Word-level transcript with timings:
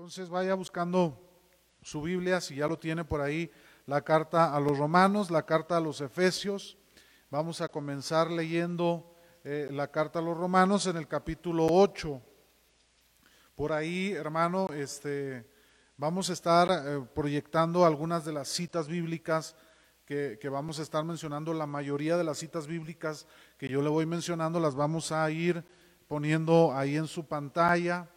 Entonces 0.00 0.30
vaya 0.30 0.54
buscando 0.54 1.14
su 1.82 2.00
Biblia, 2.00 2.40
si 2.40 2.54
ya 2.54 2.66
lo 2.66 2.78
tiene 2.78 3.04
por 3.04 3.20
ahí, 3.20 3.50
la 3.84 4.00
carta 4.00 4.56
a 4.56 4.58
los 4.58 4.78
romanos, 4.78 5.30
la 5.30 5.44
carta 5.44 5.76
a 5.76 5.80
los 5.80 6.00
efesios. 6.00 6.78
Vamos 7.28 7.60
a 7.60 7.68
comenzar 7.68 8.30
leyendo 8.30 9.14
eh, 9.44 9.68
la 9.70 9.90
carta 9.90 10.18
a 10.18 10.22
los 10.22 10.38
romanos 10.38 10.86
en 10.86 10.96
el 10.96 11.06
capítulo 11.06 11.66
8. 11.70 12.18
Por 13.54 13.74
ahí, 13.74 14.12
hermano, 14.12 14.68
este, 14.72 15.46
vamos 15.98 16.30
a 16.30 16.32
estar 16.32 16.70
eh, 16.70 17.06
proyectando 17.14 17.84
algunas 17.84 18.24
de 18.24 18.32
las 18.32 18.48
citas 18.48 18.88
bíblicas 18.88 19.54
que, 20.06 20.38
que, 20.40 20.48
vamos 20.48 20.78
a 20.78 20.82
estar 20.82 21.04
mencionando. 21.04 21.52
La 21.52 21.66
mayoría 21.66 22.16
de 22.16 22.24
las 22.24 22.38
citas 22.38 22.66
bíblicas 22.66 23.26
que 23.58 23.68
yo 23.68 23.82
le 23.82 23.90
voy 23.90 24.06
mencionando 24.06 24.60
las 24.60 24.74
vamos 24.74 25.12
a 25.12 25.30
ir 25.30 25.62
poniendo 26.08 26.72
ahí 26.72 26.96
en 26.96 27.06
su 27.06 27.28
pantalla. 27.28 28.08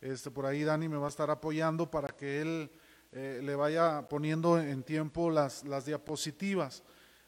Este, 0.00 0.30
por 0.30 0.46
ahí 0.46 0.64
Dani 0.64 0.88
me 0.88 0.96
va 0.96 1.06
a 1.06 1.10
estar 1.10 1.30
apoyando 1.30 1.90
para 1.90 2.08
que 2.08 2.40
él 2.40 2.70
eh, 3.12 3.40
le 3.42 3.54
vaya 3.54 4.08
poniendo 4.08 4.58
en 4.58 4.82
tiempo 4.82 5.30
las, 5.30 5.64
las 5.64 5.84
diapositivas. 5.84 6.82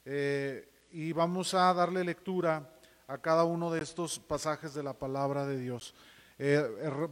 Eh, 0.04 0.68
y 0.90 1.12
vamos 1.12 1.54
a 1.54 1.72
darle 1.74 2.04
lectura 2.04 2.70
a 3.06 3.18
cada 3.18 3.44
uno 3.44 3.70
de 3.70 3.82
estos 3.82 4.18
pasajes 4.18 4.74
de 4.74 4.82
la 4.82 4.94
palabra 4.94 5.46
de 5.46 5.58
Dios. 5.58 5.94
Eh, 6.38 6.64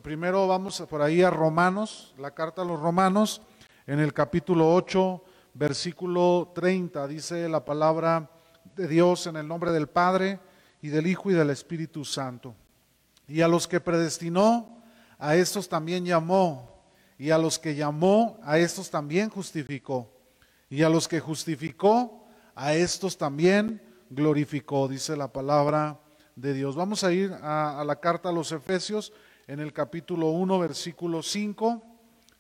primero 0.03 0.49
vamos 0.49 0.81
por 0.89 1.03
ahí 1.03 1.23
a 1.23 1.31
Romanos, 1.31 2.15
la 2.19 2.33
carta 2.33 2.63
a 2.63 2.65
los 2.65 2.81
Romanos, 2.81 3.43
en 3.87 4.01
el 4.01 4.15
capítulo 4.15 4.75
8, 4.75 5.23
versículo 5.55 6.53
30, 6.55 7.07
dice 7.07 7.49
la 7.49 7.65
palabra 7.65 8.31
de 8.75 8.89
Dios 8.89 9.27
en 9.27 9.37
el 9.37 9.47
nombre 9.47 9.73
del 9.73 9.89
Padre 9.89 10.41
y 10.81 10.89
del 10.89 11.07
Hijo 11.07 11.31
y 11.31 11.35
del 11.35 11.51
Espíritu 11.51 12.05
Santo. 12.05 12.55
Y 13.29 13.43
a 13.43 13.49
los 13.49 13.69
que 13.69 13.81
predestinó, 13.81 14.80
a 15.21 15.37
estos 15.37 15.69
también 15.69 16.05
llamó, 16.05 16.83
y 17.19 17.31
a 17.31 17.37
los 17.37 17.59
que 17.59 17.75
llamó, 17.75 18.39
a 18.43 18.59
estos 18.59 18.91
también 18.91 19.29
justificó, 19.29 20.11
y 20.71 20.83
a 20.83 20.89
los 20.89 21.07
que 21.07 21.21
justificó, 21.21 22.27
a 22.55 22.73
estos 22.75 23.19
también 23.19 23.83
glorificó, 24.09 24.89
dice 24.89 25.17
la 25.17 25.31
palabra 25.31 26.01
de 26.35 26.55
Dios. 26.55 26.75
Vamos 26.75 27.05
a 27.05 27.13
ir 27.13 27.33
a, 27.43 27.85
la 27.85 28.01
carta 28.01 28.31
a 28.31 28.33
los 28.33 28.51
Efesios 28.51 29.13
en 29.47 29.61
el 29.61 29.75
capítulo 29.75 30.31
1, 30.31 30.59
versículo 30.59 31.23
5, 31.23 31.83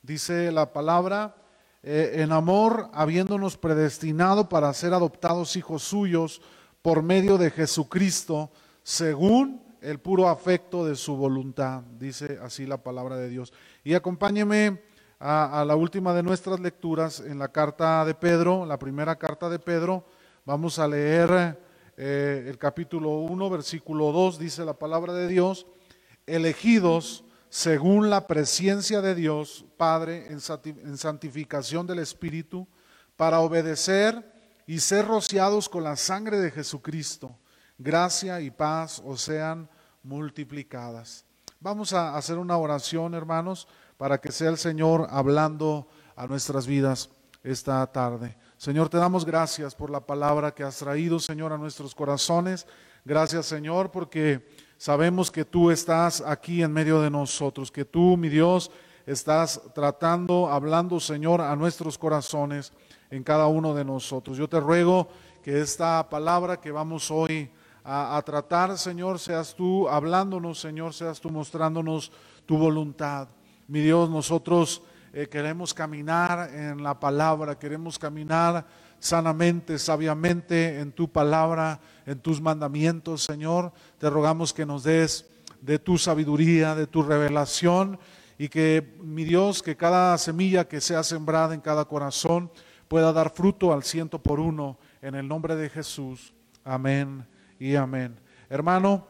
dice 0.02 0.50
la 0.50 0.72
palabra, 0.72 1.36
eh, 1.82 2.12
en 2.14 2.32
amor, 2.32 2.88
habiéndonos 2.94 3.58
predestinado 3.58 4.48
para 4.48 4.72
ser 4.72 4.94
adoptados 4.94 5.54
hijos 5.56 5.82
suyos 5.82 6.40
por 6.80 7.02
medio 7.02 7.36
de 7.36 7.50
Jesucristo, 7.50 8.50
según 8.82 9.69
el 9.80 9.98
puro 9.98 10.28
afecto 10.28 10.84
de 10.84 10.94
su 10.94 11.16
voluntad, 11.16 11.82
dice 11.98 12.38
así 12.42 12.66
la 12.66 12.82
palabra 12.82 13.16
de 13.16 13.28
Dios. 13.28 13.52
Y 13.82 13.94
acompáñeme 13.94 14.82
a, 15.18 15.64
la 15.66 15.76
última 15.76 16.14
de 16.14 16.22
nuestras 16.22 16.60
lecturas 16.60 17.20
en 17.20 17.38
la 17.38 17.48
carta 17.48 18.04
de 18.04 18.14
Pedro, 18.14 18.64
la 18.66 18.78
primera 18.78 19.16
carta 19.16 19.48
de 19.48 19.58
Pedro. 19.58 20.04
Vamos 20.44 20.78
a 20.78 20.88
leer 20.88 21.58
eh, 21.96 22.46
el 22.48 22.58
capítulo 22.58 23.10
1, 23.20 23.50
versículo 23.50 24.12
2, 24.12 24.38
dice 24.38 24.64
la 24.64 24.74
palabra 24.74 25.12
de 25.12 25.28
Dios, 25.28 25.66
elegidos 26.26 27.24
según 27.48 28.10
la 28.10 28.26
presencia 28.26 29.00
de 29.00 29.14
Dios, 29.14 29.64
Padre, 29.76 30.28
en 30.28 30.96
santificación 30.96 31.86
del 31.86 31.98
Espíritu, 31.98 32.68
para 33.16 33.40
obedecer 33.40 34.32
y 34.66 34.78
ser 34.78 35.06
rociados 35.06 35.68
con 35.68 35.82
la 35.82 35.96
sangre 35.96 36.38
de 36.38 36.52
Jesucristo 36.52 37.36
gracia 37.80 38.40
y 38.42 38.50
paz 38.50 39.00
os 39.04 39.22
sean 39.22 39.68
multiplicadas. 40.02 41.24
Vamos 41.60 41.92
a 41.94 42.14
hacer 42.14 42.38
una 42.38 42.56
oración, 42.58 43.14
hermanos, 43.14 43.66
para 43.96 44.20
que 44.20 44.32
sea 44.32 44.50
el 44.50 44.58
Señor 44.58 45.08
hablando 45.10 45.88
a 46.14 46.26
nuestras 46.26 46.66
vidas 46.66 47.10
esta 47.42 47.86
tarde. 47.86 48.36
Señor, 48.58 48.90
te 48.90 48.98
damos 48.98 49.24
gracias 49.24 49.74
por 49.74 49.88
la 49.88 50.00
palabra 50.00 50.54
que 50.54 50.62
has 50.62 50.76
traído, 50.76 51.18
Señor, 51.18 51.52
a 51.54 51.58
nuestros 51.58 51.94
corazones. 51.94 52.66
Gracias, 53.04 53.46
Señor, 53.46 53.90
porque 53.90 54.46
sabemos 54.76 55.30
que 55.30 55.46
tú 55.46 55.70
estás 55.70 56.20
aquí 56.20 56.62
en 56.62 56.72
medio 56.72 57.00
de 57.00 57.10
nosotros, 57.10 57.72
que 57.72 57.86
tú, 57.86 58.18
mi 58.18 58.28
Dios, 58.28 58.70
estás 59.06 59.58
tratando, 59.74 60.50
hablando, 60.50 61.00
Señor, 61.00 61.40
a 61.40 61.56
nuestros 61.56 61.96
corazones 61.96 62.74
en 63.10 63.24
cada 63.24 63.46
uno 63.46 63.74
de 63.74 63.86
nosotros. 63.86 64.36
Yo 64.36 64.48
te 64.48 64.60
ruego 64.60 65.08
que 65.42 65.62
esta 65.62 66.06
palabra 66.10 66.60
que 66.60 66.70
vamos 66.70 67.10
hoy 67.10 67.50
a, 67.84 68.22
tratar, 68.24 68.76
Señor, 68.76 69.18
seas 69.18 69.54
tú 69.54 69.88
hablándonos, 69.88 70.60
Señor, 70.60 70.92
seas 70.92 71.20
tú 71.20 71.30
mostrándonos 71.30 72.12
tu 72.46 72.58
voluntad. 72.58 73.28
Mi 73.68 73.80
Dios, 73.80 74.10
nosotros 74.10 74.82
eh, 75.12 75.28
queremos 75.28 75.72
caminar 75.72 76.50
en 76.54 76.82
la 76.82 76.98
palabra, 76.98 77.58
queremos 77.58 77.98
caminar 77.98 78.66
sanamente, 78.98 79.78
sabiamente 79.78 80.78
en 80.80 80.92
tu 80.92 81.08
palabra, 81.08 81.80
en 82.04 82.18
tus 82.20 82.40
mandamientos, 82.40 83.22
Señor. 83.22 83.72
Te 83.98 84.10
rogamos 84.10 84.52
que 84.52 84.66
nos 84.66 84.82
des 84.82 85.26
de 85.60 85.78
tu 85.78 85.96
sabiduría, 85.96 86.74
de 86.74 86.86
tu 86.86 87.02
revelación 87.02 87.98
y 88.38 88.48
que, 88.48 88.96
mi 89.02 89.24
Dios, 89.24 89.62
que 89.62 89.76
cada 89.76 90.16
semilla 90.18 90.68
que 90.68 90.80
sea 90.80 91.02
sembrada 91.02 91.54
en 91.54 91.60
cada 91.60 91.86
corazón 91.86 92.50
pueda 92.88 93.12
dar 93.12 93.30
fruto 93.30 93.72
al 93.72 93.84
ciento 93.84 94.22
por 94.22 94.40
uno 94.40 94.78
en 95.00 95.14
el 95.14 95.26
nombre 95.26 95.56
de 95.56 95.70
Jesús. 95.70 96.34
Amén 96.64 97.26
y 97.60 97.76
amén. 97.76 98.18
Hermano, 98.48 99.06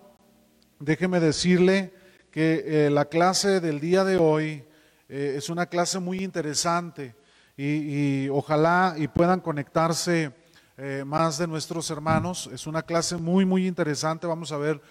déjeme 0.81 1.21
decirle 1.21 1.95
que 2.33 2.65
eh, 2.87 2.91
la 2.91 3.05
clase 3.05 3.61
del 3.61 3.79
día 3.79 4.03
de 4.03 4.17
hoy 4.17 4.65
eh, 5.09 5.35
es 5.37 5.49
una 5.51 5.67
clase 5.67 6.01
muy 6.01 6.19
interesante 6.19 7.15
y, 7.57 8.29
ojalá 8.29 8.97
y 8.99 9.07
puedan 9.07 9.39
conectarse 9.39 10.33
eh, 10.77 11.05
más 11.07 11.39
de 11.39 11.47
nuestros 11.47 11.91
hermanos. 11.91 12.51
Es 12.53 12.67
una 12.67 12.83
clase 12.83 13.17
muy, 13.17 13.45
muy 13.45 13.69
interesante. 13.69 14.27
Vamos 14.27 14.51
a 14.51 14.59
ver 14.59 14.83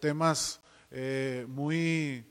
temas 0.00 0.60
muy 1.48 2.24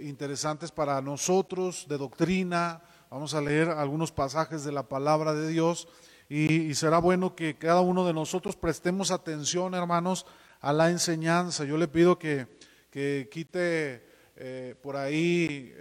interesantes 0.00 0.70
para 0.70 1.00
nosotros 1.00 1.86
de 1.88 1.96
doctrina. 1.96 2.82
Vamos 3.08 3.32
a 3.32 3.40
leer 3.40 3.70
algunos 3.70 4.12
pasajes 4.12 4.62
de 4.62 4.72
la 4.72 4.82
palabra 4.82 5.32
de 5.32 5.48
Dios 5.48 5.88
y, 6.32 6.72
será 6.76 6.98
bueno 6.98 7.34
que 7.34 7.58
cada 7.58 7.80
uno 7.80 8.06
de 8.06 8.12
nosotros 8.14 8.54
prestemos 8.54 9.10
atención, 9.10 9.74
hermanos, 9.74 10.26
a 10.60 10.72
la 10.72 10.88
enseñanza. 10.88 11.64
Yo 11.64 11.76
le 11.76 11.88
pido 11.88 12.20
que, 12.20 12.46
quite 13.32 14.06
eh, 14.36 14.76
por 14.80 14.96
ahí 14.96 15.74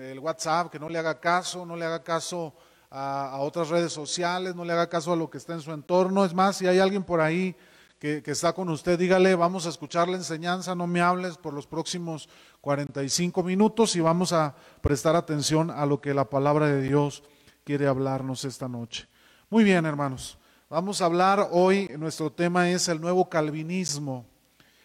el 0.00 0.18
WhatsApp, 0.18 0.72
que 0.72 0.80
no 0.80 0.88
le 0.88 0.98
haga 0.98 1.20
caso, 1.20 1.64
no 1.64 1.76
le 1.76 1.84
haga 1.84 2.02
caso 2.02 2.52
a, 2.90 3.30
a, 3.30 3.38
otras 3.38 3.68
redes 3.68 3.92
sociales, 3.92 4.56
no 4.56 4.64
le 4.64 4.72
haga 4.72 4.88
caso 4.88 5.12
a 5.12 5.16
lo 5.16 5.30
que 5.30 5.38
está 5.38 5.52
en 5.52 5.60
su 5.60 5.70
entorno. 5.70 6.24
Es 6.24 6.34
más, 6.34 6.56
si 6.56 6.66
hay 6.66 6.80
alguien 6.80 7.04
por 7.04 7.20
ahí 7.20 7.54
que, 8.00 8.24
que 8.24 8.32
está 8.32 8.52
con 8.52 8.70
usted, 8.70 8.98
dígale, 8.98 9.36
vamos 9.36 9.66
a 9.66 9.68
escuchar 9.68 10.08
la 10.08 10.16
enseñanza, 10.16 10.74
no 10.74 10.88
me 10.88 11.00
hables 11.00 11.36
por 11.36 11.54
los 11.54 11.68
próximos 11.68 12.28
45 12.60 13.44
minutos 13.44 13.94
y 13.94 14.00
vamos 14.00 14.32
a 14.32 14.52
prestar 14.80 15.14
atención 15.14 15.70
a 15.70 15.86
lo 15.86 16.00
que 16.00 16.12
la 16.12 16.28
palabra 16.28 16.66
de 16.66 16.82
Dios 16.82 17.22
quiere 17.62 17.86
hablarnos 17.86 18.44
esta 18.44 18.66
noche. 18.66 19.09
Muy 19.52 19.64
bien, 19.64 19.84
hermanos. 19.84 20.38
Vamos 20.68 21.02
a 21.02 21.06
hablar 21.06 21.48
hoy, 21.50 21.90
nuestro 21.98 22.30
tema 22.30 22.70
es 22.70 22.86
el 22.86 23.00
nuevo 23.00 23.28
calvinismo. 23.28 24.24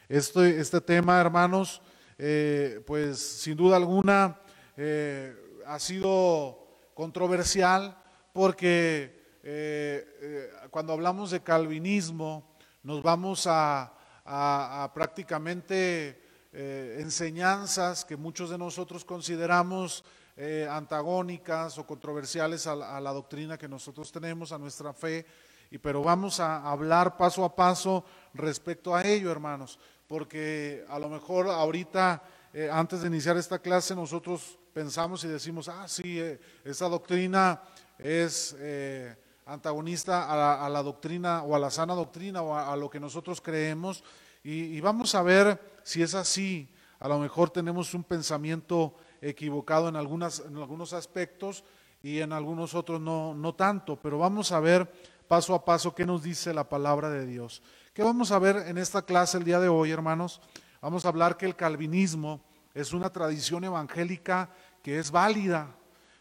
Este, 0.10 0.60
este 0.60 0.82
tema, 0.82 1.22
hermanos, 1.22 1.84
eh, 2.18 2.82
pues 2.88 3.20
sin 3.20 3.56
duda 3.56 3.78
alguna 3.78 4.40
eh, 4.76 5.36
ha 5.68 5.78
sido 5.78 6.68
controversial 6.96 7.96
porque 8.34 9.38
eh, 9.44 10.50
cuando 10.72 10.94
hablamos 10.94 11.30
de 11.30 11.44
calvinismo 11.44 12.56
nos 12.82 13.04
vamos 13.04 13.46
a, 13.46 13.94
a, 14.26 14.84
a 14.84 14.94
prácticamente 14.96 16.24
enseñanzas 16.52 18.04
que 18.04 18.18
muchos 18.18 18.50
de 18.50 18.58
nosotros 18.58 19.06
consideramos 19.06 20.04
eh, 20.38 20.68
antagónicas 20.70 21.78
o 21.78 21.88
controversiales 21.88 22.68
a 22.68 22.76
la, 22.76 23.14
doctrina 23.14 23.58
que 23.58 23.68
nosotros 23.68 24.12
tenemos, 24.12 24.52
a 24.52 24.58
nuestra 24.58 24.92
fe, 24.94 25.26
y, 25.72 25.78
pero 25.78 26.04
vamos 26.04 26.40
a 26.40 26.70
hablar 26.70 27.18
paso 27.18 27.46
a 27.46 27.56
paso 27.56 28.04
respecto 28.34 28.96
a 28.96 29.04
ello, 29.04 29.32
hermanos, 29.32 29.80
porque 30.08 30.86
a 30.90 31.00
lo 31.00 31.10
mejor 31.10 31.50
ahorita, 31.50 32.22
eh, 32.54 32.70
antes 32.72 33.02
de 33.02 33.08
iniciar 33.08 33.38
esta 33.38 33.60
clase, 33.60 33.96
nosotros 33.96 34.60
pensamos 34.74 35.24
y 35.24 35.30
decimos, 35.30 35.70
ah, 35.70 35.88
sí, 35.88 36.20
eh, 36.20 36.40
esa 36.66 36.90
doctrina 36.90 37.62
es 37.98 38.56
eh, 38.60 39.16
antagonista 39.46 40.30
a 40.64 40.70
la, 40.70 40.84
doctrina 40.84 41.44
o 41.44 41.56
a 41.56 41.60
la 41.60 41.72
sana 41.72 41.94
doctrina 41.94 42.42
o 42.42 42.56
a, 42.58 42.76
lo 42.76 42.90
que 42.90 43.00
nosotros 43.00 43.40
creemos, 43.40 44.04
y 44.44 44.80
vamos 44.82 45.16
a 45.16 45.24
ver 45.24 45.80
si 45.82 46.04
es 46.04 46.14
así. 46.14 46.70
A 47.00 47.08
lo 47.08 47.20
mejor 47.20 47.50
tenemos 47.50 47.94
un 47.94 48.04
pensamiento 48.04 48.96
equivocado 49.30 49.90
en, 49.90 49.96
algunas, 49.96 50.40
en 50.40 50.58
algunos 50.58 50.94
aspectos 50.94 51.64
y 52.04 52.20
en 52.20 52.34
algunos 52.34 52.76
otros 52.76 53.02
no, 53.02 53.34
no 53.34 53.56
tanto, 53.56 54.00
pero 54.00 54.20
vamos 54.20 54.52
a 54.52 54.60
ver 54.60 54.92
paso 55.28 55.56
a 55.56 55.66
paso 55.66 55.96
qué 55.96 56.06
nos 56.06 56.24
dice 56.24 56.54
la 56.54 56.70
palabra 56.70 57.10
de 57.10 57.26
Dios. 57.26 57.62
¿Qué 57.94 58.04
vamos 58.04 58.32
a 58.32 58.40
ver 58.40 58.58
en 58.68 58.78
esta 58.78 59.02
clase 59.02 59.38
el 59.38 59.44
día 59.44 59.60
de 59.60 59.68
hoy, 59.68 59.92
hermanos? 59.92 60.42
Vamos 60.82 61.06
a 61.06 61.08
hablar 61.08 61.38
que 61.38 61.46
el 61.46 61.56
calvinismo 61.56 62.42
es 62.74 62.94
una 62.94 63.10
tradición 63.10 63.64
evangélica 63.64 64.50
que 64.84 65.00
es 65.00 65.10
válida, 65.10 65.76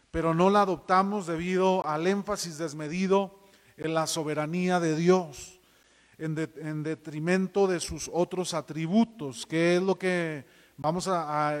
pero 0.09 0.33
no 0.33 0.49
la 0.49 0.61
adoptamos 0.61 1.27
debido 1.27 1.85
al 1.85 2.07
énfasis 2.07 2.57
desmedido 2.57 3.37
en 3.77 3.93
la 3.93 4.07
soberanía 4.07 4.79
de 4.79 4.95
Dios, 4.95 5.59
en, 6.17 6.33
detrimento 6.83 7.67
de 7.67 7.81
sus 7.81 8.09
otros 8.11 8.53
atributos. 8.53 9.45
¿Qué 9.45 9.75
es 9.75 9.81
lo 9.83 9.99
que 9.99 10.45
vamos 10.77 11.07
a, 11.07 11.59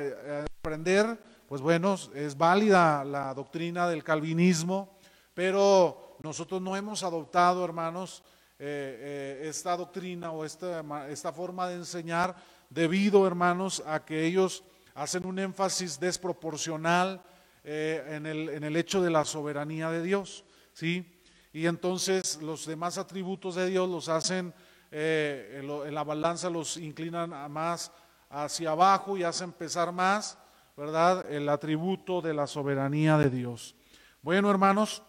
aprender? 0.59 1.19
Pues 1.47 1.61
bueno, 1.61 1.95
es 2.15 2.37
válida 2.37 3.03
la 3.03 3.33
doctrina 3.33 3.87
del 3.87 4.03
calvinismo, 4.03 4.97
pero 5.33 6.17
nosotros 6.23 6.61
no 6.61 6.75
hemos 6.75 7.03
adoptado, 7.03 7.63
hermanos, 7.63 8.23
eh, 8.57 9.41
eh, 9.43 9.47
esta 9.49 9.77
doctrina 9.77 10.31
o 10.31 10.43
esta, 10.43 10.83
esta 11.09 11.31
forma 11.31 11.67
de 11.67 11.75
enseñar 11.75 12.35
debido, 12.69 13.27
hermanos, 13.27 13.83
a 13.85 14.03
que 14.03 14.25
ellos 14.25 14.63
hacen 14.95 15.25
un 15.25 15.37
énfasis 15.37 15.99
desproporcional 15.99 17.21
eh, 17.63 18.03
en, 18.09 18.25
el, 18.25 18.49
en, 18.49 18.63
el, 18.63 18.75
hecho 18.75 19.01
de 19.01 19.09
la 19.09 19.25
soberanía 19.25 19.91
de 19.91 20.01
Dios, 20.01 20.45
¿sí? 20.73 21.19
Y 21.51 21.67
entonces 21.67 22.41
los 22.41 22.65
demás 22.65 22.97
atributos 22.97 23.55
de 23.55 23.67
Dios 23.67 23.89
los 23.89 24.09
hacen, 24.09 24.53
eh, 24.91 25.61
en, 25.61 25.93
la 25.93 26.03
balanza 26.03 26.49
los 26.49 26.77
inclinan 26.77 27.29
más 27.51 27.91
hacia 28.29 28.71
abajo 28.71 29.15
y 29.17 29.23
hacen 29.23 29.51
pesar 29.51 29.91
más, 29.91 30.37
¿verdad? 30.75 31.31
El 31.31 31.47
atributo 31.47 32.21
de 32.21 32.33
la 32.33 32.47
soberanía 32.47 33.17
de 33.17 33.29
Dios. 33.29 33.75
Bueno, 34.21 34.51
hermanos, 34.51 35.03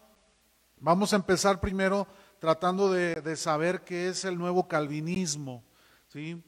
vamos 0.77 1.11
a 1.11 1.17
empezar 1.17 1.59
primero 1.59 2.07
tratando 2.39 2.91
de, 2.91 3.35
saber 3.35 3.81
qué 3.81 4.07
es 4.09 4.23
el 4.23 4.37
nuevo 4.37 4.67
calvinismo, 4.67 5.63
¿sí? 6.07 6.41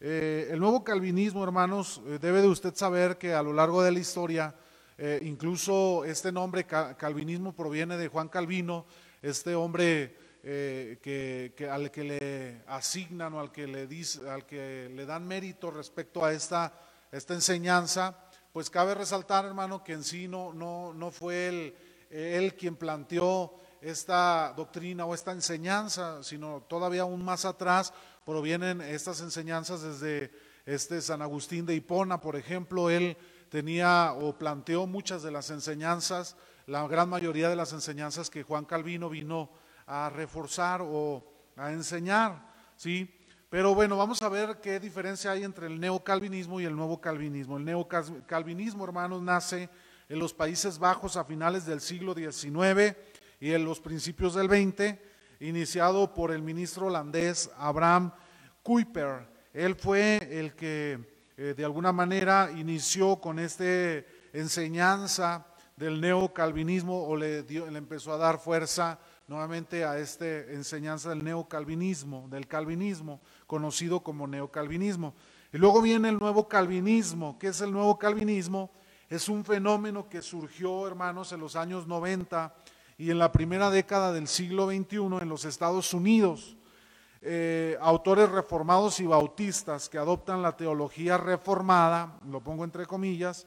Eh, 0.00 0.48
el 0.50 0.58
nuevo 0.58 0.82
calvinismo, 0.82 1.44
hermanos, 1.44 2.00
eh, 2.06 2.18
debe 2.20 2.40
de 2.40 2.48
usted 2.48 2.74
saber 2.74 3.18
que 3.18 3.34
a 3.34 3.42
lo 3.42 3.52
largo 3.52 3.82
de 3.82 3.92
la 3.92 3.98
historia, 3.98 4.54
eh, 4.96 5.20
incluso 5.22 6.04
este 6.04 6.32
nombre 6.32 6.64
calvinismo 6.64 7.54
proviene 7.54 7.96
de 7.96 8.08
Juan 8.08 8.28
Calvino, 8.28 8.86
este 9.20 9.54
hombre 9.54 10.16
que, 10.42 11.68
al 11.70 11.92
que 11.92 12.02
le 12.02 12.62
asignan 12.66 13.34
o 13.34 13.40
al 13.40 13.52
que 13.52 13.68
le, 13.68 13.86
dice, 13.86 14.28
al 14.28 14.44
que 14.44 14.90
le 14.92 15.06
dan 15.06 15.24
mérito 15.24 15.70
respecto 15.70 16.24
a 16.24 16.32
esta, 16.32 16.72
esta 17.12 17.34
enseñanza, 17.34 18.18
pues 18.52 18.68
cabe 18.68 18.94
resaltar, 18.94 19.44
hermano, 19.44 19.82
que 19.82 19.94
en 19.94 20.04
sí 20.04 20.28
no, 20.28 20.52
no, 20.52 20.92
no 20.92 21.10
fue 21.10 21.48
él, 21.48 21.74
él 22.10 22.54
quien 22.54 22.76
planteó 22.76 23.54
esta 23.80 24.52
doctrina 24.56 25.06
o 25.06 25.14
esta 25.14 25.32
enseñanza, 25.32 26.22
sino 26.22 26.62
todavía 26.62 27.02
aún 27.02 27.24
más 27.24 27.44
atrás 27.44 27.92
provienen 28.24 28.80
estas 28.80 29.20
enseñanzas 29.20 29.82
desde 29.82 30.30
este 30.66 31.00
San 31.00 31.22
Agustín 31.22 31.66
de 31.66 31.74
Hipona, 31.74 32.20
por 32.20 32.36
ejemplo, 32.36 32.90
él 32.90 33.16
tenía 33.48 34.12
o 34.12 34.38
planteó 34.38 34.86
muchas 34.86 35.22
de 35.22 35.32
las 35.32 35.50
enseñanzas, 35.50 36.36
la 36.66 36.86
gran 36.86 37.08
mayoría 37.08 37.48
de 37.48 37.56
las 37.56 37.72
enseñanzas 37.72 38.30
que 38.30 38.44
Juan 38.44 38.64
Calvino 38.64 39.08
vino 39.08 39.50
a 39.86 40.10
reforzar 40.10 40.80
o 40.82 41.24
a 41.56 41.72
enseñar, 41.72 42.52
¿sí? 42.76 43.12
Pero 43.52 43.74
bueno, 43.74 43.98
vamos 43.98 44.22
a 44.22 44.30
ver 44.30 44.60
qué 44.62 44.80
diferencia 44.80 45.30
hay 45.30 45.44
entre 45.44 45.66
el 45.66 45.78
neocalvinismo 45.78 46.58
y 46.58 46.64
el 46.64 46.74
nuevo 46.74 47.02
calvinismo. 47.02 47.58
El 47.58 47.66
neocalvinismo, 47.66 48.82
hermanos, 48.82 49.20
nace 49.20 49.68
en 50.08 50.18
los 50.18 50.32
Países 50.32 50.78
Bajos 50.78 51.18
a 51.18 51.24
finales 51.26 51.66
del 51.66 51.82
siglo 51.82 52.14
XIX 52.14 52.96
y 53.40 53.52
en 53.52 53.66
los 53.66 53.78
principios 53.78 54.32
del 54.32 54.48
XX 54.48 54.96
iniciado 55.40 56.14
por 56.14 56.32
el 56.32 56.40
ministro 56.40 56.86
holandés 56.86 57.50
Abraham 57.58 58.12
Kuyper. 58.62 59.28
Él 59.52 59.74
fue 59.74 60.26
el 60.30 60.54
que 60.54 60.98
eh, 61.36 61.52
de 61.54 61.64
alguna 61.66 61.92
manera 61.92 62.50
inició 62.56 63.16
con 63.16 63.38
esta 63.38 63.66
enseñanza 64.32 65.46
del 65.76 66.00
neocalvinismo 66.00 67.04
o 67.04 67.14
le, 67.18 67.42
le 67.42 67.78
empezó 67.78 68.14
a 68.14 68.16
dar 68.16 68.38
fuerza 68.38 68.98
nuevamente 69.32 69.82
a 69.86 69.98
esta 69.98 70.26
enseñanza 70.26 71.08
del 71.08 71.24
neocalvinismo, 71.24 72.28
del 72.28 72.46
calvinismo, 72.46 73.18
conocido 73.46 74.00
como 74.00 74.26
neocalvinismo. 74.26 75.14
Y 75.54 75.56
luego 75.56 75.80
viene 75.80 76.10
el 76.10 76.18
nuevo 76.18 76.46
calvinismo. 76.48 77.38
¿Qué 77.38 77.46
es 77.46 77.62
el 77.62 77.72
nuevo 77.72 77.98
calvinismo? 77.98 78.70
Es 79.08 79.30
un 79.30 79.42
fenómeno 79.42 80.06
que 80.06 80.20
surgió, 80.20 80.86
hermanos, 80.86 81.32
en 81.32 81.40
los 81.40 81.56
años 81.56 81.86
90 81.86 82.54
y 82.98 83.10
en 83.10 83.18
la 83.18 83.32
primera 83.32 83.70
década 83.70 84.12
del 84.12 84.28
siglo 84.28 84.66
XXI 84.66 85.22
en 85.22 85.28
los 85.30 85.46
Estados 85.46 85.94
Unidos. 85.94 86.58
Eh, 87.22 87.78
autores 87.80 88.28
reformados 88.28 89.00
y 89.00 89.06
bautistas 89.06 89.88
que 89.88 89.96
adoptan 89.96 90.42
la 90.42 90.58
teología 90.58 91.16
reformada, 91.16 92.18
lo 92.28 92.40
pongo 92.40 92.64
entre 92.64 92.84
comillas, 92.84 93.46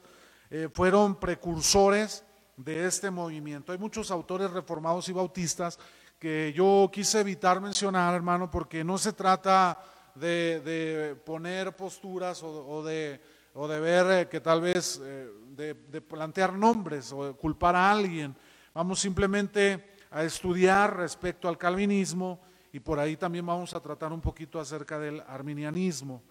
eh, 0.50 0.68
fueron 0.72 1.14
precursores 1.14 2.24
de 2.56 2.86
este 2.86 3.10
movimiento. 3.10 3.72
Hay 3.72 3.78
muchos 3.78 4.10
autores 4.10 4.50
reformados 4.50 5.08
y 5.08 5.12
bautistas 5.12 5.78
que 6.18 6.52
yo 6.54 6.90
quise 6.92 7.20
evitar 7.20 7.60
mencionar, 7.60 8.14
hermano, 8.14 8.50
porque 8.50 8.82
no 8.82 8.96
se 8.98 9.12
trata 9.12 9.78
de, 10.14 11.16
poner 11.24 11.76
posturas 11.76 12.42
o, 12.42 12.82
de, 12.82 13.20
o, 13.54 13.68
de, 13.68 13.80
ver 13.80 14.06
eh, 14.10 14.28
que 14.28 14.40
tal 14.40 14.62
vez 14.62 14.98
de, 14.98 15.74
de 15.74 16.00
plantear 16.00 16.54
nombres 16.54 17.12
o 17.12 17.36
culpar 17.36 17.76
a 17.76 17.90
alguien 17.90 18.34
Vamos 18.76 19.00
simplemente 19.00 19.82
a 20.10 20.22
estudiar 20.22 20.98
respecto 20.98 21.48
al 21.48 21.56
calvinismo 21.56 22.42
y 22.70 22.78
por 22.78 22.98
ahí 22.98 23.16
también 23.16 23.46
vamos 23.46 23.72
a 23.72 23.80
tratar 23.80 24.12
un 24.12 24.20
poquito 24.20 24.60
acerca 24.60 24.98
del 24.98 25.22
arminianismo. 25.26 26.22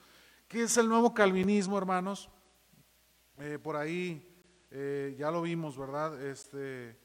¿Qué 0.48 0.62
es 0.62 0.78
el 0.78 0.88
nuevo 0.88 1.12
calvinismo, 1.12 1.75
hermanos? 1.75 2.30
Eh, 3.39 3.57
por 3.57 3.78
ahí 3.78 4.24
eh, 4.77 5.16
ya 5.18 5.31
lo 5.31 5.42
vimos, 5.42 5.77
¿verdad? 5.77 6.22
Este, 6.22 6.98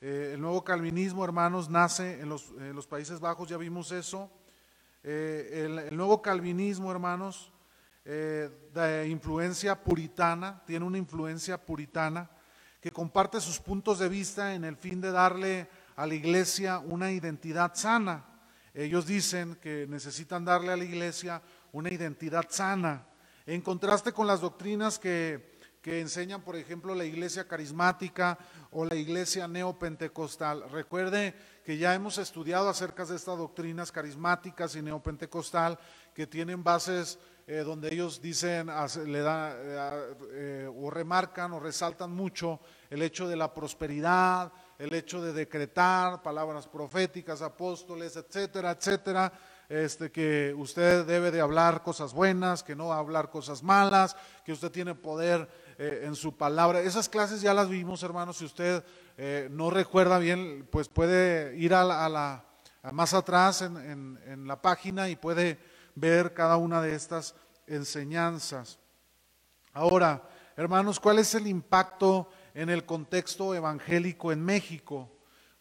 eh, 0.00 0.32
el 0.34 0.40
nuevo 0.40 0.64
calvinismo, 0.64 1.24
hermanos, 1.24 1.70
nace 1.70 2.20
en 2.20 2.28
los, 2.28 2.86
Países 2.88 3.20
Bajos, 3.20 3.48
ya 3.48 3.56
vimos 3.56 3.92
eso. 3.92 4.28
El, 5.04 5.78
el, 5.78 5.96
nuevo 5.96 6.20
calvinismo, 6.20 6.90
hermanos, 6.90 7.52
de 8.04 9.06
influencia 9.08 9.80
puritana, 9.80 10.64
tiene 10.66 10.84
una 10.84 10.98
influencia 10.98 11.64
puritana 11.64 12.28
que 12.80 12.90
comparte 12.90 13.40
sus 13.40 13.60
puntos 13.60 14.00
de 14.00 14.08
vista 14.08 14.54
en 14.54 14.64
el 14.64 14.76
fin 14.76 15.00
de 15.00 15.12
darle 15.12 15.68
a 15.94 16.08
la 16.08 16.14
iglesia 16.14 16.80
una 16.80 17.12
identidad 17.12 17.72
sana. 17.76 18.24
Ellos 18.74 19.06
dicen 19.06 19.54
que 19.62 19.86
necesitan 19.88 20.44
darle 20.44 20.72
a 20.72 20.76
la 20.76 20.84
iglesia 20.84 21.40
una 21.70 21.90
identidad 21.90 22.46
sana, 22.48 23.06
en 23.46 23.60
contraste 23.60 24.12
con 24.12 24.26
las 24.26 24.40
doctrinas 24.40 24.98
que, 24.98 25.51
que 25.82 26.00
enseñan, 26.00 26.42
por 26.42 26.54
ejemplo, 26.54 26.94
la 26.94 27.04
iglesia 27.04 27.48
carismática 27.48 28.38
o 28.70 28.84
la 28.84 28.94
iglesia 28.94 29.48
neopentecostal. 29.48 30.70
Recuerde 30.70 31.34
que 31.64 31.76
ya 31.76 31.92
hemos 31.92 32.18
estudiado 32.18 32.68
acerca 32.68 33.04
de 33.04 33.16
estas 33.16 33.36
doctrinas 33.36 33.90
carismáticas 33.90 34.76
y 34.76 34.82
neopentecostal 34.82 35.78
que 36.14 36.28
tienen 36.28 36.62
bases 36.62 37.18
eh, 37.48 37.64
donde 37.64 37.92
ellos 37.92 38.22
dicen, 38.22 38.70
le 39.06 39.20
da, 39.20 39.56
eh, 39.56 40.14
eh, 40.30 40.70
o 40.72 40.88
remarcan 40.90 41.52
o 41.52 41.58
resaltan 41.58 42.12
mucho 42.12 42.60
el 42.88 43.02
hecho 43.02 43.26
de 43.26 43.34
la 43.34 43.52
prosperidad, 43.52 44.52
el 44.78 44.94
hecho 44.94 45.20
de 45.20 45.32
decretar 45.32 46.22
palabras 46.22 46.68
proféticas, 46.68 47.42
apóstoles, 47.42 48.14
etcétera, 48.14 48.70
etcétera. 48.70 49.32
Este, 49.68 50.12
que 50.12 50.54
usted 50.56 51.06
debe 51.06 51.30
de 51.30 51.40
hablar 51.40 51.82
cosas 51.82 52.12
buenas, 52.12 52.62
que 52.62 52.76
no 52.76 52.92
hablar 52.92 53.30
cosas 53.30 53.62
malas, 53.62 54.14
que 54.44 54.52
usted 54.52 54.70
tiene 54.70 54.94
poder 54.94 55.48
en 55.82 56.14
su 56.14 56.36
palabra. 56.36 56.80
Esas 56.80 57.08
clases 57.08 57.40
ya 57.40 57.52
las 57.54 57.68
vimos, 57.68 58.02
hermanos. 58.02 58.36
Si 58.36 58.44
usted 58.44 58.84
no 59.50 59.70
recuerda 59.70 60.18
bien, 60.18 60.68
pues 60.70 60.88
puede 60.88 61.56
ir 61.56 61.74
a 61.74 61.84
la, 61.84 62.44
más 62.92 63.14
atrás 63.14 63.62
en, 63.62 64.46
la 64.46 64.60
página 64.60 65.08
y 65.08 65.16
puede 65.16 65.58
ver 65.94 66.34
cada 66.34 66.56
una 66.56 66.80
de 66.80 66.94
estas 66.94 67.34
enseñanzas. 67.66 68.78
Ahora, 69.72 70.22
hermanos, 70.56 71.00
¿cuál 71.00 71.18
es 71.18 71.34
el 71.34 71.46
impacto 71.46 72.28
en 72.54 72.70
el 72.70 72.84
contexto 72.84 73.54
evangélico 73.54 74.32
en 74.32 74.44
México? 74.44 75.10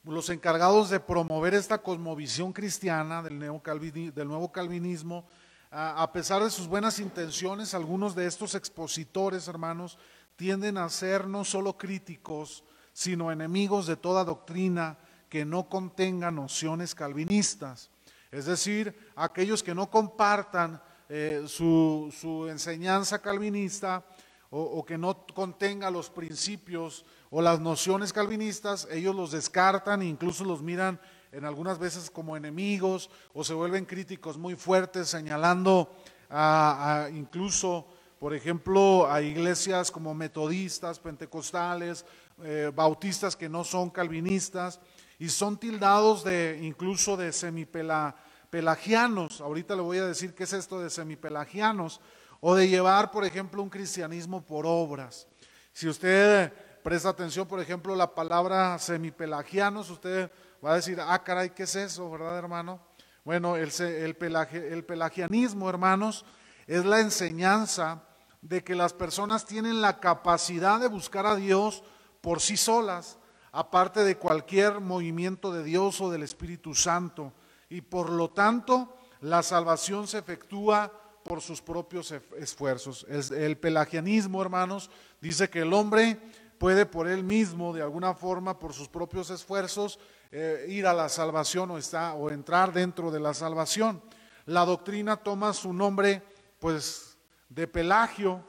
Los 0.03 0.29
encargados 0.29 0.89
de 0.89 0.99
promover 0.99 1.53
esta 1.53 1.77
cosmovisión 1.79 2.53
cristiana 2.53 3.21
del, 3.21 3.39
del 3.39 4.27
nuevo 4.27 4.51
calvinismo, 4.51 5.27
a 5.71 6.11
pesar 6.11 6.43
de 6.43 6.49
sus 6.49 6.67
buenas 6.67 6.99
intenciones, 6.99 7.73
algunos 7.73 8.13
de 8.13 8.27
estos 8.27 8.55
expositores, 8.55 9.47
hermanos, 9.47 9.97
tienden 10.35 10.77
a 10.77 10.89
ser 10.89 11.27
no 11.27 11.45
solo 11.45 11.77
críticos, 11.77 12.65
sino 12.91 13.31
enemigos 13.31 13.87
de 13.87 13.95
toda 13.95 14.25
doctrina 14.25 14.97
que 15.29 15.45
no 15.45 15.69
contenga 15.69 16.29
nociones 16.29 16.93
calvinistas. 16.93 17.89
Es 18.31 18.45
decir, 18.45 18.95
aquellos 19.15 19.63
que 19.63 19.73
no 19.73 19.89
compartan 19.89 20.81
eh, 21.07 21.43
su, 21.47 22.47
enseñanza 22.49 23.21
calvinista 23.21 24.05
o, 24.49 24.83
que 24.85 24.97
no 24.97 25.25
contenga 25.33 25.89
los 25.89 26.09
principios 26.09 27.05
o 27.29 27.41
las 27.41 27.61
nociones 27.61 28.11
calvinistas, 28.11 28.87
ellos 28.91 29.15
los 29.15 29.31
descartan 29.31 30.01
e 30.01 30.07
incluso 30.07 30.43
los 30.43 30.61
miran 30.61 30.99
en 31.31 31.45
algunas 31.45 31.79
veces 31.79 32.09
como 32.09 32.35
enemigos 32.35 33.09
o 33.33 33.43
se 33.43 33.53
vuelven 33.53 33.85
críticos 33.85 34.37
muy 34.37 34.55
fuertes, 34.55 35.09
señalando 35.09 35.95
a, 36.29 37.07
incluso 37.13 37.87
por 38.19 38.35
ejemplo, 38.35 39.11
a 39.11 39.21
iglesias 39.23 39.89
como 39.89 40.13
metodistas, 40.13 40.99
pentecostales, 40.99 42.05
eh, 42.43 42.71
bautistas 42.73 43.35
que 43.35 43.49
no 43.49 43.63
son 43.63 43.89
calvinistas 43.89 44.79
y 45.17 45.29
son 45.29 45.57
tildados 45.57 46.23
de 46.23 46.59
incluso 46.61 47.17
de 47.17 47.31
semipelagianos. 47.31 49.41
Ahorita 49.41 49.75
le 49.75 49.81
voy 49.81 49.97
a 49.97 50.05
decir 50.05 50.35
qué 50.35 50.43
es 50.43 50.53
esto 50.53 50.79
de 50.79 50.91
semipelagianos 50.91 51.99
o 52.41 52.53
de 52.53 52.67
llevar, 52.67 53.09
por 53.09 53.25
ejemplo, 53.25 53.63
un 53.63 53.71
cristianismo 53.71 54.45
por 54.45 54.67
obras. 54.67 55.27
Si 55.73 55.87
usted 55.87 56.53
presta 56.83 57.09
atención, 57.09 57.47
por 57.47 57.59
ejemplo, 57.59 57.95
la 57.95 58.13
palabra 58.13 58.77
semipelagianos, 58.77 59.89
usted 59.89 60.29
va 60.63 60.73
a 60.73 60.75
decir, 60.75 60.99
ah, 61.01 61.23
caray, 61.23 61.51
¿qué 61.51 61.63
es 61.63 61.75
eso, 61.75 62.09
verdad, 62.09 62.37
hermano? 62.37 62.79
Bueno, 63.23 63.55
el, 63.55 63.71
el 63.79 64.85
pelagianismo, 64.85 65.69
hermanos, 65.69 66.25
es 66.67 66.85
la 66.85 66.99
enseñanza 66.99 68.03
de 68.41 68.63
que 68.63 68.75
las 68.75 68.93
personas 68.93 69.45
tienen 69.45 69.81
la 69.81 69.99
capacidad 69.99 70.79
de 70.79 70.87
buscar 70.87 71.25
a 71.25 71.35
Dios 71.35 71.83
por 72.21 72.41
sí 72.41 72.57
solas, 72.57 73.17
aparte 73.51 74.03
de 74.03 74.17
cualquier 74.17 74.79
movimiento 74.79 75.51
de 75.51 75.63
Dios 75.63 76.01
o 76.01 76.09
del 76.09 76.23
Espíritu 76.23 76.73
Santo. 76.73 77.33
Y 77.69 77.81
por 77.81 78.09
lo 78.09 78.29
tanto, 78.29 78.95
la 79.21 79.43
salvación 79.43 80.07
se 80.07 80.19
efectúa 80.19 80.91
por 81.23 81.41
sus 81.41 81.61
propios 81.61 82.11
esfuerzos. 82.37 83.05
El 83.09 83.57
pelagianismo, 83.57 84.41
hermanos, 84.41 84.89
dice 85.19 85.49
que 85.49 85.59
el 85.59 85.73
hombre 85.73 86.19
puede 86.57 86.85
por 86.85 87.07
él 87.07 87.23
mismo, 87.23 87.73
de 87.73 87.81
alguna 87.81 88.13
forma, 88.13 88.57
por 88.59 88.73
sus 88.73 88.87
propios 88.87 89.29
esfuerzos, 89.29 89.99
eh, 90.31 90.65
ir 90.69 90.87
a 90.87 90.93
la 90.93 91.09
salvación 91.09 91.71
o, 91.71 91.77
está, 91.77 92.13
o 92.13 92.29
entrar 92.29 92.71
dentro 92.71 93.11
de 93.11 93.19
la 93.19 93.33
salvación. 93.33 94.01
La 94.45 94.63
doctrina 94.63 95.17
toma 95.17 95.51
su 95.51 95.73
nombre, 95.73 96.23
pues, 96.57 97.17
de 97.49 97.67
Pelagio. 97.67 98.41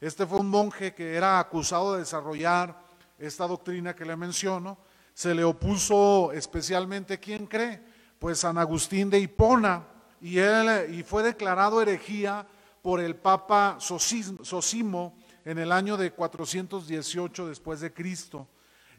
Este 0.00 0.26
fue 0.26 0.40
un 0.40 0.50
monje 0.50 0.94
que 0.94 1.14
era 1.14 1.38
acusado 1.38 1.94
de 1.94 2.00
desarrollar 2.00 2.78
esta 3.18 3.46
doctrina 3.46 3.96
que 3.96 4.04
le 4.04 4.16
menciono. 4.16 4.76
Se 5.14 5.34
le 5.34 5.42
opuso 5.42 6.30
especialmente, 6.32 7.18
¿quién 7.18 7.46
cree? 7.46 7.82
Pues 8.18 8.40
San 8.40 8.58
Agustín 8.58 9.08
de 9.08 9.18
Hipona. 9.18 9.86
Y, 10.20 10.38
él, 10.38 10.94
y 10.94 11.02
fue 11.02 11.22
declarado 11.22 11.80
herejía 11.80 12.46
por 12.82 13.00
el 13.00 13.16
Papa 13.16 13.78
Sosimo 13.80 15.16
en 15.44 15.58
el 15.58 15.72
año 15.72 15.96
de 15.96 16.12
418 16.12 17.48
después 17.48 17.80
de 17.80 17.92
Cristo. 17.92 18.46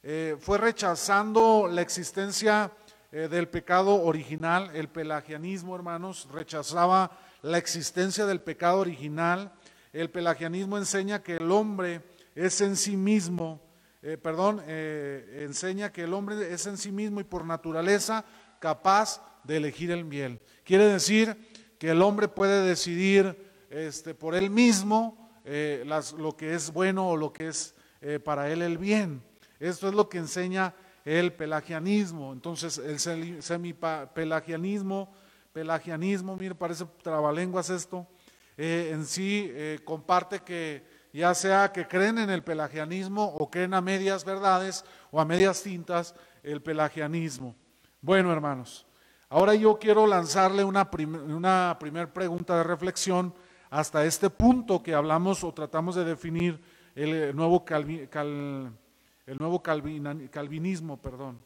Eh, 0.03 0.35
fue 0.39 0.57
rechazando 0.57 1.69
la 1.71 1.81
existencia 1.81 2.71
eh, 3.11 3.27
del 3.27 3.47
pecado 3.47 4.01
original, 4.01 4.71
el 4.73 4.87
pelagianismo, 4.87 5.75
hermanos, 5.75 6.27
rechazaba 6.31 7.11
la 7.43 7.59
existencia 7.59 8.25
del 8.25 8.41
pecado 8.41 8.79
original. 8.79 9.51
El 9.93 10.09
pelagianismo 10.09 10.79
enseña 10.79 11.21
que 11.21 11.35
el 11.35 11.51
hombre 11.51 12.01
es 12.33 12.61
en 12.61 12.77
sí 12.77 12.97
mismo, 12.97 13.61
eh, 14.01 14.17
perdón, 14.17 14.63
enseña 14.65 15.91
que 15.91 16.03
el 16.03 16.13
hombre 16.13 16.51
es 16.51 16.65
en 16.65 16.77
sí 16.77 16.91
mismo 16.91 17.19
y 17.19 17.23
por 17.23 17.45
naturaleza 17.45 18.25
capaz 18.59 19.21
de 19.43 19.57
elegir 19.57 19.91
el 19.91 20.03
bien. 20.05 20.39
Quiere 20.63 20.85
decir 20.85 21.37
que 21.77 21.91
el 21.91 22.01
hombre 22.01 22.27
puede 22.27 22.65
decidir 22.65 23.37
este, 23.69 24.15
por 24.15 24.33
él 24.33 24.49
mismo 24.49 25.29
eh, 25.45 25.83
lo 26.17 26.35
que 26.35 26.55
es 26.55 26.71
bueno 26.71 27.09
o 27.09 27.17
lo 27.17 27.33
que 27.33 27.49
es 27.49 27.75
para 28.23 28.49
él 28.49 28.63
el 28.63 28.79
bien. 28.79 29.21
Esto 29.61 29.87
es 29.87 29.93
lo 29.93 30.09
que 30.09 30.17
enseña 30.17 30.75
el 31.05 31.31
pelagianismo. 31.31 32.33
Entonces, 32.33 32.77
el 32.77 33.41
semipelagianismo 33.41 35.09
pelagianismo, 35.51 36.35
mire, 36.37 36.55
parece 36.55 36.85
trabalenguas 37.01 37.69
esto, 37.69 38.07
eh, 38.57 38.91
en 38.93 39.05
sí 39.05 39.49
eh, 39.51 39.79
comparte 39.83 40.39
que 40.39 41.01
ya 41.13 41.33
sea 41.33 41.71
que 41.71 41.87
creen 41.87 42.17
en 42.19 42.29
el 42.29 42.43
pelagianismo 42.43 43.25
o 43.25 43.49
creen 43.49 43.73
a 43.73 43.81
medias 43.81 44.23
verdades 44.23 44.85
o 45.11 45.19
a 45.19 45.25
medias 45.25 45.61
tintas 45.61 46.15
el 46.41 46.61
pelagianismo. 46.61 47.55
Bueno, 48.01 48.31
hermanos, 48.31 48.85
ahora 49.29 49.55
yo 49.55 49.77
quiero 49.77 50.07
lanzarle 50.07 50.63
una, 50.63 50.89
una 51.27 51.77
primera 51.79 52.11
pregunta 52.11 52.57
de 52.57 52.63
reflexión 52.63 53.33
hasta 53.69 54.05
este 54.05 54.29
punto 54.29 54.81
que 54.81 54.93
hablamos 54.93 55.43
o 55.43 55.53
tratamos 55.53 55.95
de 55.95 56.05
definir 56.05 56.61
el 56.95 57.35
nuevo, 57.35 57.65
el 59.31 59.37
nuevo 59.39 59.63
calvinismo. 59.63 60.97
Perdón. 60.97 61.39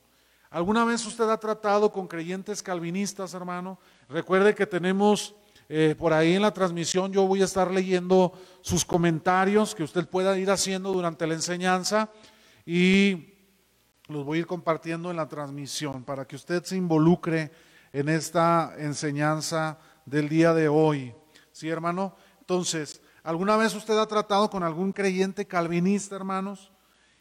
¿Alguna 0.49 0.85
vez 0.85 1.05
usted 1.05 1.29
ha 1.29 1.39
tratado 1.39 1.91
con 1.91 2.07
creyentes 2.07 2.63
calvinistas, 2.63 3.35
hermano? 3.35 3.77
Recuerde 4.09 4.55
que 4.55 4.65
tenemos 4.65 5.35
eh, 5.69 5.93
por 5.95 6.11
ahí 6.11 6.33
en 6.33 6.41
la 6.41 6.53
transmisión, 6.53 7.11
yo 7.11 7.27
voy 7.27 7.43
a 7.43 7.45
estar 7.45 7.69
leyendo 7.69 8.33
sus 8.61 8.83
comentarios 8.83 9.75
que 9.75 9.83
usted 9.83 10.07
pueda 10.07 10.35
ir 10.37 10.49
haciendo 10.49 10.91
durante 10.93 11.27
la 11.27 11.35
enseñanza 11.35 12.09
y 12.65 13.33
los 14.07 14.25
voy 14.25 14.37
a 14.37 14.41
ir 14.41 14.47
compartiendo 14.47 15.11
en 15.11 15.17
la 15.17 15.27
transmisión 15.27 16.03
para 16.03 16.25
que 16.25 16.35
usted 16.35 16.63
se 16.63 16.77
involucre 16.77 17.51
en 17.93 18.09
esta 18.09 18.73
enseñanza 18.79 19.77
del 20.05 20.27
día 20.27 20.55
de 20.55 20.67
hoy. 20.67 21.13
¿Sí, 21.51 21.69
hermano? 21.69 22.15
Entonces, 22.39 23.01
¿alguna 23.23 23.57
vez 23.57 23.75
usted 23.75 23.97
ha 23.97 24.07
tratado 24.07 24.49
con 24.49 24.63
algún 24.63 24.91
creyente 24.91 25.45
calvinista, 25.45 26.15
hermanos? 26.15 26.71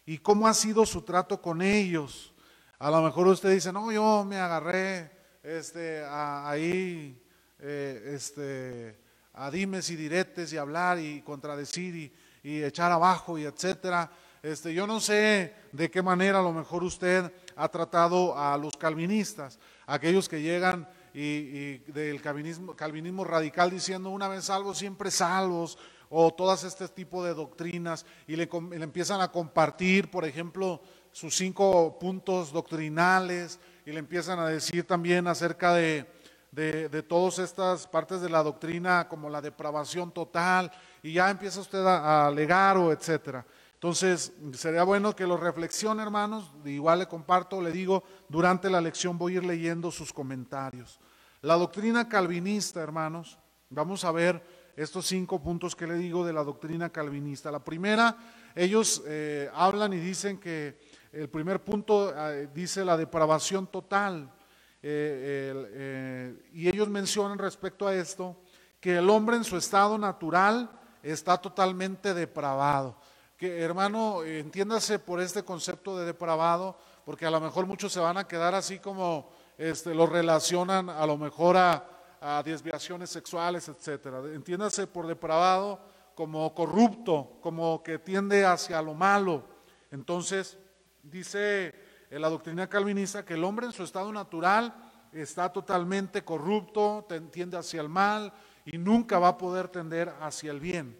¿Y 0.07 0.19
cómo 0.19 0.47
ha 0.47 0.55
sido 0.55 0.85
su 0.85 1.03
trato 1.03 1.41
con 1.41 1.63
ellos? 1.63 2.33
A 2.79 2.91
lo 2.91 3.01
mejor 3.01 3.27
usted 3.29 3.51
dice, 3.51 3.73
no, 3.73 3.91
yo 3.91 4.25
me 4.25 4.37
agarré 4.37 5.11
este, 5.43 6.05
a, 6.05 6.49
ahí 6.49 7.19
eh, 7.59 8.13
este, 8.15 8.99
a 9.33 9.51
dimes 9.51 9.89
y 9.89 9.97
diretes 9.97 10.53
y 10.53 10.59
hablar 10.59 10.99
y 10.99 11.23
contradecir 11.23 12.13
y, 12.43 12.63
echar 12.63 12.93
abajo 12.93 13.39
y 13.39 13.45
etcétera. 13.45 14.11
Este, 14.43 14.75
yo 14.75 14.87
no 14.87 15.01
sé 15.01 15.55
de 15.73 15.91
qué 15.91 16.03
manera 16.03 16.41
a 16.41 16.43
lo 16.43 16.53
mejor 16.53 16.85
usted 16.85 17.33
ha 17.57 17.69
tratado 17.69 18.39
a 18.39 18.59
los 18.59 18.77
calvinistas, 18.77 19.59
aquellos 19.87 20.29
que 20.29 20.43
llegan 20.43 20.87
y, 21.15 21.79
del 21.91 22.21
calvinismo, 22.21 22.77
calvinismo 22.77 23.25
radical 23.25 23.71
diciendo 23.71 24.11
una 24.11 24.29
vez 24.29 24.45
salvos, 24.45 24.77
siempre 24.77 25.11
salvos, 25.11 25.79
o 26.17 26.33
todas 26.33 26.63
este 26.63 26.87
tipo 26.87 27.25
de 27.25 27.35
doctrinas, 27.35 28.07
y 28.29 28.37
le, 28.37 28.49
empiezan 28.73 29.21
a 29.21 29.33
compartir, 29.33 30.13
por 30.13 30.25
ejemplo, 30.25 30.81
sus 31.11 31.35
cinco 31.35 31.99
puntos 31.99 32.53
doctrinales, 32.53 33.59
y 33.85 33.91
le 33.91 33.99
empiezan 33.99 34.39
a 34.39 34.47
decir 34.47 34.87
también 34.87 35.27
acerca 35.27 35.75
de, 35.75 36.07
de, 36.53 37.03
todas 37.03 37.41
estas 37.41 37.89
partes 37.89 38.21
de 38.21 38.29
la 38.29 38.45
doctrina 38.45 39.09
como 39.09 39.29
la 39.29 39.41
depravación 39.41 40.13
total 40.13 40.71
y 41.03 41.15
ya 41.15 41.29
empieza 41.31 41.61
usted 41.61 41.85
a, 41.85 42.29
alegar 42.29 42.77
o 42.77 42.93
etcétera. 42.93 43.45
Entonces, 43.75 44.33
sería 44.53 44.85
bueno 44.85 45.17
que 45.17 45.27
lo 45.27 45.37
reflexione, 45.37 46.01
hermanos. 46.01 46.53
Igual 46.65 47.01
le 47.01 47.09
comparto, 47.09 47.61
le 47.61 47.73
digo, 47.73 48.05
durante 48.29 48.71
la 48.71 48.81
lección 48.81 49.19
voy 49.19 49.35
a 49.35 49.37
ir 49.39 49.45
leyendo 49.45 49.91
sus 49.91 50.13
comentarios. 50.13 51.01
La 51.43 51.57
doctrina 51.57 52.09
calvinista, 52.09 52.81
hermanos, 52.81 53.37
vamos 53.69 54.05
a 54.05 54.13
ver 54.13 54.54
estos 54.77 55.07
cinco 55.07 55.43
puntos 55.43 55.77
que 55.77 55.87
le 55.87 55.95
digo 55.95 56.27
de 56.27 56.33
la 56.33 56.43
doctrina 56.43 56.91
calvinista. 56.91 57.51
La 57.51 57.65
primera, 57.65 58.17
ellos 58.55 59.03
eh, 59.07 59.51
hablan 59.55 59.93
y 59.93 59.99
dicen 59.99 60.39
que 60.39 60.79
el 61.13 61.29
primer 61.29 61.63
punto 61.63 62.13
eh, 62.17 62.49
dice 62.53 62.85
la 62.85 62.97
depravación 62.97 63.67
total. 63.69 64.33
Eh, 64.83 66.51
y 66.53 66.69
ellos 66.69 66.89
mencionan 66.89 67.39
respecto 67.39 67.87
a 67.87 67.95
esto 67.95 68.37
que 68.81 68.97
el 68.97 69.09
hombre 69.09 69.37
en 69.37 69.45
su 69.45 69.57
estado 69.57 69.97
natural 69.97 70.71
está 71.03 71.39
totalmente 71.39 72.13
depravado. 72.13 72.97
Que 73.37 73.61
hermano, 73.61 74.23
entiéndase 74.25 74.99
por 74.99 75.21
este 75.21 75.43
concepto 75.43 75.97
de 75.99 76.05
depravado, 76.05 76.77
porque 77.05 77.27
a 77.27 77.31
lo 77.31 77.41
mejor 77.41 77.67
muchos 77.67 77.93
se 77.93 78.01
van 78.01 78.19
a 78.19 78.29
quedar 78.29 78.55
así 78.55 78.79
como 78.79 79.31
este, 79.57 79.95
lo 79.95 80.07
relacionan 80.07 80.91
a 80.91 81.07
lo 81.07 81.17
mejor 81.17 81.57
a, 81.57 81.94
a 82.25 82.43
desviaciones 82.43 83.11
sexuales, 83.11 83.69
etcétera. 83.69 84.21
Entiéndase 84.33 84.87
por 84.87 85.07
depravado 85.07 85.79
como 86.15 86.55
corrupto, 86.55 87.39
como 87.41 87.83
que 87.83 87.99
tiende 87.99 88.45
hacia 88.47 88.81
lo 88.81 88.95
malo. 88.95 89.45
Entonces, 89.91 90.57
Dice 91.05 91.75
la 92.11 92.31
doctrina 92.31 92.67
calvinista 92.67 93.25
que 93.25 93.35
el 93.35 93.45
hombre 93.45 93.67
en 93.67 93.73
su 93.73 93.83
estado 93.85 94.11
natural 94.11 94.75
está 95.13 95.53
totalmente 95.53 96.25
corrupto, 96.25 97.07
tiende 97.31 97.59
hacia 97.59 97.83
el 97.83 97.91
mal 97.91 98.33
y 98.65 98.79
nunca 98.79 99.19
va 99.19 99.29
a 99.29 99.39
poder 99.39 99.69
tender 99.69 100.15
hacia 100.21 100.51
el 100.51 100.61
bien. 100.61 100.99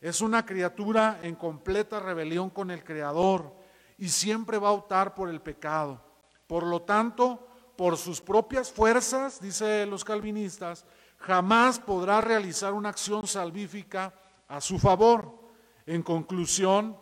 Es 0.00 0.20
una 0.20 0.44
criatura 0.44 1.20
en 1.22 1.36
completa 1.36 2.00
rebelión 2.00 2.50
con 2.50 2.72
el 2.72 2.82
Creador 2.82 3.54
y 3.96 4.08
siempre 4.08 4.58
va 4.58 4.70
a 4.70 4.72
optar 4.72 5.14
por 5.14 5.28
el 5.28 5.40
pecado. 5.40 6.02
Por 6.48 6.64
lo 6.64 6.82
tanto, 6.82 7.46
por 7.76 7.96
sus 7.96 8.20
propias 8.20 8.70
fuerzas, 8.70 9.40
dice 9.40 9.86
los 9.86 10.04
calvinistas, 10.04 10.84
jamás 11.18 11.78
podrá 11.78 12.20
realizar 12.20 12.72
una 12.72 12.90
acción 12.90 13.26
salvífica 13.26 14.14
a 14.48 14.60
su 14.60 14.78
favor. 14.78 15.40
En 15.86 16.02
conclusión, 16.02 16.96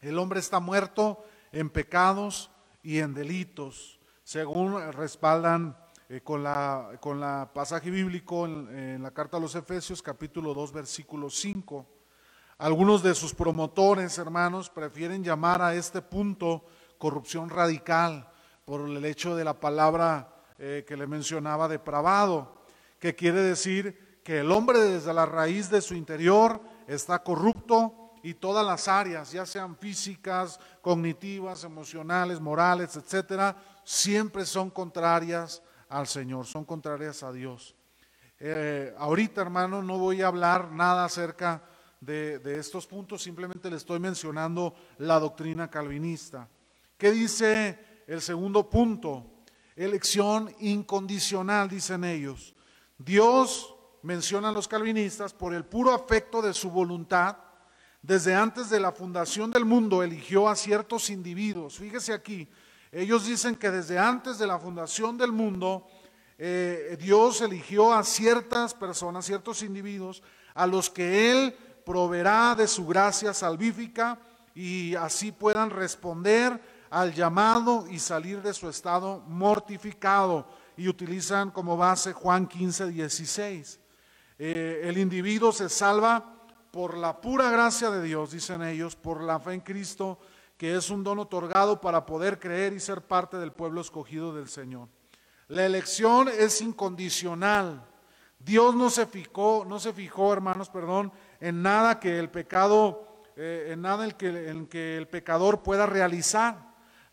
el 0.00 0.18
hombre 0.18 0.40
está 0.40 0.60
muerto 0.60 1.24
en 1.52 1.70
pecados 1.70 2.50
y 2.82 2.98
en 2.98 3.14
delitos, 3.14 3.98
según 4.22 4.92
respaldan 4.92 5.76
eh, 6.08 6.20
con, 6.22 6.44
la, 6.44 6.98
con 7.00 7.18
la 7.18 7.50
pasaje 7.52 7.90
bíblico 7.90 8.46
en, 8.46 9.02
la 9.02 9.10
carta 9.10 9.38
a 9.38 9.40
los 9.40 9.56
Efesios 9.56 10.02
capítulo 10.02 10.54
2 10.54 10.72
versículo 10.72 11.28
5. 11.28 11.86
Algunos 12.58 13.02
de 13.02 13.14
sus 13.14 13.34
promotores, 13.34 14.16
hermanos, 14.18 14.70
prefieren 14.70 15.24
llamar 15.24 15.60
a 15.60 15.74
este 15.74 16.00
punto 16.00 16.64
corrupción 16.96 17.50
radical 17.50 18.30
por 18.66 18.80
el 18.80 19.04
hecho 19.04 19.36
de 19.36 19.44
la 19.44 19.54
palabra 19.54 20.42
eh, 20.58 20.84
que 20.88 20.96
le 20.96 21.06
mencionaba 21.06 21.68
depravado, 21.68 22.62
que 22.98 23.14
quiere 23.14 23.40
decir 23.40 24.18
que 24.24 24.40
el 24.40 24.50
hombre 24.50 24.80
desde 24.80 25.14
la 25.14 25.24
raíz 25.24 25.70
de 25.70 25.80
su 25.80 25.94
interior 25.94 26.60
está 26.88 27.20
corrupto 27.20 28.10
y 28.24 28.34
todas 28.34 28.66
las 28.66 28.88
áreas, 28.88 29.30
ya 29.30 29.46
sean 29.46 29.76
físicas, 29.76 30.58
cognitivas, 30.80 31.62
emocionales, 31.62 32.40
morales, 32.40 32.96
etcétera, 32.96 33.56
siempre 33.84 34.44
son 34.44 34.68
contrarias 34.70 35.62
al 35.88 36.08
Señor, 36.08 36.44
son 36.44 36.64
contrarias 36.64 37.22
a 37.22 37.30
Dios. 37.30 37.76
Eh, 38.40 38.92
ahorita, 38.98 39.42
hermano, 39.42 39.80
no 39.80 39.96
voy 39.96 40.22
a 40.22 40.26
hablar 40.26 40.72
nada 40.72 41.04
acerca 41.04 41.62
de, 42.00 42.40
de, 42.40 42.58
estos 42.58 42.84
puntos, 42.88 43.22
simplemente 43.22 43.70
le 43.70 43.76
estoy 43.76 44.00
mencionando 44.00 44.74
la 44.98 45.20
doctrina 45.20 45.70
calvinista. 45.70 46.48
¿Qué 46.98 47.12
dice 47.12 47.85
el 48.06 48.20
segundo 48.20 48.68
punto? 48.68 49.24
Elección 49.74 50.54
incondicional, 50.60 51.68
dicen 51.68 52.04
ellos. 52.04 52.54
Dios, 52.98 53.74
mencionan 54.02 54.54
los 54.54 54.68
calvinistas, 54.68 55.34
por 55.34 55.52
el 55.52 55.64
puro 55.64 55.92
afecto 55.92 56.40
de 56.40 56.54
su 56.54 56.70
voluntad, 56.70 57.36
desde 58.00 58.34
antes 58.34 58.70
de 58.70 58.78
la 58.78 58.92
fundación 58.92 59.50
del 59.50 59.64
mundo 59.64 60.02
eligió 60.02 60.48
a 60.48 60.54
ciertos 60.54 61.10
individuos. 61.10 61.76
Fíjese 61.78 62.12
aquí, 62.12 62.48
ellos 62.92 63.26
dicen 63.26 63.56
que 63.56 63.70
desde 63.70 63.98
antes 63.98 64.38
de 64.38 64.46
la 64.46 64.58
fundación 64.58 65.18
del 65.18 65.32
mundo, 65.32 65.86
eh, 66.38 66.96
Dios 67.00 67.40
eligió 67.40 67.92
a 67.92 68.04
ciertas 68.04 68.74
personas, 68.74 69.26
ciertos 69.26 69.62
individuos, 69.62 70.22
a 70.54 70.66
los 70.66 70.88
que 70.88 71.30
Él 71.30 71.56
proveerá 71.84 72.54
de 72.54 72.68
su 72.68 72.86
gracia 72.86 73.34
salvífica 73.34 74.18
y 74.54 74.94
así 74.94 75.32
puedan 75.32 75.70
responder 75.70 76.60
al 76.96 77.12
llamado 77.12 77.84
y 77.90 77.98
salir 77.98 78.40
de 78.40 78.54
su 78.54 78.70
estado 78.70 79.22
mortificado. 79.28 80.48
Y 80.78 80.88
utilizan 80.88 81.50
como 81.50 81.76
base 81.76 82.14
Juan 82.14 82.46
15, 82.46 82.86
16. 82.86 83.80
Eh, 84.38 84.80
el 84.82 84.96
individuo 84.96 85.52
se 85.52 85.68
salva 85.68 86.38
por 86.70 86.96
la 86.96 87.20
pura 87.20 87.50
gracia 87.50 87.90
de 87.90 88.02
Dios, 88.02 88.30
dicen 88.30 88.62
ellos, 88.62 88.96
por 88.96 89.22
la 89.22 89.38
fe 89.38 89.52
en 89.52 89.60
Cristo, 89.60 90.18
que 90.56 90.74
es 90.74 90.88
un 90.88 91.04
don 91.04 91.18
otorgado 91.18 91.82
para 91.82 92.06
poder 92.06 92.38
creer 92.38 92.72
y 92.72 92.80
ser 92.80 93.02
parte 93.02 93.36
del 93.36 93.52
pueblo 93.52 93.82
escogido 93.82 94.34
del 94.34 94.48
Señor. 94.48 94.88
La 95.48 95.66
elección 95.66 96.28
es 96.28 96.62
incondicional. 96.62 97.86
Dios 98.38 98.74
no 98.74 98.88
se 98.88 99.04
fijó, 99.04 99.66
no 99.68 99.78
se 99.78 99.92
fijó, 99.92 100.32
hermanos, 100.32 100.70
perdón, 100.70 101.12
en 101.40 101.60
nada 101.60 102.00
que 102.00 102.18
el 102.18 102.30
pecado, 102.30 103.06
eh, 103.36 103.68
en 103.72 103.82
nada 103.82 104.06
en 104.06 104.12
que, 104.12 104.48
en 104.48 104.66
que 104.66 104.96
el 104.96 105.08
pecador 105.08 105.62
pueda 105.62 105.84
realizar. 105.84 106.65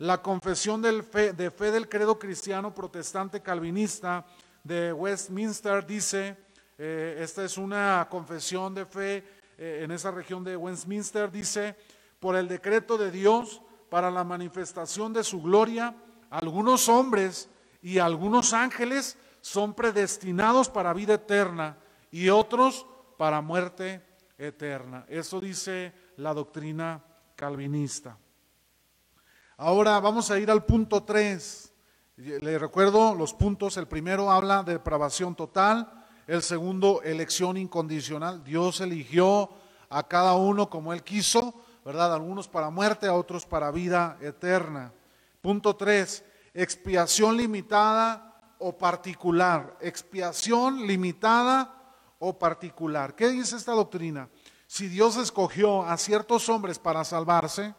La 0.04 0.22
confesión 0.22 0.84
fe, 1.02 1.32
de 1.32 1.50
fe 1.50 1.72
del 1.72 1.88
credo 1.88 2.20
cristiano 2.20 2.76
protestante 2.76 3.42
calvinista 3.42 4.26
de 4.62 4.92
Westminster 4.92 5.86
dice, 5.86 6.36
eh, 6.78 7.20
esta 7.22 7.46
es 7.46 7.58
una 7.58 8.06
confesión 8.12 8.76
de 8.76 8.86
fe 8.86 9.24
eh, 9.58 9.80
en 9.82 9.92
esa 9.92 10.12
región 10.12 10.44
de 10.44 10.58
Westminster, 10.58 11.32
dice, 11.32 11.78
por 12.20 12.36
el 12.36 12.50
decreto 12.50 12.98
de 12.98 13.12
Dios 13.12 13.62
para 13.90 14.12
la 14.12 14.26
manifestación 14.26 15.14
de 15.14 15.24
su 15.24 15.42
gloria, 15.42 15.96
algunos 16.30 16.90
hombres 16.90 17.50
y 17.82 18.00
algunos 18.00 18.52
ángeles 18.52 19.18
son 19.40 19.74
predestinados 19.74 20.68
para 20.68 20.92
vida 20.92 21.14
eterna 21.14 21.78
y 22.12 22.28
otros 22.28 22.86
para 23.18 23.40
muerte 23.40 24.06
eterna. 24.38 25.06
Eso 25.08 25.40
dice 25.40 25.94
la 26.18 26.34
doctrina 26.34 27.02
calvinista. 27.38 28.18
Ahora 29.58 30.00
vamos 30.00 30.32
a 30.32 30.40
ir 30.40 30.50
al 30.50 30.66
punto 30.66 31.04
3. 31.04 31.74
Le 32.16 32.58
recuerdo 32.58 33.14
los 33.14 33.34
puntos. 33.34 33.78
El 33.78 33.88
primero 33.88 34.32
habla 34.32 34.64
de 34.64 34.74
depravación 34.74 35.36
total. 35.36 36.06
El 36.26 36.42
segundo, 36.42 37.02
elección 37.04 37.58
incondicional. 37.58 38.44
Dios 38.44 38.82
eligió 38.82 39.50
a 39.90 40.08
cada 40.08 40.34
uno 40.34 40.70
como 40.70 40.92
Él 40.92 41.04
quiso, 41.04 41.54
¿verdad? 41.86 42.14
Algunos 42.14 42.48
para 42.48 42.72
muerte, 42.72 43.08
a 43.08 43.14
otros 43.14 43.46
para 43.46 43.70
vida 43.70 44.18
eterna. 44.22 44.92
Punto 45.42 45.76
3, 45.76 46.24
expiación 46.56 47.38
limitada 47.38 48.56
o 48.58 48.76
particular. 48.76 49.78
Expiación 49.82 50.88
limitada 50.88 51.76
o 52.18 52.40
particular. 52.40 53.16
¿Qué 53.16 53.28
dice 53.28 53.56
esta 53.56 53.74
doctrina? 53.74 54.30
Si 54.66 54.88
Dios 54.88 55.18
escogió 55.18 55.84
a 55.84 55.98
ciertos 55.98 56.50
hombres 56.50 56.80
para 56.80 57.04
salvarse, 57.04 57.76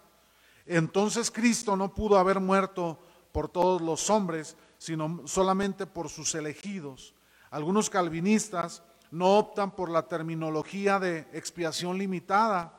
entonces 0.66 1.30
Cristo 1.30 1.76
no 1.76 1.94
pudo 1.94 2.18
haber 2.18 2.40
muerto 2.40 2.98
por 3.32 3.48
todos 3.48 3.82
los 3.82 4.10
hombres, 4.10 4.56
sino 4.78 5.22
solamente 5.26 5.86
por 5.86 6.08
sus 6.08 6.34
elegidos. 6.34 7.14
Algunos 7.50 7.90
calvinistas 7.90 8.82
no 9.10 9.38
optan 9.38 9.70
por 9.70 9.90
la 9.90 10.08
terminología 10.08 10.98
de 10.98 11.28
expiación 11.32 11.98
limitada 11.98 12.78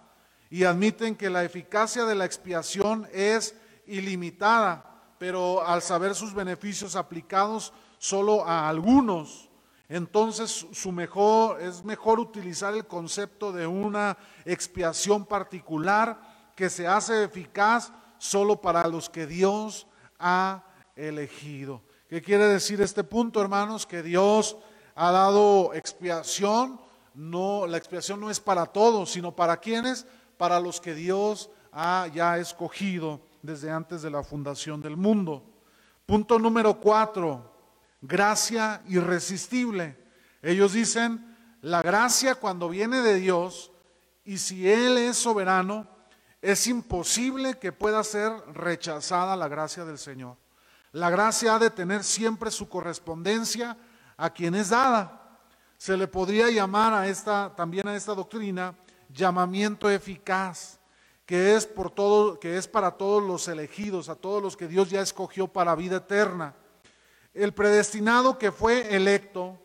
y 0.49 0.63
admiten 0.63 1.15
que 1.15 1.29
la 1.29 1.43
eficacia 1.43 2.05
de 2.05 2.15
la 2.15 2.25
expiación 2.25 3.07
es 3.13 3.55
ilimitada 3.87 4.95
pero 5.17 5.65
al 5.65 5.81
saber 5.81 6.15
sus 6.15 6.33
beneficios 6.33 6.95
aplicados 6.95 7.73
solo 7.97 8.45
a 8.45 8.67
algunos, 8.67 9.49
entonces 9.87 10.67
su 10.71 10.91
mejor, 10.91 11.61
es 11.61 11.83
mejor 11.83 12.19
utilizar 12.19 12.73
el 12.73 12.85
concepto 12.85 13.51
de 13.51 13.67
una 13.67 14.17
expiación 14.45 15.25
particular 15.25 16.34
que 16.55 16.69
se 16.69 16.87
hace 16.87 17.23
eficaz 17.25 17.91
solo 18.17 18.61
para 18.61 18.87
los 18.87 19.09
que 19.09 19.27
Dios 19.27 19.87
ha 20.17 20.63
elegido. 20.95 21.81
¿Qué 22.09 22.21
quiere 22.21 22.47
decir 22.47 22.81
este 22.81 23.03
punto, 23.03 23.41
hermanos? 23.41 23.85
Que 23.85 24.01
Dios 24.01 24.57
ha 24.95 25.11
dado 25.11 25.73
expiación, 25.73 26.79
no, 27.13 27.67
la 27.67 27.77
expiación 27.77 28.19
no 28.19 28.29
es 28.29 28.39
para 28.39 28.65
todos, 28.65 29.11
sino 29.11 29.35
para 29.35 29.57
quienes, 29.57 30.05
para 30.37 30.59
los 30.59 30.79
que 30.79 30.93
Dios 30.93 31.49
ha 31.71 32.07
ya 32.13 32.37
escogido 32.37 33.21
desde 33.41 33.69
antes 33.69 34.01
de 34.01 34.09
la 34.09 34.23
fundación 34.23 34.81
del 34.81 34.95
mundo. 34.95 35.43
Punto 36.05 36.39
número 36.39 36.79
cuatro, 36.79 37.51
gracia 38.01 38.81
irresistible. 38.87 39.97
Ellos 40.41 40.73
dicen, 40.73 41.35
la 41.61 41.81
gracia 41.81 42.35
cuando 42.35 42.69
viene 42.69 43.01
de 43.01 43.15
Dios 43.15 43.71
y 44.23 44.37
si 44.37 44.69
Él 44.69 44.97
es 44.97 45.17
soberano, 45.17 45.87
es 46.45 46.67
imposible 46.67 47.57
que 47.57 47.71
pueda 47.71 48.03
ser 48.03 48.31
rechazada 48.53 49.35
la 49.35 49.47
gracia 49.47 49.83
del 49.83 49.97
Señor. 49.97 50.37
La 50.91 51.09
gracia 51.09 51.55
ha 51.55 51.59
de 51.59 51.71
tener 51.71 52.03
siempre 52.03 52.51
su 52.51 52.69
correspondencia 52.69 53.75
a 54.15 54.29
quien 54.29 54.53
es 54.53 54.69
dada. 54.69 55.39
Se 55.77 55.97
le 55.97 56.07
podría 56.07 56.51
llamar 56.51 56.93
a 56.93 57.07
esta, 57.07 57.53
también 57.55 57.87
a 57.87 57.95
esta 57.95 58.13
doctrina, 58.13 58.75
llamamiento 59.09 59.89
eficaz 59.89 60.79
que 61.25 61.55
es, 61.55 61.65
por 61.65 61.89
todo, 61.89 62.39
que 62.39 62.57
es 62.57 62.67
para 62.67 62.91
todos 62.91 63.23
los 63.23 63.47
elegidos, 63.47 64.09
a 64.09 64.15
todos 64.15 64.43
los 64.43 64.55
que 64.55 64.67
Dios 64.67 64.91
ya 64.91 65.01
escogió 65.01 65.47
para 65.47 65.73
vida 65.73 65.97
eterna. 65.97 66.53
El 67.33 67.53
predestinado 67.53 68.37
que 68.37 68.51
fue 68.51 68.95
electo, 68.95 69.57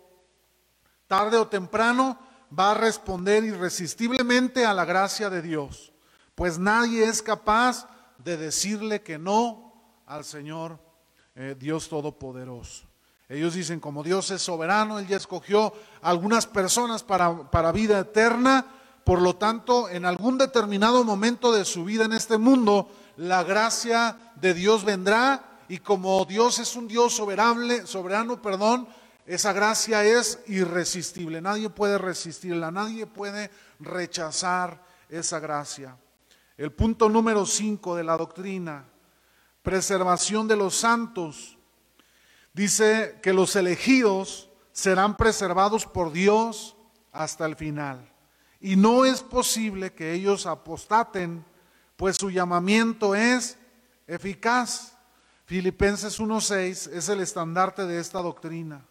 tarde 1.06 1.36
o 1.36 1.46
temprano, 1.46 2.18
va 2.58 2.70
a 2.70 2.74
responder 2.74 3.44
irresistiblemente 3.44 4.64
a 4.64 4.72
la 4.72 4.86
gracia 4.86 5.28
de 5.28 5.42
Dios, 5.42 5.89
pues 6.40 6.58
nadie 6.58 7.04
es 7.04 7.20
capaz 7.20 7.86
de 8.16 8.38
decirle 8.38 9.02
que 9.02 9.18
no 9.18 9.74
al 10.06 10.24
Señor 10.24 10.78
eh, 11.34 11.54
Dios 11.58 11.90
Todopoderoso. 11.90 12.86
Ellos 13.28 13.52
dicen, 13.52 13.78
como 13.78 14.02
Dios 14.02 14.30
es 14.30 14.40
soberano, 14.40 14.98
Él 14.98 15.06
ya 15.06 15.18
escogió 15.18 15.70
algunas 16.00 16.46
personas 16.46 17.02
para, 17.02 17.50
para 17.50 17.72
vida 17.72 17.98
eterna, 17.98 18.64
por 19.04 19.20
lo 19.20 19.36
tanto, 19.36 19.90
en 19.90 20.06
algún 20.06 20.38
determinado 20.38 21.04
momento 21.04 21.52
de 21.52 21.66
su 21.66 21.84
vida 21.84 22.06
en 22.06 22.14
este 22.14 22.38
mundo, 22.38 22.88
la 23.18 23.42
gracia 23.42 24.16
de 24.36 24.54
Dios 24.54 24.82
vendrá 24.82 25.44
y 25.68 25.80
como 25.80 26.24
Dios 26.24 26.58
es 26.58 26.74
un 26.74 26.88
Dios 26.88 27.12
soberano, 27.12 27.86
soberano, 27.86 28.40
perdón, 28.40 28.88
esa 29.26 29.52
gracia 29.52 30.04
es 30.04 30.38
irresistible. 30.46 31.42
Nadie 31.42 31.68
puede 31.68 31.98
resistirla, 31.98 32.70
nadie 32.70 33.06
puede 33.06 33.50
rechazar 33.78 34.82
esa 35.10 35.38
gracia. 35.38 35.98
El 36.60 36.72
punto 36.72 37.08
número 37.08 37.46
5 37.46 37.96
de 37.96 38.04
la 38.04 38.18
doctrina, 38.18 38.84
preservación 39.62 40.46
de 40.46 40.56
los 40.56 40.74
santos, 40.76 41.56
dice 42.52 43.18
que 43.22 43.32
los 43.32 43.56
elegidos 43.56 44.50
serán 44.70 45.16
preservados 45.16 45.86
por 45.86 46.12
Dios 46.12 46.76
hasta 47.12 47.46
el 47.46 47.56
final. 47.56 48.06
Y 48.60 48.76
no 48.76 49.06
es 49.06 49.22
posible 49.22 49.94
que 49.94 50.12
ellos 50.12 50.44
apostaten, 50.44 51.46
pues 51.96 52.18
su 52.18 52.28
llamamiento 52.28 53.14
es 53.14 53.56
eficaz. 54.06 54.98
Filipenses 55.46 56.20
1.6 56.20 56.92
es 56.92 57.08
el 57.08 57.20
estandarte 57.20 57.86
de 57.86 57.98
esta 57.98 58.20
doctrina. 58.20 58.84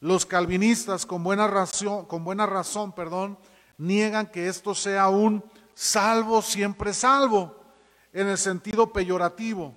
Los 0.00 0.26
calvinistas 0.26 1.06
con 1.06 1.22
buena 1.22 1.46
razón, 1.46 2.06
con 2.06 2.24
buena 2.24 2.44
razón, 2.44 2.92
perdón, 2.92 3.38
niegan 3.78 4.26
que 4.26 4.48
esto 4.48 4.74
sea 4.74 5.08
un 5.08 5.44
salvo 5.74 6.42
siempre 6.42 6.92
salvo, 6.94 7.64
en 8.12 8.28
el 8.28 8.38
sentido 8.38 8.92
peyorativo, 8.92 9.74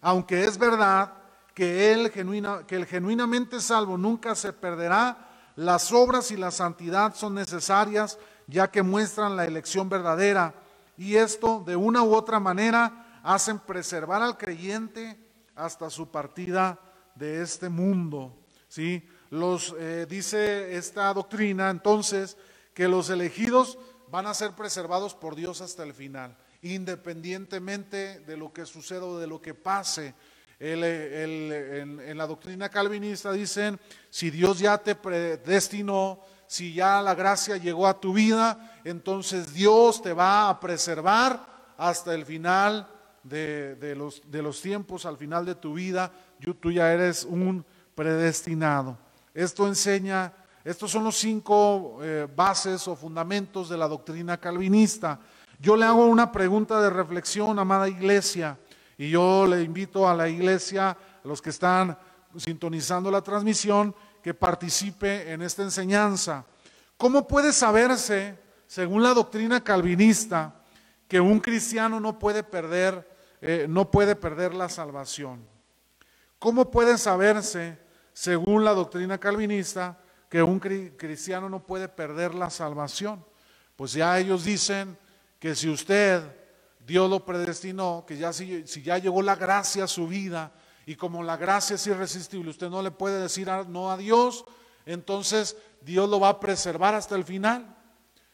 aunque 0.00 0.44
es 0.44 0.58
verdad 0.58 1.14
que, 1.54 2.10
genuina, 2.14 2.66
que 2.66 2.76
el 2.76 2.86
genuinamente 2.86 3.60
salvo 3.60 3.96
nunca 3.96 4.34
se 4.34 4.52
perderá, 4.52 5.26
las 5.56 5.90
obras 5.90 6.30
y 6.30 6.36
la 6.36 6.50
santidad 6.50 7.14
son 7.16 7.34
necesarias 7.34 8.18
ya 8.46 8.70
que 8.70 8.82
muestran 8.82 9.34
la 9.36 9.44
elección 9.44 9.88
verdadera 9.88 10.54
y 10.96 11.16
esto 11.16 11.64
de 11.66 11.76
una 11.76 12.02
u 12.02 12.14
otra 12.14 12.38
manera 12.38 13.20
hacen 13.22 13.58
preservar 13.58 14.22
al 14.22 14.36
creyente 14.36 15.18
hasta 15.56 15.90
su 15.90 16.10
partida 16.10 16.78
de 17.14 17.42
este 17.42 17.68
mundo. 17.68 18.36
¿sí? 18.68 19.06
Los, 19.30 19.74
eh, 19.78 20.06
dice 20.08 20.76
esta 20.76 21.12
doctrina 21.12 21.70
entonces 21.70 22.36
que 22.72 22.86
los 22.86 23.10
elegidos 23.10 23.78
van 24.10 24.26
a 24.26 24.34
ser 24.34 24.52
preservados 24.52 25.14
por 25.14 25.34
Dios 25.34 25.60
hasta 25.60 25.82
el 25.82 25.94
final, 25.94 26.36
independientemente 26.62 28.20
de 28.20 28.36
lo 28.36 28.52
que 28.52 28.66
suceda 28.66 29.04
o 29.04 29.18
de 29.18 29.26
lo 29.26 29.40
que 29.40 29.54
pase. 29.54 30.14
en, 30.60 32.16
la 32.16 32.26
doctrina 32.26 32.68
calvinista 32.68 33.32
dicen, 33.32 33.78
si 34.10 34.30
Dios 34.30 34.58
ya 34.58 34.78
te 34.78 34.94
predestinó, 34.94 36.20
si 36.46 36.72
ya 36.72 37.02
la 37.02 37.14
gracia 37.14 37.56
llegó 37.58 37.86
a 37.86 38.00
tu 38.00 38.14
vida, 38.14 38.80
entonces 38.84 39.52
Dios 39.52 40.00
te 40.02 40.12
va 40.12 40.48
a 40.48 40.58
preservar 40.58 41.74
hasta 41.76 42.14
el 42.14 42.24
final 42.24 42.88
de, 43.22 43.94
los, 43.96 44.22
de 44.30 44.42
los, 44.42 44.60
tiempos, 44.60 45.04
al 45.04 45.16
final 45.16 45.44
de 45.44 45.54
tu 45.54 45.74
vida, 45.74 46.10
tú 46.60 46.72
ya 46.72 46.92
eres 46.92 47.24
un 47.24 47.64
predestinado. 47.94 48.98
Esto 49.34 49.66
enseña 49.66 50.32
estos 50.68 50.90
son 50.90 51.04
los 51.04 51.16
cinco 51.16 51.98
eh, 52.02 52.28
bases 52.36 52.86
o 52.88 52.94
fundamentos 52.94 53.70
de 53.70 53.78
la 53.78 53.88
doctrina 53.88 54.36
calvinista. 54.36 55.18
Yo 55.58 55.74
le 55.74 55.86
hago 55.86 56.04
una 56.04 56.30
pregunta 56.30 56.78
de 56.82 56.90
reflexión, 56.90 57.58
amada 57.58 57.88
iglesia, 57.88 58.58
y 58.98 59.08
yo 59.08 59.46
le 59.46 59.62
invito 59.62 60.06
a 60.06 60.14
la 60.14 60.28
iglesia, 60.28 60.90
a 60.90 60.96
los 61.24 61.40
que 61.40 61.48
están 61.48 61.96
sintonizando 62.36 63.10
la 63.10 63.22
transmisión, 63.22 63.94
que 64.22 64.34
participe 64.34 65.32
en 65.32 65.40
esta 65.40 65.62
enseñanza. 65.62 66.44
¿Cómo 66.98 67.26
puede 67.26 67.54
saberse, 67.54 68.38
según 68.66 69.02
la 69.02 69.14
doctrina 69.14 69.64
calvinista, 69.64 70.54
que 71.08 71.18
un 71.18 71.40
cristiano 71.40 71.98
no 71.98 72.18
puede 72.18 72.42
perder, 72.42 73.08
eh, 73.40 73.64
no 73.66 73.90
puede 73.90 74.14
perder 74.16 74.52
la 74.52 74.68
salvación? 74.68 75.46
¿Cómo 76.38 76.70
puede 76.70 76.98
saberse, 76.98 77.78
según 78.12 78.66
la 78.66 78.74
doctrina 78.74 79.16
calvinista, 79.16 79.96
que 80.28 80.42
un 80.42 80.58
cristiano 80.60 81.48
no 81.48 81.64
puede 81.64 81.88
perder 81.88 82.34
la 82.34 82.50
salvación. 82.50 83.24
Pues 83.76 83.92
ya 83.92 84.18
ellos 84.18 84.44
dicen 84.44 84.98
que 85.38 85.54
si 85.54 85.68
usted, 85.68 86.22
Dios 86.86 87.08
lo 87.08 87.24
predestinó, 87.24 88.04
que 88.06 88.16
ya 88.16 88.32
si, 88.32 88.64
ya 88.64 88.98
llegó 88.98 89.22
la 89.22 89.36
gracia 89.36 89.84
a 89.84 89.88
su 89.88 90.06
vida 90.06 90.52
y 90.84 90.96
como 90.96 91.22
la 91.22 91.36
gracia 91.36 91.76
es 91.76 91.86
irresistible, 91.86 92.50
usted 92.50 92.68
no 92.68 92.82
le 92.82 92.90
puede 92.90 93.20
decir 93.20 93.48
no 93.68 93.90
a 93.90 93.96
Dios, 93.96 94.44
entonces 94.84 95.56
Dios 95.80 96.08
lo 96.08 96.20
va 96.20 96.30
a 96.30 96.40
preservar 96.40 96.94
hasta 96.94 97.14
el 97.14 97.24
final. 97.24 97.76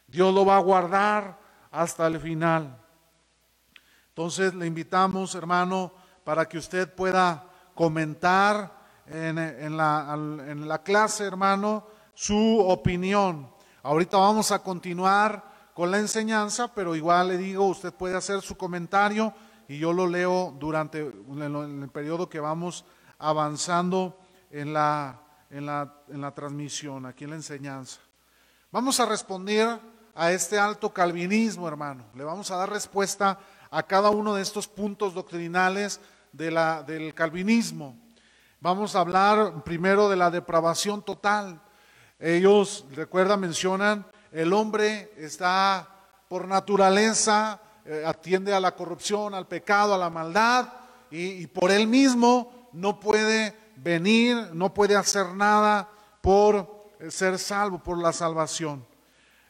Dios 0.06 0.32
lo 0.32 0.44
va 0.44 0.56
a 0.56 0.60
guardar 0.60 1.38
hasta 1.70 2.06
el 2.06 2.20
final. 2.20 2.80
Entonces 4.08 4.54
le 4.54 4.66
invitamos, 4.66 5.34
hermano, 5.34 5.92
para 6.22 6.48
que 6.48 6.58
usted 6.58 6.92
pueda 6.94 7.50
comentar 7.74 8.83
en, 9.06 9.76
la, 9.76 10.12
en 10.14 10.68
la 10.68 10.82
clase, 10.82 11.24
hermano, 11.24 11.86
su 12.14 12.60
opinión. 12.60 13.50
Ahorita 13.82 14.16
vamos 14.16 14.50
a 14.52 14.60
continuar 14.60 15.44
con 15.74 15.90
la 15.90 15.98
enseñanza, 15.98 16.72
pero 16.72 16.94
igual 16.94 17.28
le 17.28 17.36
digo, 17.36 17.66
usted 17.66 17.92
puede 17.92 18.16
hacer 18.16 18.40
su 18.40 18.56
comentario 18.56 19.34
y 19.68 19.78
yo 19.78 19.92
lo 19.92 20.06
leo 20.06 20.54
durante 20.58 21.00
el 21.00 21.90
periodo 21.92 22.28
que 22.28 22.40
vamos 22.40 22.84
avanzando 23.18 24.18
en 24.50 24.72
la, 24.72 25.20
en 25.50 25.66
la, 25.66 25.92
en 26.08 26.20
la 26.20 26.32
transmisión, 26.32 27.06
aquí 27.06 27.24
en 27.24 27.30
la 27.30 27.36
enseñanza. 27.36 28.00
Vamos 28.70 29.00
a 29.00 29.06
responder 29.06 29.80
a 30.14 30.32
este 30.32 30.58
alto 30.58 30.92
calvinismo, 30.92 31.66
hermano. 31.66 32.04
Le 32.14 32.24
vamos 32.24 32.50
a 32.50 32.56
dar 32.56 32.70
respuesta 32.70 33.38
a 33.70 33.82
cada 33.82 34.10
uno 34.10 34.34
de 34.34 34.42
estos 34.42 34.68
puntos 34.68 35.14
doctrinales 35.14 36.00
de 36.32 36.50
la, 36.50 36.82
del 36.82 37.14
calvinismo. 37.14 37.96
Vamos 38.64 38.96
a 38.96 39.00
hablar 39.00 39.62
primero 39.62 40.08
de 40.08 40.16
la 40.16 40.30
depravación 40.30 41.02
total. 41.02 41.60
Ellos, 42.18 42.86
recuerda, 42.92 43.36
mencionan, 43.36 44.06
el 44.32 44.54
hombre 44.54 45.12
está 45.18 45.86
por 46.28 46.48
naturaleza, 46.48 47.60
eh, 47.84 48.04
atiende 48.06 48.54
a 48.54 48.60
la 48.60 48.74
corrupción, 48.74 49.34
al 49.34 49.46
pecado, 49.46 49.92
a 49.92 49.98
la 49.98 50.08
maldad, 50.08 50.66
y, 51.10 51.46
por 51.48 51.70
él 51.70 51.86
mismo 51.86 52.70
no 52.72 52.98
puede 52.98 53.54
venir, 53.76 54.48
no 54.54 54.72
puede 54.72 54.96
hacer 54.96 55.34
nada 55.34 55.86
por 56.22 56.94
eh, 57.00 57.10
ser 57.10 57.38
salvo, 57.38 57.82
por 57.82 57.98
la 57.98 58.14
salvación. 58.14 58.86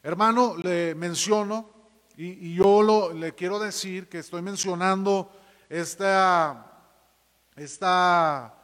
Hermano, 0.03 0.57
le 0.57 0.93
menciono, 0.93 1.69
y, 2.17 2.53
yo 2.53 2.81
lo, 2.81 3.13
le 3.13 3.33
quiero 3.33 3.59
decir 3.59 4.09
que 4.09 4.19
estoy 4.19 4.41
mencionando 4.41 5.31
esta, 5.69 6.81
esta 7.55 8.54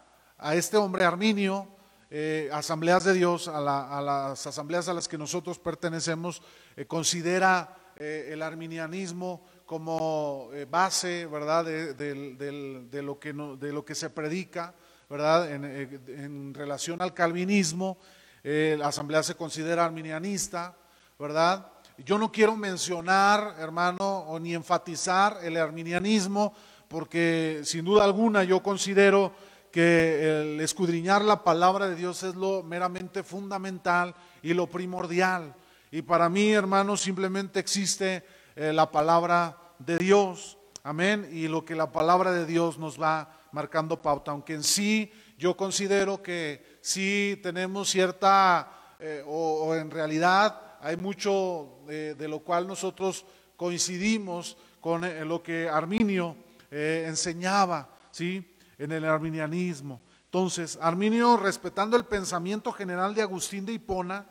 a 0.42 0.56
este 0.56 0.76
hombre 0.76 1.06
arminio, 1.06 1.68
eh, 2.10 2.50
asambleas 2.52 3.04
de 3.04 3.14
Dios, 3.14 3.48
a, 3.48 3.62
las 3.62 4.48
asambleas 4.48 4.90
a 4.90 4.94
las 4.94 5.08
que 5.08 5.18
nosotros 5.18 5.60
pertenecemos, 5.60 6.42
eh, 6.76 6.86
considera 6.86 7.78
eh, 7.96 8.30
el 8.32 8.42
arminianismo 8.42 9.46
como 9.66 10.50
base, 10.70 11.28
¿verdad?, 11.28 11.64
de, 11.64 13.02
lo 13.02 13.20
que 13.20 13.32
de 13.32 13.72
lo 13.72 13.86
que 13.86 13.96
se 13.96 14.10
predica, 14.10 14.74
¿verdad?, 15.10 15.50
en, 15.50 16.54
relación 16.54 17.02
al 17.02 17.14
calvinismo. 17.14 17.98
la 18.44 18.88
asamblea 18.88 19.24
se 19.24 19.36
considera 19.36 19.86
arminianista, 19.86 20.76
¿verdad? 21.18 21.72
Yo 22.00 22.18
no 22.18 22.32
quiero 22.32 22.58
mencionar, 22.58 23.56
hermano, 23.60 24.26
o 24.28 24.40
ni 24.40 24.56
enfatizar 24.56 25.38
el 25.44 25.56
arminianismo, 25.56 26.54
porque 26.90 27.62
sin 27.64 27.86
duda 27.86 28.04
alguna 28.04 28.44
yo 28.44 28.62
considero 28.62 29.32
que 29.72 30.42
el 30.42 30.60
escudriñar 30.60 31.24
la 31.24 31.44
palabra 31.44 31.88
de 31.88 31.96
Dios 31.96 32.24
es 32.24 32.36
lo 32.36 32.62
meramente 32.62 33.24
fundamental 33.24 34.14
y 34.44 34.54
lo 34.54 34.68
primordial. 34.68 35.56
Y 35.92 36.02
para 36.02 36.30
mí, 36.30 36.52
hermano, 36.52 36.98
simplemente 36.98 37.60
existe 37.60 38.24
eh, 38.56 38.74
la 38.74 38.92
palabra 38.92 39.58
de 39.80 39.98
Dios. 39.98 40.58
Amén. 40.84 41.30
Y 41.32 41.48
lo 41.48 41.64
que 41.64 41.76
la 41.76 41.92
palabra 41.92 42.32
de 42.32 42.46
Dios 42.46 42.78
nos 42.78 43.02
va 43.02 43.48
marcando 43.52 44.02
pauta. 44.02 44.32
Aunque 44.32 44.54
en 44.54 44.64
sí 44.64 45.12
yo 45.38 45.56
considero 45.56 46.22
que 46.22 46.80
sí 46.82 47.40
tenemos 47.42 47.90
cierta, 47.90 48.96
eh, 49.00 49.24
o, 49.26 49.74
en 49.76 49.90
realidad 49.90 50.78
hay 50.82 50.98
mucho 50.98 51.80
de 51.88 52.28
lo 52.28 52.40
cual 52.40 52.68
nosotros 52.68 53.26
coincidimos 53.56 54.58
con 54.80 55.04
eh, 55.04 55.24
lo 55.26 55.44
que 55.44 55.70
Arminio 55.70 56.36
enseñaba. 56.72 57.90
¿sí? 58.12 58.51
En 58.82 58.92
el 58.92 59.06
arminianismo. 59.06 60.02
Entonces, 60.26 60.80
Arminio, 60.82 61.38
respetando 61.38 61.96
el 61.96 62.06
pensamiento 62.06 62.72
general 62.72 63.14
de 63.14 63.22
Agustín 63.22 63.66
de 63.66 63.74
Hipona, 63.74 64.26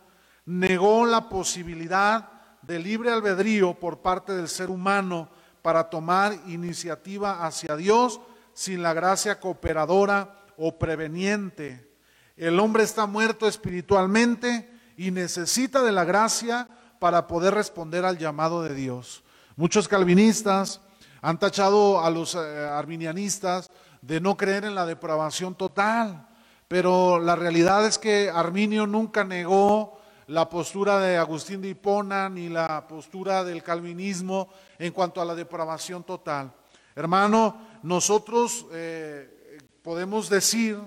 negó 0.44 1.06
la 1.06 1.28
posibilidad 1.28 2.28
de 2.62 2.78
libre 2.78 3.12
albedrío 3.12 3.74
por 3.74 4.00
parte 4.00 4.32
del 4.32 4.48
ser 4.48 4.70
humano 4.70 5.28
para 5.62 5.88
tomar 5.88 6.34
iniciativa 6.46 7.46
hacia 7.46 7.76
Dios 7.76 8.20
sin 8.52 8.82
la 8.82 8.92
gracia 8.92 9.38
cooperadora 9.38 10.36
o 10.56 10.78
preveniente. 10.78 11.88
El 12.36 12.58
hombre 12.58 12.82
está 12.82 13.06
muerto 13.06 13.46
espiritualmente 13.46 14.68
y 14.96 15.12
necesita 15.12 15.82
de 15.82 15.92
la 15.92 16.04
gracia 16.04 16.68
para 16.98 17.26
poder 17.26 17.54
responder 17.54 18.04
al 18.04 18.18
llamado 18.18 18.62
de 18.62 18.74
Dios. 18.74 19.22
Muchos 19.54 19.86
calvinistas 19.86 20.80
han 21.22 21.38
tachado 21.38 22.02
a 22.02 22.10
los 22.10 22.34
eh, 22.34 22.38
arminianistas 22.38 23.69
de 24.02 24.20
no 24.20 24.36
creer 24.36 24.64
en 24.64 24.74
la 24.74 24.86
depravación 24.86 25.54
total. 25.54 26.28
Pero 26.68 27.18
la 27.18 27.36
realidad 27.36 27.84
es 27.86 27.98
que 27.98 28.30
Arminio 28.30 28.86
nunca 28.86 29.24
negó 29.24 30.00
la 30.28 30.48
postura 30.48 31.00
de 31.00 31.16
Agustín 31.16 31.60
de 31.60 31.70
Hipona 31.70 32.28
ni 32.28 32.48
la 32.48 32.86
postura 32.86 33.42
del 33.42 33.64
calvinismo 33.64 34.48
en 34.78 34.92
cuanto 34.92 35.20
a 35.20 35.24
la 35.24 35.34
depravación 35.34 36.04
total. 36.04 36.52
Hermano, 36.94 37.60
nosotros 37.82 38.66
eh, 38.72 39.58
podemos 39.82 40.28
decir, 40.28 40.78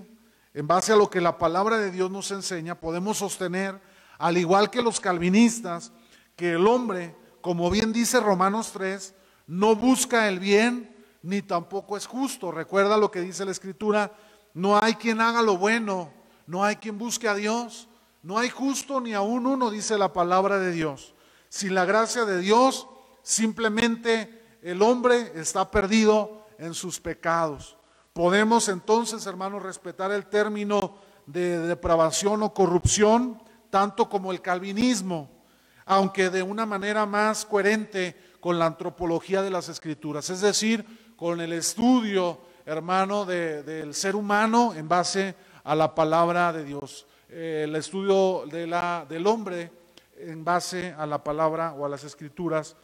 en 0.53 0.67
base 0.67 0.93
a 0.93 0.95
lo 0.95 1.09
que 1.09 1.19
la 1.19 1.37
palabra 1.37 1.77
de 1.77 1.91
Dios 1.91 2.09
nos 2.09 2.31
enseña, 2.31 2.79
podemos 2.79 3.17
sostener, 3.17 3.81
al 4.17 4.37
igual 4.37 4.69
que 4.69 4.81
los 4.81 5.01
calvinistas, 5.01 5.91
que 6.37 6.53
el 6.53 6.65
hombre, 6.65 7.13
como 7.41 7.69
bien 7.69 7.91
dice 7.91 8.21
Romanos 8.21 8.71
3, 8.71 9.13
no 9.47 9.75
busca 9.75 10.29
el 10.29 10.39
bien 10.39 10.92
ni 11.23 11.41
tampoco 11.41 11.97
es 11.97 12.05
justo. 12.05 12.51
Recuerda 12.51 12.97
lo 12.97 13.09
que 13.09 13.21
dice 13.21 13.45
la 13.45 13.51
Escritura, 13.51 14.11
no 14.53 14.77
hay 14.77 14.95
quien 14.95 15.19
haga 15.19 15.41
lo 15.41 15.57
bueno, 15.57 16.11
no 16.45 16.63
hay 16.63 16.75
quien 16.75 16.99
busque 16.99 17.27
a 17.27 17.33
Dios, 17.33 17.87
no 18.21 18.37
hay 18.37 18.49
justo 18.49 19.01
ni 19.01 19.13
aún 19.13 19.47
uno, 19.47 19.71
dice 19.71 19.97
la 19.97 20.13
palabra 20.13 20.59
de 20.59 20.71
Dios. 20.71 21.15
Sin 21.49 21.73
la 21.73 21.85
gracia 21.85 22.25
de 22.25 22.39
Dios, 22.39 22.87
simplemente 23.23 24.59
el 24.61 24.81
hombre 24.81 25.31
está 25.35 25.71
perdido 25.71 26.45
en 26.59 26.73
sus 26.73 26.99
pecados. 26.99 27.77
Podemos 28.13 28.69
entonces, 28.69 29.25
hermanos, 29.25 29.63
respetar 29.63 30.11
el 30.11 30.27
término 30.27 30.97
de 31.25 31.57
depravación 31.59 32.43
o 32.43 32.53
corrupción, 32.53 33.41
tanto 33.69 34.09
como 34.09 34.31
el 34.31 34.41
calvinismo, 34.41 35.29
aunque 35.85 36.29
de 36.29 36.43
una 36.43 36.65
manera 36.65 37.05
más 37.05 37.45
coherente 37.45 38.15
con 38.39 38.59
la 38.59 38.65
antropología 38.65 39.41
de 39.41 39.49
las 39.49 39.69
escrituras, 39.69 40.29
es 40.29 40.41
decir, 40.41 41.02
con 41.15 41.41
el 41.41 41.53
estudio, 41.53 42.39
hermano, 42.65 43.25
del 43.25 43.93
ser 43.93 44.15
humano 44.15 44.73
en 44.73 44.87
base 44.87 45.35
a 45.63 45.75
la 45.75 45.93
palabra 45.95 46.51
de 46.51 46.63
Dios, 46.63 47.05
eh, 47.29 47.63
el 47.65 47.75
estudio 47.75 48.45
de 48.45 48.67
la, 48.67 49.05
del 49.07 49.25
hombre 49.27 49.71
en 50.17 50.43
base 50.43 50.93
a 50.97 51.05
la 51.05 51.23
palabra 51.23 51.73
o 51.73 51.85
a 51.85 51.89
las 51.89 52.03
escrituras, 52.03 52.75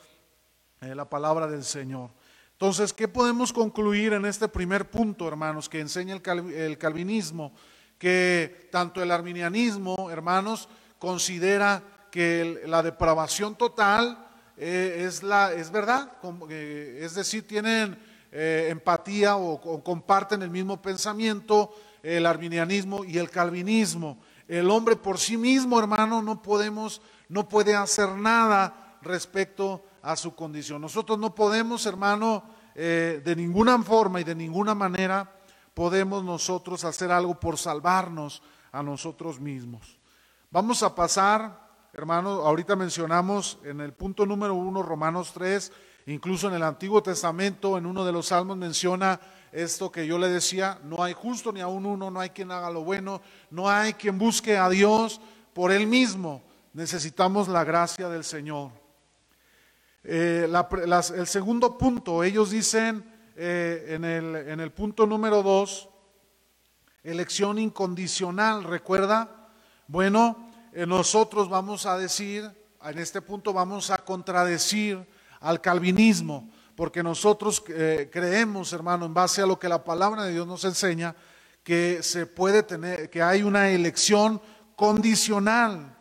eh, 0.81 0.95
la 0.95 1.09
palabra 1.09 1.47
del 1.47 1.63
Señor. 1.63 2.09
Entonces, 2.53 2.91
¿qué 2.91 3.07
podemos 3.07 3.53
concluir 3.53 4.13
en 4.13 4.25
este 4.25 4.49
primer 4.49 4.89
punto, 4.89 5.27
hermanos, 5.27 5.69
que 5.69 5.79
enseña 5.79 6.13
el, 6.13 6.77
calvinismo? 6.77 7.53
Que 7.97 8.67
tanto 8.71 9.01
el 9.01 9.11
arminianismo, 9.11 10.09
hermanos, 10.11 10.67
considera 10.97 11.81
que 12.11 12.61
la 12.65 12.83
depravación 12.83 13.55
total 13.55 14.27
eh, 14.57 15.05
es, 15.07 15.23
la, 15.23 15.53
es 15.53 15.71
verdad, 15.71 16.11
eh, 16.49 16.99
es 17.01 17.15
decir, 17.15 17.47
tienen 17.47 17.97
eh, 18.31 18.67
empatía 18.69 19.37
o, 19.37 19.83
comparten 19.83 20.41
el 20.41 20.49
mismo 20.49 20.81
pensamiento 20.81 21.73
el 22.03 22.25
arminianismo 22.25 23.03
y 23.03 23.17
el 23.17 23.29
calvinismo. 23.29 24.19
El 24.47 24.69
hombre 24.71 24.95
por 24.95 25.19
sí 25.19 25.37
mismo, 25.37 25.79
hermano, 25.79 26.21
no 26.21 26.41
podemos, 26.41 27.01
no 27.27 27.47
puede 27.47 27.75
hacer 27.75 28.09
nada 28.09 28.97
respecto 29.01 29.83
a 30.01 30.15
su 30.15 30.33
condición. 30.35 30.81
Nosotros 30.81 31.19
no 31.19 31.35
podemos, 31.35 31.85
hermano, 31.85 32.43
eh, 32.75 33.21
de 33.23 33.35
ninguna 33.35 33.81
forma 33.83 34.21
y 34.21 34.23
de 34.23 34.35
ninguna 34.35 34.73
manera 34.73 35.29
podemos 35.73 36.23
nosotros 36.23 36.83
hacer 36.83 37.11
algo 37.11 37.39
por 37.39 37.57
salvarnos 37.57 38.41
a 38.71 38.81
nosotros 38.83 39.39
mismos. 39.39 39.99
Vamos 40.51 40.81
a 40.83 40.95
pasar, 40.95 41.67
hermano, 41.93 42.29
ahorita 42.29 42.75
mencionamos 42.75 43.59
en 43.63 43.81
el 43.81 43.93
punto 43.93 44.25
número 44.25 44.55
uno, 44.55 44.81
Romanos 44.81 45.31
3, 45.33 45.71
incluso 46.13 46.47
en 46.47 46.55
el 46.55 46.63
Antiguo 46.63 47.03
Testamento, 47.03 47.77
en 47.77 47.85
uno 47.85 48.03
de 48.03 48.11
los 48.11 48.27
salmos 48.27 48.57
menciona 48.57 49.19
esto 49.51 49.91
que 49.91 50.05
yo 50.05 50.17
le 50.17 50.29
decía, 50.29 50.79
no 50.83 51.03
hay 51.03 51.13
justo 51.13 51.51
ni 51.51 51.61
aún 51.61 51.85
uno, 51.85 52.11
no 52.11 52.19
hay 52.19 52.29
quien 52.29 52.51
haga 52.51 52.69
lo 52.69 52.83
bueno, 52.83 53.21
no 53.49 53.69
hay 53.69 53.93
quien 53.93 54.17
busque 54.17 54.57
a 54.57 54.69
Dios 54.69 55.21
por 55.53 55.71
él 55.71 55.87
mismo. 55.87 56.41
Necesitamos 56.73 57.47
la 57.47 57.63
gracia 57.63 58.09
del 58.09 58.23
Señor. 58.23 58.71
Eh, 60.03 60.51
el 61.15 61.27
segundo 61.27 61.77
punto, 61.77 62.23
ellos 62.23 62.51
dicen 62.51 63.03
eh, 63.35 63.85
en, 63.89 64.05
el, 64.05 64.35
en, 64.35 64.59
el, 64.59 64.71
punto 64.71 65.05
número 65.05 65.43
dos, 65.43 65.89
elección 67.03 67.59
incondicional, 67.59 68.63
¿recuerda? 68.63 69.49
Bueno, 69.87 70.51
eh, 70.73 70.85
nosotros 70.85 71.49
vamos 71.49 71.85
a 71.85 71.97
decir, 71.97 72.49
en 72.83 72.97
este 72.97 73.21
punto 73.21 73.51
vamos 73.51 73.89
a 73.89 73.97
contradecir 73.99 75.05
al 75.39 75.61
calvinismo, 75.61 76.49
porque 76.75 77.03
nosotros 77.03 77.61
creemos, 77.61 78.71
hermano, 78.73 79.05
en 79.05 79.13
base 79.13 79.41
a 79.41 79.45
lo 79.45 79.59
que 79.59 79.67
la 79.67 79.83
palabra 79.83 80.23
de 80.23 80.33
Dios 80.33 80.47
nos 80.47 80.63
enseña, 80.63 81.15
que 81.63 82.01
se 82.01 82.25
puede 82.25 82.63
tener, 82.63 83.09
que 83.09 83.21
hay 83.21 83.43
una 83.43 83.69
elección 83.69 84.41
condicional. 84.75 85.95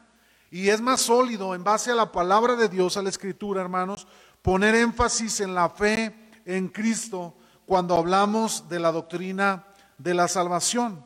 Y 0.51 0.69
es 0.69 0.81
más 0.81 1.03
sólido 1.03 1.55
en 1.55 1.65
base 1.65 1.91
a 1.91 1.95
la 1.95 2.11
palabra 2.11 2.57
de 2.57 2.69
Dios, 2.69 2.97
a 2.97 3.03
la 3.03 3.11
escritura, 3.11 3.61
hermanos, 3.61 4.07
poner 4.41 4.75
énfasis 4.77 5.41
en 5.41 5.55
la 5.55 5.69
fe 5.69 6.15
en 6.47 6.69
Cristo 6.69 7.35
cuando 7.67 7.97
hablamos 7.97 8.69
de 8.69 8.79
la 8.79 8.91
doctrina 8.93 9.67
de 9.99 10.15
la 10.15 10.27
salvación. 10.29 11.05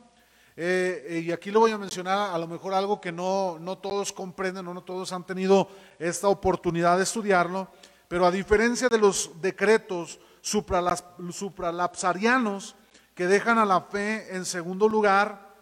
Eh, 0.54 1.22
y 1.26 1.32
aquí 1.32 1.50
lo 1.50 1.60
voy 1.60 1.72
a 1.72 1.78
mencionar 1.78 2.30
a 2.30 2.38
lo 2.38 2.46
mejor 2.46 2.74
algo 2.74 3.00
que 3.00 3.10
no, 3.10 3.58
no 3.58 3.78
todos 3.78 4.12
comprenden 4.12 4.68
o 4.68 4.74
no 4.74 4.82
todos 4.82 5.12
han 5.12 5.24
tenido 5.24 5.68
esta 5.98 6.28
oportunidad 6.28 6.98
de 6.98 7.04
estudiarlo, 7.04 7.68
pero 8.12 8.26
a 8.26 8.30
diferencia 8.30 8.90
de 8.90 8.98
los 8.98 9.30
decretos 9.40 10.20
supralapsarianos 10.42 12.76
que 13.14 13.26
dejan 13.26 13.56
a 13.56 13.64
la 13.64 13.80
fe 13.80 14.36
en 14.36 14.44
segundo 14.44 14.86
lugar, 14.86 15.54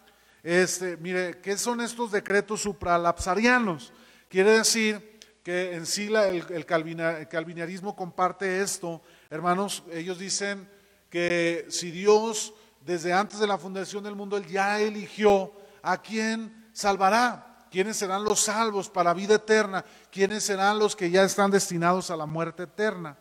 este, 0.43 0.97
mire, 0.97 1.39
¿qué 1.39 1.57
son 1.57 1.79
estos 1.79 2.11
decretos 2.11 2.59
supralapsarianos? 2.59 3.93
Quiere 4.27 4.51
decir 4.51 5.17
que 5.41 5.75
en 5.75 5.85
sí 5.85 6.11
el, 6.13 6.65
calvinarismo 6.65 7.95
comparte 7.95 8.61
esto. 8.61 9.01
Hermanos, 9.29 9.83
ellos 9.89 10.19
dicen 10.19 10.69
que 11.09 11.67
si 11.69 11.89
Dios 11.89 12.53
desde 12.85 13.13
antes 13.13 13.39
de 13.39 13.47
la 13.47 13.57
fundación 13.57 14.03
del 14.03 14.17
mundo, 14.17 14.35
Él 14.35 14.45
ya 14.45 14.81
eligió 14.81 15.53
a 15.81 16.01
quién 16.01 16.67
salvará, 16.73 17.50
quiénes 17.71 17.97
serán 17.97 18.25
los 18.25 18.41
salvos 18.41 18.89
para 18.89 19.13
vida 19.13 19.35
eterna, 19.35 19.85
quiénes 20.11 20.43
serán 20.43 20.77
los 20.77 20.95
que 20.95 21.09
ya 21.09 21.23
están 21.23 21.49
destinados 21.49 22.11
a 22.11 22.17
la 22.17 22.25
muerte 22.25 22.63
eterna. 22.63 23.17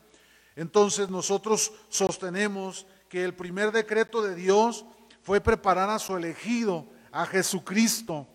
Entonces 0.57 1.09
nosotros 1.09 1.73
sostenemos 1.89 2.87
que 3.09 3.25
el 3.25 3.35
primer 3.35 3.71
decreto 3.71 4.21
de 4.21 4.35
Dios 4.35 4.85
fue 5.23 5.41
preparar 5.41 5.89
a 5.89 6.01
su 6.01 6.17
elegido 6.17 6.87
a 7.13 7.25
Jesucristo 7.27 8.27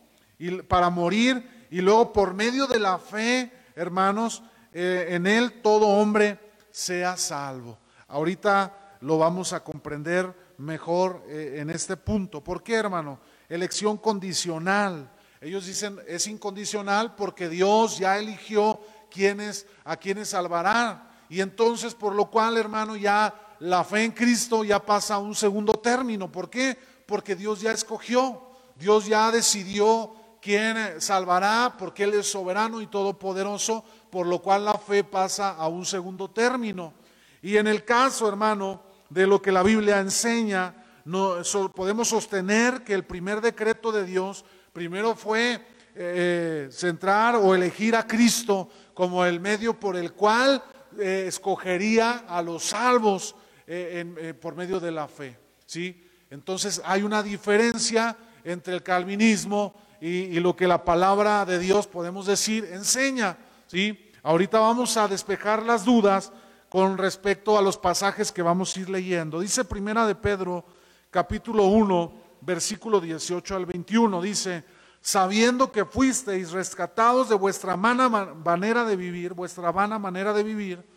para 0.67 0.89
morir 0.89 1.67
y 1.69 1.81
luego 1.81 2.13
por 2.13 2.33
medio 2.33 2.65
de 2.65 2.79
la 2.79 2.97
fe, 2.97 3.51
hermanos, 3.75 4.41
eh, 4.71 5.07
en 5.09 5.27
Él 5.27 5.61
todo 5.61 5.87
hombre 5.87 6.39
sea 6.71 7.17
salvo. 7.17 7.77
Ahorita 8.07 8.97
lo 9.01 9.17
vamos 9.17 9.51
a 9.51 9.63
comprender 9.63 10.33
mejor 10.57 11.23
eh, 11.27 11.55
en 11.57 11.69
este 11.69 11.97
punto. 11.97 12.41
¿Por 12.43 12.63
qué, 12.63 12.75
hermano? 12.75 13.19
Elección 13.49 13.97
condicional. 13.97 15.11
Ellos 15.41 15.65
dicen 15.65 15.99
es 16.07 16.27
incondicional 16.27 17.15
porque 17.15 17.49
Dios 17.49 17.97
ya 17.97 18.17
eligió 18.17 18.79
quienes, 19.11 19.67
a 19.83 19.97
quienes 19.97 20.29
salvará. 20.29 21.11
Y 21.29 21.41
entonces, 21.41 21.93
por 21.93 22.13
lo 22.13 22.29
cual, 22.29 22.57
hermano, 22.57 22.95
ya 22.95 23.33
la 23.59 23.83
fe 23.83 24.03
en 24.03 24.11
Cristo 24.11 24.63
ya 24.63 24.83
pasa 24.83 25.15
a 25.15 25.19
un 25.19 25.35
segundo 25.35 25.73
término. 25.73 26.31
¿Por 26.31 26.49
qué? 26.49 26.77
Porque 27.05 27.35
Dios 27.35 27.61
ya 27.61 27.71
escogió. 27.71 28.41
Dios 28.75 29.05
ya 29.05 29.31
decidió 29.31 30.13
quién 30.41 31.01
salvará 31.01 31.75
porque 31.77 32.03
Él 32.03 32.13
es 32.13 32.29
soberano 32.29 32.81
y 32.81 32.87
todopoderoso, 32.87 33.83
por 34.11 34.27
lo 34.27 34.41
cual 34.41 34.65
la 34.65 34.77
fe 34.77 35.03
pasa 35.03 35.51
a 35.51 35.67
un 35.67 35.85
segundo 35.85 36.29
término. 36.29 36.93
Y 37.41 37.57
en 37.57 37.67
el 37.67 37.85
caso, 37.85 38.27
hermano, 38.27 38.83
de 39.09 39.25
lo 39.25 39.41
que 39.41 39.51
la 39.51 39.63
Biblia 39.63 39.99
enseña, 39.99 40.83
no, 41.05 41.37
podemos 41.73 42.09
sostener 42.09 42.83
que 42.83 42.93
el 42.93 43.05
primer 43.05 43.41
decreto 43.41 43.91
de 43.91 44.05
Dios 44.05 44.43
primero 44.75 45.15
fue 45.15 45.57
eh, 45.95 46.67
centrar 46.69 47.37
o 47.37 47.55
elegir 47.55 47.95
a 47.95 48.05
Cristo 48.05 48.69
como 48.93 49.23
el 49.23 49.39
medio 49.39 49.79
por 49.79 49.95
el 49.95 50.11
cual 50.11 50.61
eh, 50.99 51.23
escogería 51.29 52.25
a 52.27 52.41
los 52.41 52.65
salvos 52.65 53.35
eh, 53.67 54.33
por 54.41 54.53
medio 54.53 54.81
de 54.81 54.91
la 54.91 55.07
fe. 55.07 55.39
¿sí? 55.65 56.05
Entonces 56.29 56.81
hay 56.83 57.03
una 57.03 57.23
diferencia 57.23 58.17
entre 58.43 58.73
el 58.73 58.83
calvinismo 58.83 59.73
y, 60.01 60.41
lo 60.41 60.57
que 60.57 60.67
la 60.67 60.83
palabra 60.83 61.45
de 61.45 61.57
Dios, 61.57 61.87
podemos 61.87 62.25
decir, 62.25 62.67
enseña. 62.73 63.37
¿sí? 63.67 64.11
Ahorita 64.23 64.59
vamos 64.59 64.97
a 64.97 65.07
despejar 65.07 65.63
las 65.63 65.85
dudas 65.85 66.33
con 66.67 66.97
respecto 66.97 67.57
a 67.57 67.61
los 67.61 67.77
pasajes 67.77 68.29
que 68.29 68.41
vamos 68.41 68.75
a 68.75 68.79
ir 68.81 68.89
leyendo. 68.89 69.39
Dice 69.39 69.63
Primera 69.63 70.05
de 70.05 70.15
Pedro, 70.15 70.65
capítulo 71.11 71.63
1, 71.67 72.24
versículo 72.45 73.01
18 73.01 73.55
al 73.55 73.65
21, 73.65 74.21
dice, 74.21 74.63
sabiendo 75.01 75.71
que 75.71 75.85
fuisteis 75.85 76.51
rescatados 76.51 77.29
de 77.29 77.35
vuestra 77.35 77.75
vana 77.75 78.09
manera 78.09 78.85
de 78.85 78.95
vivir, 78.95 79.33
vuestra 79.33 79.71
vana 79.71 79.99
manera 79.99 80.33
de 80.33 80.43
vivir, 80.43 80.87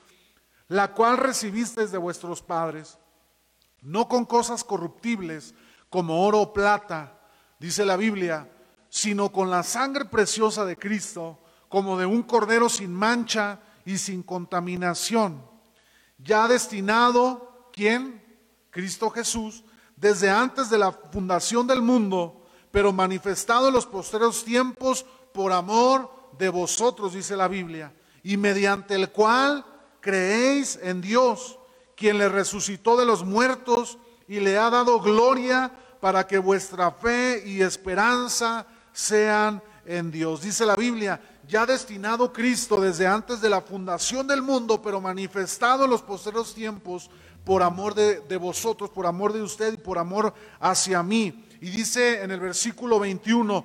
la 0.69 0.93
cual 0.93 1.17
recibisteis 1.17 1.91
de 1.91 1.99
vuestros 1.99 2.43
padres, 2.43 2.99
no 3.81 4.09
con 4.09 4.25
cosas 4.25 4.65
corruptibles 4.65 5.55
como 5.89 6.27
oro 6.27 6.41
o 6.41 6.53
plata, 6.53 7.19
dice 7.59 7.85
la 7.85 7.97
Biblia, 7.97 8.51
sino 8.89 9.31
con 9.31 9.51
la 9.51 9.63
sangre 9.63 10.05
preciosa 10.05 10.65
de 10.65 10.77
Cristo, 10.77 11.39
como 11.69 11.99
de 11.99 12.07
un 12.07 12.23
cordero 12.23 12.69
sin 12.69 12.93
mancha 12.93 13.61
y 13.85 13.99
sin 13.99 14.23
contaminación, 14.23 15.43
ya 16.19 16.49
destinado, 16.49 17.69
¿quién? 17.73 18.25
Cristo 18.71 19.11
Jesús, 19.11 19.65
desde 20.01 20.31
antes 20.31 20.71
de 20.71 20.79
la 20.79 20.93
fundación 20.93 21.67
del 21.67 21.83
mundo, 21.83 22.43
pero 22.71 22.93
manifestado 22.93 23.69
en 23.69 23.75
los 23.75 23.87
posteriores 23.87 24.45
tiempos 24.45 25.05
por 25.33 25.53
amor 25.53 26.11
de 26.39 26.49
vosotros, 26.49 27.15
dice 27.15 27.37
la 27.37 27.49
Biblia, 27.49 27.93
y 28.23 28.37
mediante 28.37 28.95
el 28.95 29.11
cual 29.11 29.65
creéis 30.01 30.79
en 30.83 31.01
Dios, 31.01 31.59
quien 31.97 32.19
le 32.19 32.29
resucitó 32.29 32.97
de 32.97 33.07
los 33.07 33.25
muertos 33.25 33.99
y 34.29 34.39
le 34.41 34.57
ha 34.59 34.71
dado 34.71 35.01
gloria 35.01 35.73
para 36.01 36.27
que 36.27 36.39
vuestra 36.39 36.93
fe 36.93 37.43
y 37.45 37.61
esperanza 37.61 38.67
sean 38.93 39.61
en 39.85 40.11
Dios. 40.13 40.43
Dice 40.43 40.65
la 40.65 40.77
Biblia, 40.77 41.21
ya 41.49 41.67
destinado 41.67 42.33
Cristo 42.33 42.81
desde 42.81 43.07
antes 43.07 43.41
de 43.41 43.49
la 43.49 43.63
fundación 43.63 44.29
del 44.29 44.43
mundo, 44.43 44.81
pero 44.81 45.01
manifestado 45.01 45.85
en 45.85 45.91
los 45.91 46.03
posteriores 46.03 46.55
tiempos 46.55 47.11
por 47.49 47.63
amor 47.63 47.95
de, 47.95 48.37
vosotros, 48.37 48.91
por 48.91 49.07
amor 49.07 49.33
de 49.33 49.41
usted 49.41 49.73
y 49.73 49.79
por 49.79 49.97
amor 49.97 50.35
hacia 50.61 51.03
mí. 51.03 51.47
Y 51.63 51.71
dice 51.71 52.23
en 52.23 52.31
el 52.31 52.41
versículo 52.41 53.01
21, 53.01 53.65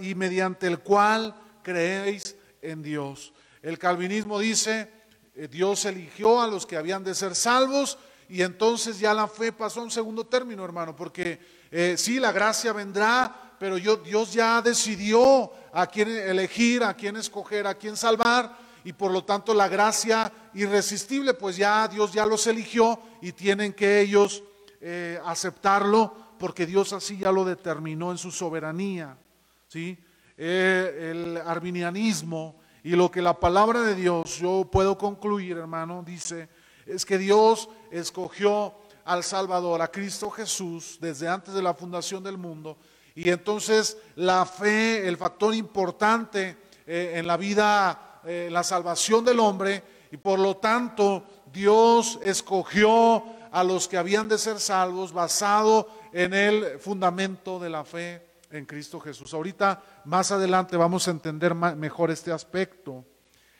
y 0.00 0.14
mediante 0.14 0.66
el 0.66 0.78
cual 0.78 1.34
creéis 1.62 2.36
en 2.62 2.82
Dios. 2.82 3.34
El 3.60 3.78
calvinismo 3.78 4.38
dice, 4.38 4.90
eh, 5.34 5.46
Dios 5.46 5.84
eligió 5.84 6.40
a 6.40 6.46
los 6.46 6.64
que 6.64 6.78
habían 6.78 7.04
de 7.04 7.14
ser 7.14 7.34
salvos 7.34 7.98
y 8.30 8.40
entonces 8.40 8.98
ya 8.98 9.12
la 9.12 9.28
fe 9.28 9.52
pasó 9.52 9.80
a 9.80 9.84
un 9.84 9.90
segundo 9.90 10.24
término, 10.24 10.64
hermano, 10.64 10.96
porque 10.96 11.38
eh, 11.70 11.96
sí, 11.98 12.18
la 12.18 12.32
gracia 12.32 12.72
vendrá, 12.72 13.56
pero 13.58 13.76
yo, 13.76 13.96
Dios 13.96 14.32
ya 14.32 14.62
decidió 14.62 15.52
a 15.70 15.86
quién 15.86 16.08
elegir, 16.08 16.82
a 16.82 16.94
quién 16.94 17.16
escoger, 17.16 17.66
a 17.66 17.74
quién 17.74 17.94
salvar, 17.94 18.56
y 18.86 18.92
por 18.92 19.10
lo 19.10 19.24
tanto 19.24 19.52
la 19.52 19.66
gracia 19.66 20.32
irresistible, 20.54 21.34
pues 21.34 21.56
ya 21.56 21.88
Dios 21.88 22.12
ya 22.12 22.24
los 22.24 22.46
eligió 22.46 23.00
y 23.20 23.32
tienen 23.32 23.72
que 23.72 24.00
ellos 24.00 24.44
eh, 24.80 25.18
aceptarlo, 25.24 26.14
porque 26.38 26.66
Dios 26.66 26.92
así 26.92 27.18
ya 27.18 27.32
lo 27.32 27.44
determinó 27.44 28.12
en 28.12 28.18
su 28.18 28.30
soberanía. 28.30 29.18
¿sí? 29.66 29.98
Eh, 30.36 31.10
el 31.10 31.36
arminianismo 31.38 32.60
y 32.84 32.90
lo 32.90 33.10
que 33.10 33.22
la 33.22 33.40
palabra 33.40 33.80
de 33.80 33.96
Dios, 33.96 34.38
yo 34.38 34.68
puedo 34.70 34.96
concluir, 34.96 35.56
hermano, 35.56 36.04
dice, 36.06 36.48
es 36.86 37.04
que 37.04 37.18
Dios 37.18 37.68
escogió 37.90 38.72
al 39.04 39.24
Salvador, 39.24 39.82
a 39.82 39.88
Cristo 39.88 40.30
Jesús, 40.30 40.98
desde 41.00 41.26
antes 41.26 41.54
de 41.54 41.62
la 41.62 41.74
fundación 41.74 42.22
del 42.22 42.38
mundo, 42.38 42.76
y 43.16 43.30
entonces 43.30 43.98
la 44.14 44.46
fe, 44.46 45.08
el 45.08 45.16
factor 45.16 45.56
importante 45.56 46.56
eh, 46.86 47.14
en 47.16 47.26
la 47.26 47.36
vida, 47.36 48.05
eh, 48.26 48.48
la 48.50 48.62
salvación 48.62 49.24
del 49.24 49.40
hombre, 49.40 49.82
y 50.10 50.16
por 50.16 50.38
lo 50.38 50.56
tanto 50.56 51.24
Dios 51.52 52.18
escogió 52.22 53.22
a 53.50 53.64
los 53.64 53.88
que 53.88 53.96
habían 53.96 54.28
de 54.28 54.38
ser 54.38 54.60
salvos 54.60 55.12
basado 55.12 55.88
en 56.12 56.34
el 56.34 56.78
fundamento 56.78 57.58
de 57.58 57.70
la 57.70 57.84
fe 57.84 58.26
en 58.50 58.66
Cristo 58.66 59.00
Jesús. 59.00 59.32
Ahorita, 59.32 59.82
más 60.04 60.30
adelante, 60.30 60.76
vamos 60.76 61.08
a 61.08 61.10
entender 61.10 61.54
mejor 61.54 62.10
este 62.10 62.32
aspecto. 62.32 63.04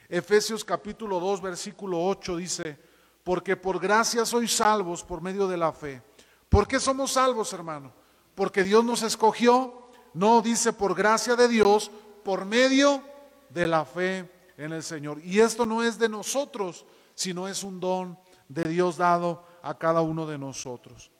Efesios 0.09 0.64
capítulo 0.64 1.18
2, 1.18 1.40
versículo 1.40 2.05
8 2.05 2.37
dice, 2.37 2.79
porque 3.24 3.57
por 3.57 3.81
gracia 3.81 4.24
sois 4.24 4.55
salvos 4.55 5.02
por 5.02 5.20
medio 5.20 5.48
de 5.48 5.57
la 5.57 5.72
fe. 5.72 6.02
¿Por 6.48 6.68
qué 6.68 6.79
somos 6.79 7.12
salvos, 7.12 7.52
hermano? 7.52 7.92
porque 8.37 8.62
Dios 8.62 8.85
nos 8.85 9.02
escogió, 9.02 9.88
no 10.14 10.42
dice 10.42 10.72
por 10.72 10.94
gracia 10.94 11.35
de 11.35 11.48
Dios, 11.48 11.90
por 12.22 12.44
medio 12.44 13.02
de 13.48 13.66
la 13.66 13.85
fe 13.85 14.31
en 14.57 14.73
el 14.73 14.83
Señor. 14.83 15.21
Y 15.23 15.40
esto 15.40 15.66
no 15.66 15.83
es 15.83 15.99
de 15.99 16.09
nosotros, 16.09 16.85
sino 17.14 17.49
es 17.49 17.62
un 17.62 17.81
don 17.81 18.19
de 18.49 18.64
Dios 18.64 18.97
dado 18.97 19.47
a 19.62 19.77
cada 19.77 20.01
uno 20.03 20.27
de 20.27 20.38
nosotros. 20.38 21.11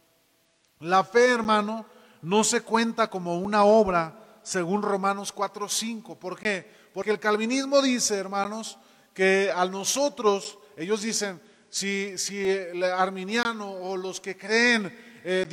La 0.81 1.05
fe, 1.05 1.31
hermano, 1.31 1.87
no 2.23 2.45
se 2.45 2.61
cuenta 2.61 3.09
como 3.09 3.39
una 3.39 3.65
obra 3.65 4.41
según 4.43 4.83
Romanos 4.83 5.35
4:5. 5.35 6.17
¿Por 6.19 6.39
qué? 6.39 6.71
Porque 6.93 7.11
el 7.11 7.19
calvinismo 7.19 7.83
dice, 7.83 8.17
hermanos, 8.17 8.79
que 9.13 9.51
a 9.55 9.65
nosotros, 9.67 10.59
ellos 10.77 11.03
dicen, 11.03 11.41
si, 11.69 12.17
si 12.17 12.49
el 12.49 12.83
arminiano 12.85 13.71
o 13.71 13.97
los 13.97 14.21
que 14.21 14.37
creen 14.37 14.97
eh, 15.25 15.47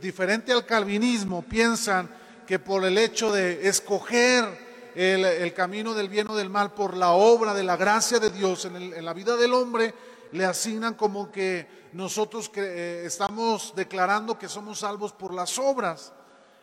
diferente 0.00 0.52
al 0.52 0.64
calvinismo, 0.64 1.42
piensan 1.42 2.08
que 2.46 2.58
por 2.58 2.84
el 2.84 2.98
hecho 2.98 3.32
de 3.32 3.68
escoger 3.68 4.69
el, 4.94 5.52
camino 5.54 5.94
del 5.94 6.08
bien 6.08 6.28
o 6.28 6.36
del 6.36 6.50
mal 6.50 6.72
por 6.72 6.96
la 6.96 7.10
obra 7.10 7.54
de 7.54 7.62
la 7.62 7.76
gracia 7.76 8.18
de 8.18 8.30
Dios 8.30 8.64
en, 8.64 9.04
la 9.04 9.12
vida 9.12 9.36
del 9.36 9.52
hombre, 9.52 9.94
le 10.32 10.44
asignan 10.44 10.94
como 10.94 11.30
que 11.30 11.66
nosotros 11.92 12.50
eh, 12.54 13.02
estamos 13.04 13.72
declarando 13.74 14.38
que 14.38 14.48
somos 14.48 14.80
salvos 14.80 15.12
por 15.12 15.34
las 15.34 15.58
obras. 15.58 16.12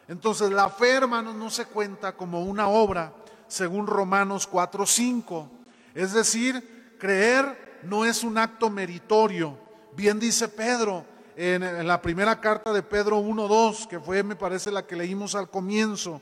Entonces 0.07 0.51
la 0.51 0.69
fe, 0.69 0.91
hermanos, 0.91 1.35
no 1.35 1.49
se 1.49 1.65
cuenta 1.65 2.13
como 2.13 2.43
una 2.43 2.69
obra, 2.69 3.13
según 3.47 3.87
Romanos 3.87 4.49
4:5. 4.49 5.49
Es 5.93 6.13
decir, 6.13 6.95
creer 6.97 7.79
no 7.83 8.05
es 8.05 8.23
un 8.23 8.37
acto 8.37 8.69
meritorio. 8.69 9.57
Bien 9.95 10.19
dice 10.19 10.47
Pedro, 10.47 11.05
en, 11.35 11.87
la 11.87 12.01
primera 12.01 12.39
carta 12.41 12.73
de 12.73 12.83
Pedro 12.83 13.19
1.2, 13.19 13.87
que 13.87 13.99
fue, 13.99 14.23
me 14.23 14.35
parece, 14.35 14.71
la 14.71 14.85
que 14.85 14.95
leímos 14.95 15.35
al 15.35 15.49
comienzo, 15.49 16.21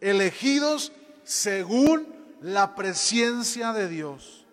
elegidos 0.00 0.92
según 1.28 2.08
la 2.40 2.74
presencia 2.74 3.74
de 3.74 3.86
Dios. 3.86 4.46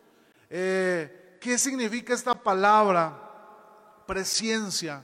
Eh, 0.49 1.37
¿Qué 1.39 1.57
significa 1.57 2.13
esta 2.13 2.35
palabra? 2.35 4.03
Presencia. 4.05 5.01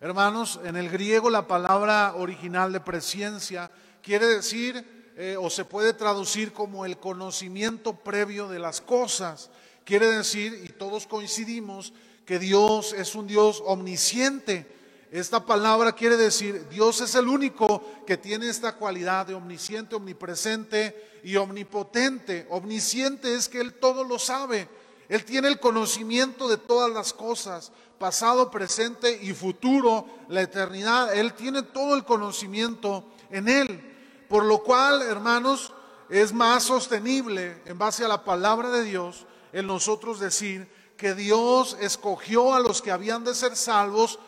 Hermanos, 0.00 0.60
en 0.62 0.76
el 0.76 0.88
griego 0.88 1.28
la 1.28 1.48
palabra 1.48 2.14
original 2.14 2.72
de 2.72 2.78
presencia 2.78 3.72
quiere 4.00 4.26
decir 4.26 5.12
eh, 5.16 5.36
o 5.36 5.50
se 5.50 5.64
puede 5.64 5.94
traducir 5.94 6.52
como 6.52 6.86
el 6.86 6.96
conocimiento 6.98 7.92
previo 7.92 8.48
de 8.48 8.60
las 8.60 8.80
cosas. 8.80 9.50
Quiere 9.82 10.06
decir, 10.06 10.62
y 10.64 10.68
todos 10.68 11.08
coincidimos, 11.08 11.92
que 12.24 12.38
Dios 12.38 12.92
es 12.92 13.16
un 13.16 13.26
Dios 13.26 13.60
omnisciente. 13.66 14.79
Esta 15.10 15.44
palabra 15.44 15.92
quiere 15.92 16.16
decir, 16.16 16.68
Dios 16.68 17.00
es 17.00 17.16
el 17.16 17.26
único 17.26 17.82
que 18.06 18.16
tiene 18.16 18.48
esta 18.48 18.76
cualidad 18.76 19.26
de 19.26 19.34
omnisciente, 19.34 19.96
omnipresente 19.96 21.20
y 21.24 21.34
omnipotente. 21.34 22.46
Omnisciente 22.48 23.34
es 23.34 23.48
que 23.48 23.60
Él 23.60 23.74
todo 23.74 24.04
lo 24.04 24.20
sabe. 24.20 24.68
Él 25.08 25.24
tiene 25.24 25.48
el 25.48 25.58
conocimiento 25.58 26.48
de 26.48 26.58
todas 26.58 26.92
las 26.92 27.12
cosas, 27.12 27.72
pasado, 27.98 28.52
presente 28.52 29.18
y 29.20 29.34
futuro, 29.34 30.06
la 30.28 30.42
eternidad. 30.42 31.12
Él 31.12 31.34
tiene 31.34 31.64
todo 31.64 31.96
el 31.96 32.04
conocimiento 32.04 33.04
en 33.30 33.48
Él. 33.48 33.80
Por 34.28 34.44
lo 34.44 34.62
cual, 34.62 35.02
hermanos, 35.02 35.72
es 36.08 36.32
más 36.32 36.62
sostenible 36.62 37.60
en 37.64 37.76
base 37.76 38.04
a 38.04 38.08
la 38.08 38.22
palabra 38.22 38.70
de 38.70 38.84
Dios 38.84 39.26
en 39.52 39.66
nosotros 39.66 40.20
decir 40.20 40.68
que 40.96 41.14
Dios 41.14 41.76
escogió 41.80 42.54
a 42.54 42.60
los 42.60 42.80
que 42.80 42.92
habían 42.92 43.24
de 43.24 43.34
ser 43.34 43.56
salvos 43.56 44.20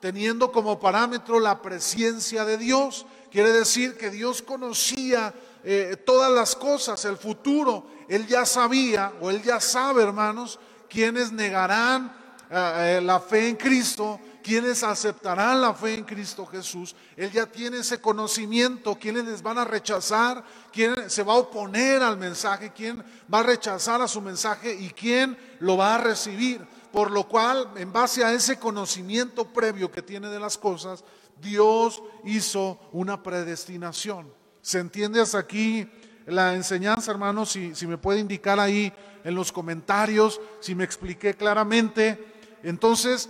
teniendo 0.00 0.52
como 0.52 0.78
parámetro 0.78 1.40
la 1.40 1.60
presencia 1.60 2.44
de 2.44 2.58
Dios. 2.58 3.06
Quiere 3.30 3.52
decir 3.52 3.96
que 3.96 4.10
Dios 4.10 4.42
conocía 4.42 5.34
eh, 5.64 5.96
todas 6.04 6.32
las 6.32 6.56
cosas, 6.56 7.04
el 7.04 7.16
futuro. 7.16 7.86
Él 8.08 8.26
ya 8.26 8.46
sabía, 8.46 9.12
o 9.20 9.30
él 9.30 9.42
ya 9.42 9.60
sabe, 9.60 10.02
hermanos, 10.02 10.58
quienes 10.88 11.32
negarán 11.32 12.12
eh, 12.50 12.98
eh, 12.98 13.00
la 13.02 13.20
fe 13.20 13.48
en 13.48 13.56
Cristo 13.56 14.18
quienes 14.48 14.82
aceptarán 14.82 15.60
la 15.60 15.74
fe 15.74 15.92
en 15.92 16.04
Cristo 16.04 16.46
Jesús. 16.46 16.96
Él 17.18 17.30
ya 17.30 17.44
tiene 17.44 17.80
ese 17.80 18.00
conocimiento, 18.00 18.98
quienes 18.98 19.26
les 19.26 19.42
van 19.42 19.58
a 19.58 19.64
rechazar, 19.66 20.42
quién 20.72 21.10
se 21.10 21.22
va 21.22 21.34
a 21.34 21.36
oponer 21.36 22.02
al 22.02 22.16
mensaje, 22.16 22.72
quién 22.74 23.04
va 23.32 23.40
a 23.40 23.42
rechazar 23.42 24.00
a 24.00 24.08
su 24.08 24.22
mensaje 24.22 24.72
y 24.72 24.88
quién 24.88 25.36
lo 25.60 25.76
va 25.76 25.96
a 25.96 25.98
recibir. 25.98 26.66
Por 26.92 27.10
lo 27.10 27.28
cual, 27.28 27.70
en 27.76 27.92
base 27.92 28.24
a 28.24 28.32
ese 28.32 28.58
conocimiento 28.58 29.46
previo 29.52 29.90
que 29.90 30.02
tiene 30.02 30.28
de 30.28 30.40
las 30.40 30.56
cosas, 30.56 31.04
Dios 31.40 32.02
hizo 32.24 32.78
una 32.92 33.22
predestinación. 33.22 34.32
¿Se 34.62 34.78
entiende 34.78 35.20
hasta 35.20 35.38
aquí 35.38 35.88
la 36.26 36.54
enseñanza, 36.54 37.10
hermanos? 37.10 37.50
Si, 37.50 37.74
si 37.74 37.86
me 37.86 37.98
puede 37.98 38.20
indicar 38.20 38.58
ahí 38.58 38.92
en 39.24 39.34
los 39.34 39.52
comentarios, 39.52 40.40
si 40.60 40.74
me 40.74 40.84
expliqué 40.84 41.34
claramente. 41.34 42.24
Entonces, 42.62 43.28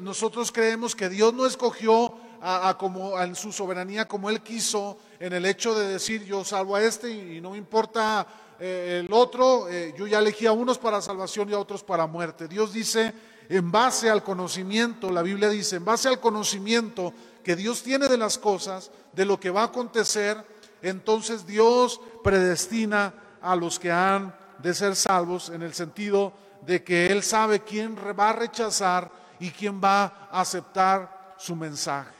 nosotros 0.00 0.52
creemos 0.52 0.94
que 0.94 1.08
Dios 1.08 1.32
no 1.32 1.46
escogió 1.46 2.14
a, 2.40 2.76
como, 2.78 3.20
en 3.20 3.34
su 3.34 3.52
soberanía 3.52 4.08
como 4.08 4.30
Él 4.30 4.40
quiso, 4.40 4.98
en 5.18 5.32
el 5.32 5.44
hecho 5.44 5.74
de 5.74 5.88
decir 5.88 6.24
yo 6.24 6.44
salvo 6.44 6.76
a 6.76 6.82
este 6.82 7.10
y, 7.10 7.40
no 7.40 7.50
me 7.50 7.58
importa 7.58 8.26
eh, 8.60 9.00
el 9.02 9.12
otro, 9.12 9.70
eh, 9.70 9.94
yo 9.96 10.06
ya 10.06 10.18
elegí 10.18 10.46
a 10.46 10.52
unos 10.52 10.76
para 10.76 11.00
salvación 11.00 11.48
y 11.48 11.54
a 11.54 11.58
otros 11.58 11.82
para 11.82 12.06
muerte. 12.06 12.46
Dios 12.46 12.74
dice, 12.74 13.14
en 13.48 13.72
base 13.72 14.10
al 14.10 14.22
conocimiento, 14.22 15.10
la 15.10 15.22
Biblia 15.22 15.48
dice, 15.48 15.76
en 15.76 15.84
base 15.86 16.08
al 16.08 16.20
conocimiento 16.20 17.14
que 17.42 17.56
Dios 17.56 17.82
tiene 17.82 18.06
de 18.06 18.18
las 18.18 18.36
cosas, 18.36 18.90
de 19.14 19.24
lo 19.24 19.40
que 19.40 19.48
va 19.48 19.62
a 19.62 19.66
acontecer, 19.66 20.36
entonces 20.82 21.46
Dios 21.46 22.02
predestina 22.22 23.14
a 23.40 23.56
los 23.56 23.78
que 23.78 23.90
han 23.90 24.34
de 24.58 24.74
ser 24.74 24.94
salvos 24.94 25.48
en 25.48 25.62
el 25.62 25.72
sentido 25.72 26.34
de 26.60 26.84
que 26.84 27.06
Él 27.06 27.22
sabe 27.22 27.60
quién 27.60 27.96
va 27.96 28.28
a 28.28 28.34
rechazar 28.34 29.10
y 29.38 29.50
quién 29.50 29.80
va 29.82 30.28
a 30.30 30.40
aceptar 30.42 31.34
su 31.38 31.56
mensaje. 31.56 32.14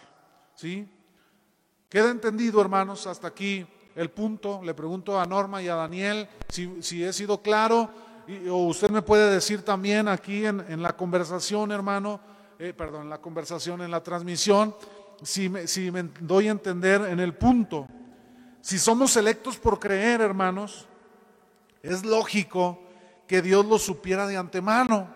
¿Sí? 0.55 0.89
¿Queda 1.91 2.11
entendido, 2.11 2.63
hermanos, 2.63 3.07
hasta 3.07 3.29
aquí 3.29 3.67
el 4.01 4.11
punto? 4.11 4.63
Le 4.65 4.73
pregunto 4.73 5.21
a 5.21 5.27
Norma 5.27 5.63
y 5.63 5.69
a 5.69 5.75
Daniel 5.75 6.27
si, 6.49 7.05
he 7.05 7.13
sido 7.13 7.43
claro. 7.43 7.91
o 8.49 8.67
usted 8.67 8.91
me 8.91 9.03
puede 9.03 9.31
decir 9.31 9.63
también 9.63 10.09
aquí 10.09 10.47
en, 10.47 10.83
la 10.83 10.97
conversación, 10.97 11.71
hermano, 11.71 12.21
eh, 12.59 12.73
perdón, 12.73 13.03
en 13.03 13.11
la 13.11 13.19
conversación, 13.19 13.83
en 13.83 13.91
la 13.91 14.03
transmisión, 14.03 14.75
si 15.23 15.49
me, 15.49 15.67
si 15.67 15.91
me 15.91 16.05
doy 16.21 16.49
a 16.49 16.53
entender 16.53 17.03
en 17.03 17.21
el 17.21 17.35
punto. 17.35 17.87
Si 18.63 18.79
somos 18.79 19.17
electos 19.17 19.59
por 19.59 19.79
creer, 19.79 20.21
hermanos, 20.21 20.87
Es 21.83 22.05
lógico 22.05 22.79
que 23.27 23.41
Dios 23.41 23.65
lo 23.65 23.79
supiera 23.79 24.27
de 24.27 24.37
antemano, 24.37 25.09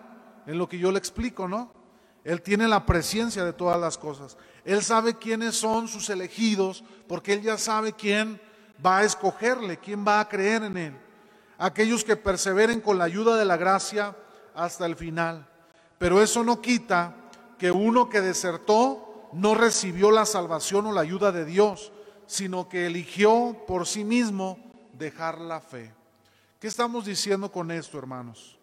en 0.47 0.57
lo 0.57 0.67
que 0.67 0.79
yo 0.79 0.91
le 0.91 0.97
explico, 0.97 1.47
¿no? 1.47 1.71
Él 2.23 2.41
tiene 2.41 2.67
la 2.67 2.87
presencia 2.87 3.45
de 3.45 3.53
todas 3.53 3.79
las 3.79 3.99
cosas. 3.99 4.35
Él 4.63 4.81
sabe 4.81 5.15
quiénes 5.15 5.55
son 5.55 5.87
sus 5.87 6.09
elegidos, 6.09 6.83
porque 7.07 7.33
Él 7.33 7.43
ya 7.43 7.55
sabe 7.57 7.93
quién 7.93 8.41
va 8.83 8.99
a 8.99 9.03
escogerle, 9.03 9.77
quién 9.77 10.05
va 10.07 10.19
a 10.19 10.29
creer 10.29 10.63
en 10.63 10.77
Él. 10.77 10.93
Aquellos 11.57 12.03
que 12.03 12.15
perseveren 12.15 12.81
con 12.81 12.97
la 12.97 13.05
ayuda 13.05 13.37
de 13.37 13.45
la 13.45 13.57
gracia 13.57 14.15
hasta 14.53 14.85
el 14.85 14.95
final. 14.95 15.47
Pero 15.97 16.21
eso 16.21 16.43
no 16.43 16.61
quita 16.61 17.15
que 17.57 17.71
uno 17.71 18.09
que 18.09 18.21
desertó 18.21 19.29
no 19.33 19.53
recibió 19.53 20.11
la 20.11 20.25
salvación 20.25 20.87
o 20.87 20.91
la 20.91 21.01
ayuda 21.01 21.31
de 21.31 21.45
Dios, 21.45 21.91
sino 22.27 22.67
que 22.69 22.85
eligió 22.85 23.65
por 23.67 23.85
sí 23.85 24.03
mismo 24.03 24.57
dejar 24.93 25.39
la 25.39 25.59
fe. 25.59 25.93
¿Qué 26.59 26.67
estamos 26.67 27.05
diciendo 27.05 27.51
con 27.51 27.69
esto, 27.71 27.97
hermanos? 27.97 28.57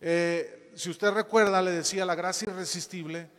Eh, 0.00 0.72
si 0.74 0.90
usted 0.90 1.10
recuerda, 1.10 1.60
le 1.62 1.72
decía 1.72 2.04
la 2.04 2.14
gracia 2.14 2.50
irresistible, 2.50 3.30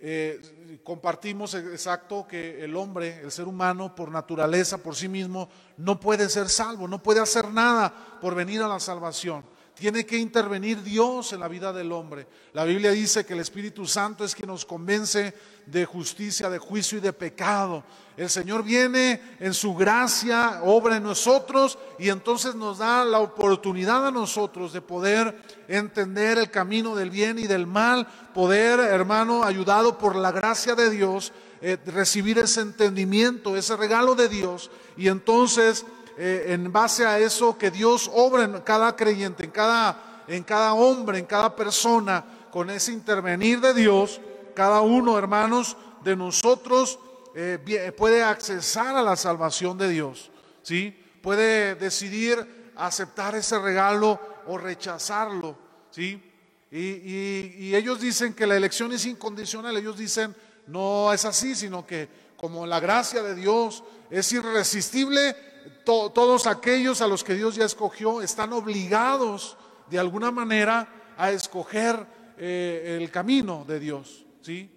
eh, 0.00 0.80
compartimos 0.82 1.54
exacto 1.54 2.26
que 2.26 2.62
el 2.64 2.76
hombre, 2.76 3.20
el 3.22 3.30
ser 3.30 3.46
humano, 3.46 3.94
por 3.94 4.10
naturaleza, 4.10 4.78
por 4.78 4.96
sí 4.96 5.08
mismo, 5.08 5.48
no 5.76 5.98
puede 5.98 6.28
ser 6.28 6.48
salvo, 6.48 6.86
no 6.88 7.02
puede 7.02 7.20
hacer 7.20 7.50
nada 7.50 8.18
por 8.20 8.34
venir 8.34 8.62
a 8.62 8.68
la 8.68 8.80
salvación. 8.80 9.44
Tiene 9.74 10.06
que 10.06 10.16
intervenir 10.16 10.82
Dios 10.84 11.32
en 11.32 11.40
la 11.40 11.48
vida 11.48 11.72
del 11.72 11.90
hombre. 11.90 12.28
La 12.52 12.64
Biblia 12.64 12.92
dice 12.92 13.26
que 13.26 13.32
el 13.32 13.40
Espíritu 13.40 13.86
Santo 13.86 14.24
es 14.24 14.32
quien 14.32 14.48
nos 14.48 14.64
convence 14.64 15.34
de 15.66 15.84
justicia, 15.84 16.48
de 16.48 16.58
juicio 16.58 16.98
y 16.98 17.00
de 17.00 17.12
pecado. 17.12 17.82
El 18.16 18.30
Señor 18.30 18.62
viene 18.62 19.20
en 19.40 19.52
su 19.52 19.74
gracia, 19.74 20.60
obra 20.62 20.96
en 20.96 21.02
nosotros 21.02 21.76
y 21.98 22.08
entonces 22.08 22.54
nos 22.54 22.78
da 22.78 23.04
la 23.04 23.18
oportunidad 23.18 24.06
a 24.06 24.12
nosotros 24.12 24.72
de 24.72 24.80
poder 24.80 25.36
entender 25.66 26.38
el 26.38 26.52
camino 26.52 26.94
del 26.94 27.10
bien 27.10 27.40
y 27.40 27.48
del 27.48 27.66
mal, 27.66 28.06
poder, 28.32 28.78
hermano, 28.78 29.42
ayudado 29.42 29.98
por 29.98 30.14
la 30.14 30.30
gracia 30.30 30.76
de 30.76 30.90
Dios, 30.90 31.32
eh, 31.60 31.78
recibir 31.86 32.38
ese 32.38 32.60
entendimiento, 32.60 33.56
ese 33.56 33.76
regalo 33.76 34.14
de 34.14 34.28
Dios 34.28 34.70
y 34.96 35.08
entonces 35.08 35.84
eh, 36.16 36.46
en 36.48 36.72
base 36.72 37.04
a 37.06 37.18
eso 37.18 37.58
que 37.58 37.70
Dios 37.70 38.10
obra 38.12 38.44
en 38.44 38.60
cada 38.60 38.94
creyente, 38.94 39.44
en 39.44 39.50
cada, 39.50 40.24
en 40.28 40.42
cada 40.44 40.74
hombre, 40.74 41.18
en 41.18 41.26
cada 41.26 41.54
persona, 41.56 42.24
con 42.50 42.70
ese 42.70 42.92
intervenir 42.92 43.60
de 43.60 43.74
Dios, 43.74 44.20
cada 44.54 44.80
uno, 44.80 45.18
hermanos, 45.18 45.76
de 46.04 46.14
nosotros 46.14 46.98
eh, 47.34 47.92
puede 47.96 48.22
accesar 48.22 48.96
a 48.96 49.02
la 49.02 49.16
salvación 49.16 49.76
de 49.76 49.88
Dios, 49.88 50.30
¿sí? 50.62 50.96
Puede 51.20 51.74
decidir 51.74 52.72
aceptar 52.76 53.34
ese 53.34 53.58
regalo 53.58 54.20
o 54.46 54.56
rechazarlo, 54.56 55.56
¿sí? 55.90 56.22
Y, 56.70 56.78
y 56.78 57.74
ellos 57.74 58.00
dicen 58.00 58.34
que 58.34 58.46
la 58.46 58.56
elección 58.56 58.92
es 58.92 59.06
incondicional, 59.06 59.76
ellos 59.76 59.96
dicen 59.96 60.34
no 60.66 61.12
es 61.12 61.24
así, 61.24 61.54
sino 61.54 61.86
que 61.86 62.08
como 62.36 62.66
la 62.66 62.80
gracia 62.80 63.22
de 63.22 63.34
Dios 63.34 63.82
es 64.10 64.30
irresistible, 64.32 65.36
todos 65.84 66.46
aquellos 66.46 67.00
a 67.00 67.06
los 67.06 67.24
que 67.24 67.34
Dios 67.34 67.56
ya 67.56 67.64
escogió 67.64 68.22
están 68.22 68.52
obligados 68.52 69.56
de 69.90 69.98
alguna 69.98 70.30
manera 70.30 70.88
a 71.16 71.30
escoger 71.30 72.06
eh, 72.36 72.98
el 73.00 73.10
camino 73.10 73.64
de 73.66 73.80
Dios. 73.80 74.24
¿sí? 74.40 74.70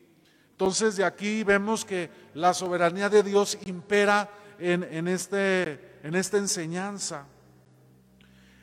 Entonces 0.52 0.96
de 0.96 1.06
aquí 1.06 1.44
vemos 1.44 1.86
que 1.86 2.10
la 2.34 2.54
soberanía 2.54 3.10
de 3.10 3.24
Dios 3.24 3.58
impera 3.66 4.30
en, 4.60 5.08
este, 5.08 6.00
en 6.04 6.16
esta 6.16 6.38
enseñanza. 6.38 7.26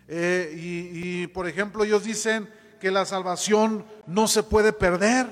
Eh, 0.06 0.54
y, 0.56 1.22
y 1.22 1.26
por 1.28 1.48
ejemplo 1.48 1.84
ellos 1.84 2.04
dicen 2.04 2.48
que 2.80 2.90
la 2.90 3.06
salvación 3.06 3.86
no 4.06 4.28
se 4.28 4.42
puede 4.42 4.72
perder, 4.72 5.26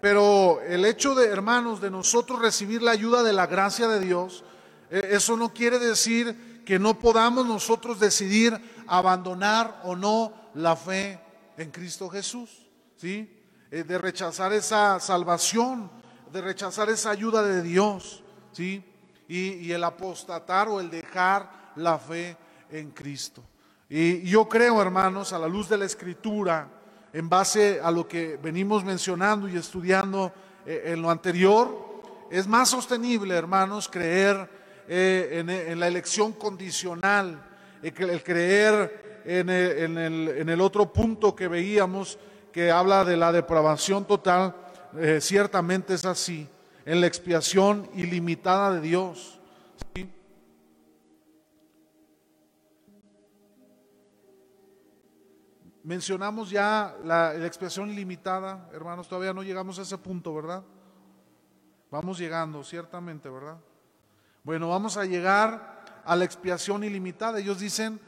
pero 0.00 0.60
el 0.60 0.84
hecho 0.84 1.14
de, 1.14 1.28
hermanos, 1.28 1.80
de 1.80 1.90
nosotros 1.90 2.42
recibir 2.42 2.82
la 2.82 2.90
ayuda 2.90 3.22
de 3.22 3.32
la 3.32 3.46
gracia 3.46 3.88
de 3.88 4.00
Dios, 4.00 4.44
eso 4.90 5.36
no 5.36 5.52
quiere 5.52 5.78
decir 5.78 6.62
que 6.64 6.78
no 6.78 6.98
podamos 6.98 7.46
nosotros 7.46 8.00
decidir 8.00 8.58
abandonar 8.86 9.80
o 9.84 9.94
no 9.96 10.32
la 10.54 10.76
fe 10.76 11.20
en 11.56 11.70
Cristo 11.70 12.08
Jesús, 12.08 12.50
¿sí? 12.96 13.30
Eh, 13.70 13.84
de 13.84 13.98
rechazar 13.98 14.52
esa 14.52 15.00
salvación, 15.00 15.90
de 16.32 16.40
rechazar 16.40 16.88
esa 16.90 17.10
ayuda 17.10 17.42
de 17.42 17.62
Dios, 17.62 18.22
¿sí? 18.52 18.84
Y, 19.26 19.72
el 19.72 19.82
apostatar 19.82 20.68
o 20.68 20.80
el 20.80 20.90
dejar 20.90 21.72
la 21.76 21.98
fe 21.98 22.36
en 22.70 22.90
Cristo. 22.90 23.42
Y 23.88 24.22
yo 24.22 24.48
creo, 24.48 24.80
hermanos, 24.82 25.32
a 25.32 25.38
la 25.38 25.48
luz 25.48 25.68
de 25.68 25.78
la 25.78 25.86
Escritura, 25.86 26.68
en 27.12 27.28
base 27.28 27.80
a 27.82 27.90
lo 27.90 28.06
que 28.06 28.36
venimos 28.36 28.84
mencionando 28.84 29.48
y 29.48 29.56
estudiando 29.56 30.32
eh, 30.66 30.82
en 30.86 31.02
lo 31.02 31.10
anterior, 31.10 32.02
es 32.30 32.46
más 32.46 32.68
sostenible, 32.68 33.34
hermanos, 33.34 33.88
creer 33.88 34.48
eh, 34.88 35.44
en, 35.68 35.80
la 35.80 35.88
elección 35.88 36.32
condicional, 36.32 37.42
el, 37.82 38.22
creer 38.22 39.22
en 39.24 39.48
el, 39.48 40.60
otro 40.60 40.92
punto 40.92 41.34
que 41.34 41.48
veíamos 41.48 42.18
que 42.52 42.70
habla 42.70 43.04
de 43.04 43.16
la 43.16 43.32
depravación 43.32 44.04
total, 44.04 44.54
eh, 44.96 45.20
ciertamente 45.20 45.94
es 45.94 46.04
así, 46.04 46.46
en 46.84 47.00
la 47.00 47.06
expiación 47.06 47.88
ilimitada 47.94 48.72
de 48.74 48.80
Dios. 48.80 49.40
Mencionamos 55.84 56.48
ya 56.48 56.96
la, 57.04 57.34
expiación 57.44 57.90
ilimitada, 57.90 58.70
hermanos, 58.72 59.06
todavía 59.06 59.34
no 59.34 59.42
llegamos 59.42 59.78
a 59.78 59.82
ese 59.82 59.98
punto, 59.98 60.34
¿verdad? 60.34 60.62
Vamos 61.90 62.18
llegando, 62.18 62.64
ciertamente, 62.64 63.28
¿verdad? 63.28 63.58
Bueno, 64.44 64.68
vamos 64.68 64.98
a 64.98 65.06
llegar 65.06 66.02
a 66.04 66.14
la 66.14 66.26
expiación 66.26 66.84
ilimitada. 66.84 67.38
Ellos 67.38 67.60
dicen 67.60 67.98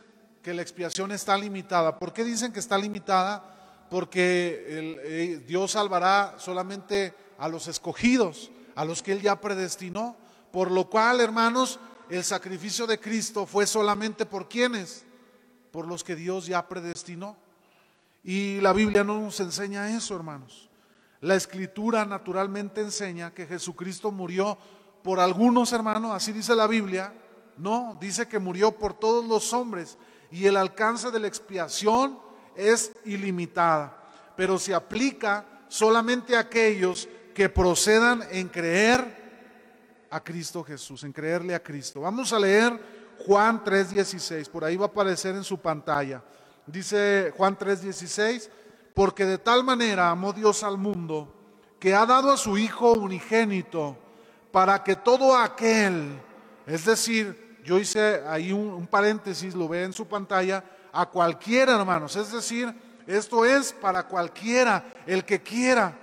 que 0.43 0.53
la 0.53 0.61
expiación 0.61 1.11
está 1.11 1.35
limitada. 1.39 1.99
¿Por 1.99 2.13
qué 2.13 2.25
dicen 2.25 2.53
que 2.53 2.61
está 2.61 2.77
limitada? 2.77 3.87
Porque 3.89 4.67
eh, 4.69 5.45
Dios 5.49 5.71
salvará 5.71 6.35
solamente 6.37 7.15
a 7.39 7.49
los 7.49 7.69
escogidos, 7.69 8.51
a 8.75 8.85
los 8.85 9.03
que 9.03 9.13
Él 9.13 9.23
ya 9.23 9.41
predestinó. 9.41 10.15
Por 10.53 10.71
lo 10.71 10.91
cual, 10.91 11.23
hermanos, 11.23 11.81
el 12.11 12.23
sacrificio 12.23 12.87
de 12.87 13.01
Cristo 13.01 13.47
fue 13.47 13.67
solamente 13.67 14.27
por 14.27 14.47
quienes, 14.47 15.07
por 15.71 15.87
los 15.87 16.05
que 16.05 16.17
Dios 16.17 16.45
ya 16.45 16.69
predestinó. 16.69 17.35
Y 18.23 18.61
la 18.61 18.75
Biblia 18.75 19.05
no 19.05 19.23
nos 19.23 19.41
enseña 19.41 19.97
eso, 19.97 20.15
hermanos. 20.15 20.69
La 21.23 21.35
escritura 21.35 22.05
naturalmente 22.05 22.83
enseña 22.83 23.33
que 23.33 23.47
Jesucristo 23.47 24.13
murió 24.13 24.59
por 25.07 25.21
algunos 25.21 25.73
hermanos, 25.73 26.11
así 26.11 26.33
dice 26.33 26.57
la 26.57 26.67
Biblia, 26.67 27.13
no, 27.59 27.97
dice 28.01 28.27
que 28.27 28.41
murió 28.41 28.73
por 28.73 28.93
todos 28.93 29.25
los 29.25 29.53
hombres 29.53 29.97
y 30.33 30.47
el 30.47 30.57
alcance 30.57 31.13
de 31.13 31.21
la 31.21 31.29
expiación 31.29 32.19
es 32.57 32.91
ilimitada, 33.05 33.97
pero 34.37 34.59
se 34.59 34.75
aplica 34.75 35.45
solamente 35.69 36.35
a 36.35 36.41
aquellos 36.41 37.09
que 37.37 37.49
procedan 37.49 38.25
en 38.33 38.49
creer 38.49 40.09
a 40.11 40.25
Cristo 40.25 40.65
Jesús, 40.65 41.05
en 41.05 41.13
creerle 41.13 41.55
a 41.55 41.63
Cristo. 41.63 42.01
Vamos 42.01 42.33
a 42.33 42.41
leer 42.41 42.77
Juan 43.25 43.63
3:16, 43.63 44.49
por 44.49 44.65
ahí 44.65 44.77
va 44.77 44.87
a 44.87 44.89
aparecer 44.89 45.37
en 45.37 45.45
su 45.45 45.59
pantalla. 45.59 46.21
Dice 46.67 47.33
Juan 47.37 47.57
3:16, 47.57 48.51
porque 48.93 49.25
de 49.25 49.39
tal 49.39 49.63
manera 49.63 50.11
amó 50.11 50.33
Dios 50.33 50.65
al 50.65 50.77
mundo 50.77 51.33
que 51.79 51.95
ha 51.95 52.05
dado 52.05 52.33
a 52.33 52.37
su 52.37 52.59
Hijo 52.59 52.95
unigénito 52.95 53.99
para 54.57 54.83
que 54.83 54.97
todo 54.97 55.37
aquel, 55.37 56.19
es 56.67 56.87
decir, 56.87 57.59
yo 57.63 57.79
hice 57.79 58.23
ahí 58.27 58.53
un, 58.53 58.87
paréntesis, 58.87 59.55
lo 59.55 59.69
ve 59.69 59.85
en 59.85 59.93
su 59.93 60.07
pantalla, 60.09 60.65
a 60.95 61.05
cualquiera, 61.05 61.77
hermanos, 61.77 62.17
es 62.17 62.33
decir, 62.33 62.75
esto 63.07 63.45
es 63.45 63.75
para 63.75 64.05
cualquiera, 64.05 64.83
el 65.07 65.27
que 65.27 65.43
quiera, 65.43 65.95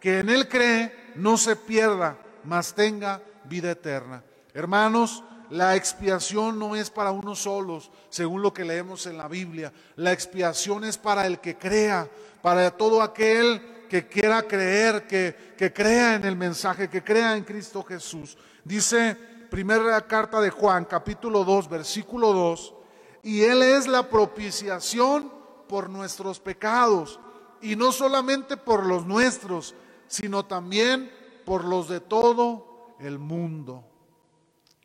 que 0.00 0.20
en 0.20 0.30
él 0.30 0.48
cree, 0.48 1.12
no 1.16 1.36
se 1.36 1.56
pierda, 1.56 2.16
mas 2.42 2.72
tenga 2.72 3.20
vida 3.44 3.72
eterna. 3.72 4.24
Hermanos, 4.54 5.22
la 5.50 5.76
expiación 5.76 6.58
no 6.58 6.76
es 6.76 6.88
para 6.88 7.10
unos 7.10 7.40
solos, 7.40 7.90
según 8.08 8.40
lo 8.40 8.54
que 8.54 8.64
leemos 8.64 9.04
en 9.04 9.18
la 9.18 9.28
Biblia. 9.28 9.74
La 9.96 10.10
expiación 10.10 10.84
es 10.84 10.96
para 10.96 11.26
el 11.26 11.38
que 11.38 11.58
crea, 11.58 12.08
para 12.40 12.70
todo 12.70 13.02
aquel 13.02 13.73
que 13.94 14.08
quiera 14.08 14.42
creer, 14.42 15.06
que, 15.06 15.54
que 15.56 15.72
crea 15.72 16.16
en 16.16 16.24
el 16.24 16.34
mensaje, 16.34 16.90
que 16.90 17.04
crea 17.04 17.36
en 17.36 17.44
Cristo 17.44 17.84
Jesús. 17.84 18.36
Dice 18.64 19.14
primera 19.48 20.04
carta 20.04 20.40
de 20.40 20.50
Juan, 20.50 20.84
capítulo 20.84 21.44
2, 21.44 21.68
versículo 21.68 22.32
2, 22.32 22.74
y 23.22 23.42
Él 23.42 23.62
es 23.62 23.86
la 23.86 24.10
propiciación 24.10 25.32
por 25.68 25.88
nuestros 25.88 26.40
pecados, 26.40 27.20
y 27.62 27.76
no 27.76 27.92
solamente 27.92 28.56
por 28.56 28.84
los 28.84 29.06
nuestros, 29.06 29.76
sino 30.08 30.44
también 30.44 31.08
por 31.44 31.64
los 31.64 31.88
de 31.88 32.00
todo 32.00 32.96
el 32.98 33.20
mundo. 33.20 33.84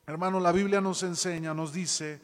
Hermano, 0.05 0.39
la 0.39 0.51
Biblia 0.51 0.81
nos 0.81 1.01
enseña, 1.01 1.55
nos 1.55 1.73
dice 1.73 2.11
eh, 2.11 2.19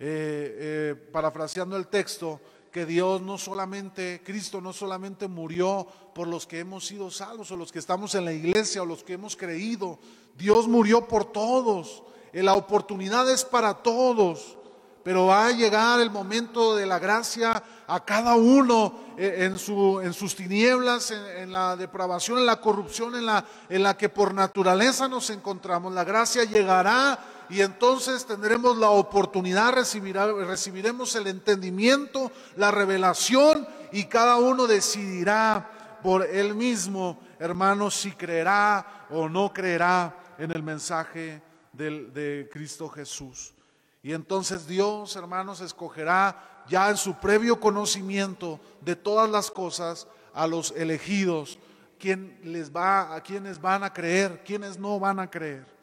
eh, 0.00 0.94
parafraseando 1.12 1.76
el 1.76 1.86
texto, 1.86 2.40
que 2.76 2.84
Dios 2.84 3.22
no 3.22 3.38
solamente, 3.38 4.20
Cristo 4.22 4.60
no 4.60 4.70
solamente 4.70 5.28
murió 5.28 5.86
por 6.14 6.28
los 6.28 6.46
que 6.46 6.58
hemos 6.58 6.86
sido 6.86 7.10
salvos 7.10 7.50
o 7.50 7.56
los 7.56 7.72
que 7.72 7.78
estamos 7.78 8.14
en 8.14 8.26
la 8.26 8.34
iglesia 8.34 8.82
o 8.82 8.84
los 8.84 9.02
que 9.02 9.14
hemos 9.14 9.34
creído, 9.34 9.98
Dios 10.36 10.68
murió 10.68 11.08
por 11.08 11.24
todos. 11.24 12.02
La 12.34 12.52
oportunidad 12.52 13.30
es 13.32 13.46
para 13.46 13.72
todos, 13.72 14.58
pero 15.02 15.24
va 15.24 15.46
a 15.46 15.52
llegar 15.52 16.02
el 16.02 16.10
momento 16.10 16.76
de 16.76 16.84
la 16.84 16.98
gracia 16.98 17.62
a 17.86 18.04
cada 18.04 18.34
uno 18.34 18.92
en, 19.16 19.58
su, 19.58 20.02
en 20.02 20.12
sus 20.12 20.36
tinieblas, 20.36 21.12
en, 21.12 21.50
la 21.50 21.76
depravación, 21.76 22.40
en 22.40 22.44
la 22.44 22.60
corrupción 22.60 23.14
en 23.14 23.24
la, 23.24 23.42
en 23.70 23.82
la 23.82 23.96
que 23.96 24.10
por 24.10 24.34
naturaleza 24.34 25.08
nos 25.08 25.30
encontramos. 25.30 25.94
La 25.94 26.04
gracia 26.04 26.44
llegará 26.44 27.35
y 27.48 27.60
entonces 27.60 28.26
tendremos 28.26 28.76
la 28.76 28.90
oportunidad, 28.90 29.72
recibiremos 29.72 31.14
el 31.14 31.26
entendimiento, 31.26 32.30
la 32.56 32.70
revelación 32.70 33.66
y 33.92 34.04
cada 34.04 34.36
uno 34.36 34.66
decidirá 34.66 35.98
por 36.02 36.24
él 36.24 36.54
mismo, 36.54 37.18
hermanos, 37.38 37.94
si 37.94 38.12
creerá 38.12 39.06
o 39.10 39.28
no 39.28 39.52
creerá 39.52 40.34
en 40.38 40.50
el 40.50 40.62
mensaje 40.62 41.42
de 41.72 42.48
Cristo 42.52 42.88
Jesús. 42.88 43.54
Y 44.02 44.12
entonces 44.12 44.66
Dios, 44.66 45.16
hermanos, 45.16 45.60
escogerá 45.60 46.64
ya 46.68 46.90
en 46.90 46.96
su 46.96 47.14
previo 47.14 47.58
conocimiento 47.58 48.60
de 48.80 48.96
todas 48.96 49.28
las 49.28 49.50
cosas 49.50 50.06
a 50.32 50.46
los 50.46 50.72
elegidos, 50.72 51.58
quién 51.98 52.38
les 52.44 52.70
va, 52.70 53.14
a 53.14 53.20
quienes 53.20 53.60
van 53.60 53.82
a 53.82 53.92
creer, 53.92 54.42
quienes 54.44 54.78
no 54.78 55.00
van 55.00 55.18
a 55.18 55.30
creer. 55.30 55.75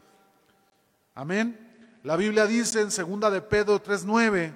Amén. 1.15 1.59
La 2.03 2.17
Biblia 2.17 2.47
dice 2.47 2.81
en 2.81 2.91
segunda 2.91 3.29
de 3.29 3.41
Pedro 3.41 3.81
3:9 3.81 4.53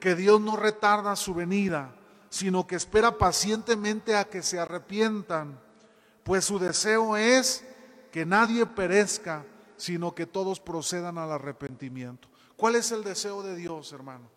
que 0.00 0.16
Dios 0.16 0.40
no 0.40 0.56
retarda 0.56 1.14
su 1.14 1.34
venida, 1.34 1.94
sino 2.30 2.66
que 2.66 2.76
espera 2.76 3.16
pacientemente 3.16 4.16
a 4.16 4.24
que 4.24 4.42
se 4.42 4.58
arrepientan, 4.58 5.60
pues 6.24 6.44
su 6.44 6.58
deseo 6.58 7.16
es 7.16 7.64
que 8.10 8.26
nadie 8.26 8.66
perezca, 8.66 9.44
sino 9.76 10.14
que 10.14 10.26
todos 10.26 10.58
procedan 10.58 11.16
al 11.16 11.30
arrepentimiento. 11.30 12.28
¿Cuál 12.56 12.76
es 12.76 12.90
el 12.90 13.04
deseo 13.04 13.42
de 13.42 13.54
Dios, 13.54 13.92
hermano? 13.92 14.28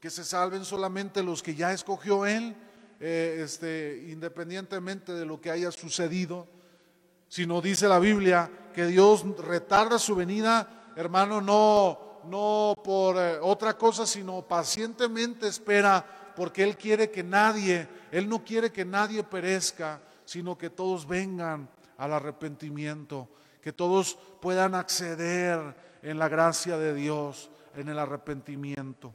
Que 0.00 0.10
se 0.10 0.24
salven 0.24 0.64
solamente 0.64 1.22
los 1.22 1.42
que 1.42 1.54
ya 1.54 1.72
escogió 1.72 2.26
Él, 2.26 2.56
eh, 3.00 3.40
este, 3.44 4.06
independientemente 4.08 5.12
de 5.12 5.26
lo 5.26 5.40
que 5.40 5.50
haya 5.50 5.70
sucedido, 5.72 6.46
sino 7.28 7.60
dice 7.60 7.88
la 7.88 7.98
Biblia 7.98 8.50
que 8.72 8.86
Dios 8.86 9.24
retarda 9.38 9.98
su 9.98 10.14
venida 10.14 10.77
hermano, 10.98 11.40
no, 11.40 12.22
no 12.24 12.74
por 12.82 13.16
eh, 13.18 13.38
otra 13.40 13.78
cosa, 13.78 14.04
sino 14.04 14.42
pacientemente 14.42 15.46
espera, 15.46 16.04
porque 16.34 16.64
Él 16.64 16.76
quiere 16.76 17.08
que 17.08 17.22
nadie, 17.22 17.88
Él 18.10 18.28
no 18.28 18.44
quiere 18.44 18.72
que 18.72 18.84
nadie 18.84 19.22
perezca, 19.22 20.00
sino 20.24 20.58
que 20.58 20.70
todos 20.70 21.06
vengan 21.06 21.70
al 21.98 22.12
arrepentimiento, 22.12 23.28
que 23.62 23.72
todos 23.72 24.18
puedan 24.40 24.74
acceder 24.74 25.76
en 26.02 26.18
la 26.18 26.28
gracia 26.28 26.76
de 26.76 26.92
Dios, 26.94 27.48
en 27.76 27.88
el 27.88 27.98
arrepentimiento. 28.00 29.14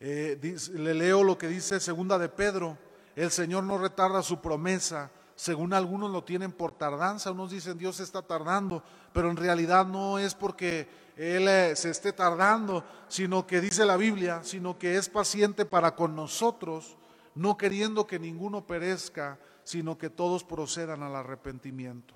Eh, 0.00 0.56
le 0.72 0.94
leo 0.94 1.22
lo 1.22 1.36
que 1.36 1.48
dice 1.48 1.78
segunda 1.80 2.16
de 2.16 2.30
Pedro, 2.30 2.78
el 3.14 3.30
Señor 3.30 3.64
no 3.64 3.76
retarda 3.76 4.22
su 4.22 4.40
promesa, 4.40 5.10
según 5.34 5.74
algunos 5.74 6.10
lo 6.10 6.24
tienen 6.24 6.52
por 6.52 6.72
tardanza, 6.72 7.32
unos 7.32 7.50
dicen 7.50 7.76
Dios 7.76 8.00
está 8.00 8.22
tardando, 8.22 8.82
pero 9.12 9.30
en 9.30 9.36
realidad 9.36 9.86
no 9.86 10.18
es 10.18 10.34
porque 10.34 10.88
Él 11.16 11.48
eh, 11.48 11.76
se 11.76 11.90
esté 11.90 12.12
tardando, 12.12 12.84
sino 13.08 13.46
que 13.46 13.60
dice 13.60 13.84
la 13.84 13.96
Biblia, 13.96 14.40
sino 14.42 14.78
que 14.78 14.96
es 14.96 15.08
paciente 15.08 15.64
para 15.64 15.94
con 15.94 16.16
nosotros, 16.16 16.96
no 17.34 17.56
queriendo 17.56 18.06
que 18.06 18.18
ninguno 18.18 18.66
perezca, 18.66 19.38
sino 19.64 19.96
que 19.98 20.10
todos 20.10 20.44
procedan 20.44 21.02
al 21.02 21.16
arrepentimiento. 21.16 22.14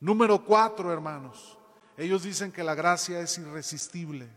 Número 0.00 0.44
cuatro, 0.44 0.92
hermanos, 0.92 1.58
ellos 1.96 2.22
dicen 2.22 2.50
que 2.50 2.64
la 2.64 2.74
gracia 2.74 3.20
es 3.20 3.38
irresistible. 3.38 4.28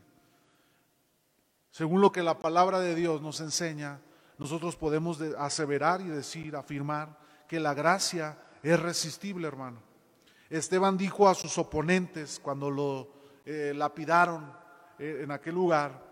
Según 1.71 2.01
lo 2.01 2.11
que 2.11 2.23
la 2.23 2.39
palabra 2.39 2.79
de 2.79 2.95
Dios 2.95 3.21
nos 3.21 3.39
enseña, 3.39 3.99
nosotros 4.37 4.75
podemos 4.75 5.19
aseverar 5.37 6.01
y 6.01 6.07
decir, 6.07 6.55
afirmar, 6.55 7.17
que 7.47 7.59
la 7.59 7.73
gracia 7.73 8.37
es 8.63 8.79
resistible, 8.79 9.47
hermano. 9.47 9.81
Esteban 10.49 10.97
dijo 10.97 11.27
a 11.27 11.35
sus 11.35 11.57
oponentes 11.57 12.39
cuando 12.39 12.69
lo 12.69 13.09
eh, 13.45 13.73
lapidaron 13.75 14.51
eh, 14.99 15.21
en 15.23 15.31
aquel 15.31 15.55
lugar, 15.55 16.03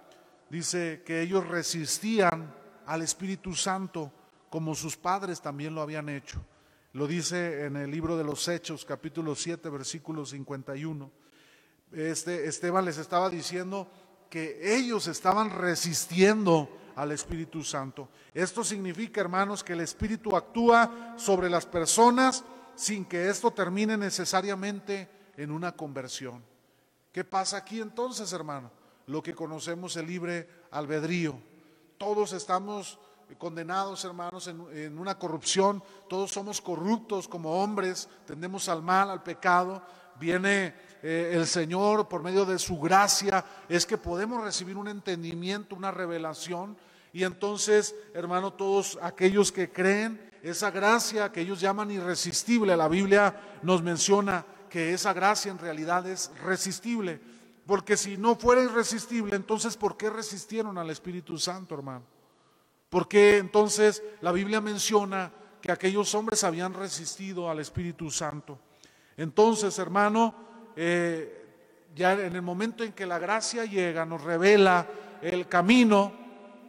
dice 0.50 1.04
que 1.06 1.22
ellos 1.22 1.48
resistían 1.48 2.54
al 2.86 3.02
Espíritu 3.02 3.54
Santo 3.54 4.12
como 4.50 4.76
sus 4.76 4.98
padres 4.98 5.42
también 5.42 5.74
lo 5.74 5.82
habían 5.82 6.10
hecho. 6.10 6.44
Lo 6.94 7.08
dice 7.08 7.66
en 7.66 7.76
el 7.76 7.90
libro 7.90 8.18
de 8.18 8.24
los 8.24 8.48
Hechos, 8.48 8.86
capítulo 8.86 9.34
7, 9.34 9.68
versículo 9.70 10.26
51. 10.26 11.12
Este, 11.92 12.48
Esteban 12.48 12.86
les 12.86 13.00
estaba 13.00 13.30
diciendo 13.30 13.88
que 14.30 14.76
ellos 14.76 15.08
estaban 15.08 15.50
resistiendo 15.50 16.70
al 16.96 17.12
Espíritu 17.12 17.64
Santo. 17.64 18.10
Esto 18.34 18.64
significa, 18.64 19.22
hermanos, 19.22 19.64
que 19.64 19.74
el 19.74 19.80
Espíritu 19.80 20.36
actúa 20.36 21.16
sobre 21.18 21.50
las 21.50 21.66
personas 21.66 22.44
sin 22.76 23.06
que 23.06 23.30
esto 23.30 23.52
termine 23.52 23.98
necesariamente 23.98 25.10
en 25.38 25.52
una 25.52 25.72
conversión. 25.74 26.44
¿Qué 27.12 27.24
pasa 27.24 27.58
aquí 27.58 27.80
entonces, 27.80 28.34
hermano? 28.34 28.72
Lo 29.08 29.22
que 29.22 29.36
conocemos 29.36 29.96
el 29.98 30.08
libre 30.08 30.50
albedrío. 30.72 31.40
Todos 31.98 32.34
estamos 32.34 33.00
condenados, 33.38 34.04
hermanos, 34.06 34.48
en, 34.48 34.98
una 34.98 35.18
corrupción. 35.18 35.84
Todos 36.10 36.32
somos 36.32 36.62
corruptos 36.62 37.28
como 37.28 37.62
hombres, 37.62 38.10
tendemos 38.26 38.70
al 38.70 38.82
mal, 38.82 39.10
al 39.10 39.24
pecado. 39.24 39.82
Viene 40.20 40.76
eh, 41.02 41.32
el 41.34 41.48
Señor 41.48 42.08
por 42.08 42.22
medio 42.24 42.46
de 42.46 42.60
su 42.60 42.80
gracia, 42.80 43.44
es 43.68 43.86
que 43.86 43.98
podemos 43.98 44.44
recibir 44.44 44.78
un 44.78 44.88
entendimiento, 44.88 45.76
una 45.76 45.92
revelación. 45.92 46.78
Y 47.12 47.24
entonces, 47.24 47.96
hermano, 48.14 48.54
todos 48.54 48.98
aquellos 49.02 49.52
que 49.52 49.72
creen, 49.72 50.33
esa 50.44 50.72
gracia 50.72 51.32
que 51.32 51.40
ellos 51.40 51.62
llaman 51.62 51.90
irresistible, 51.90 52.76
la 52.76 52.90
Biblia 52.90 53.60
nos 53.64 53.82
menciona 53.82 54.46
que 54.70 54.94
esa 54.94 55.14
gracia 55.14 55.50
en 55.50 55.58
realidad 55.58 56.06
es 56.06 56.32
resistible. 56.44 57.22
Porque 57.66 57.96
si 57.96 58.18
no 58.18 58.36
fuera 58.36 58.62
irresistible, 58.62 59.38
entonces 59.38 59.78
¿por 59.78 59.96
qué 59.96 60.10
resistieron 60.10 60.78
al 60.78 60.90
Espíritu 60.90 61.38
Santo, 61.38 61.76
hermano? 61.76 62.04
Porque 62.90 63.38
entonces 63.38 64.04
la 64.20 64.34
Biblia 64.34 64.60
menciona 64.60 65.32
que 65.62 65.72
aquellos 65.72 66.14
hombres 66.14 66.44
habían 66.44 66.74
resistido 66.74 67.50
al 67.50 67.62
Espíritu 67.62 68.12
Santo. 68.12 68.60
Entonces, 69.16 69.80
hermano, 69.80 70.36
eh, 70.76 71.88
ya 71.96 72.14
en 72.14 72.36
el 72.36 72.42
momento 72.42 72.84
en 72.84 72.92
que 72.92 73.06
la 73.06 73.18
gracia 73.18 73.64
llega, 73.64 74.06
nos 74.06 74.22
revela 74.22 74.86
el 75.22 75.48
camino, 75.48 76.12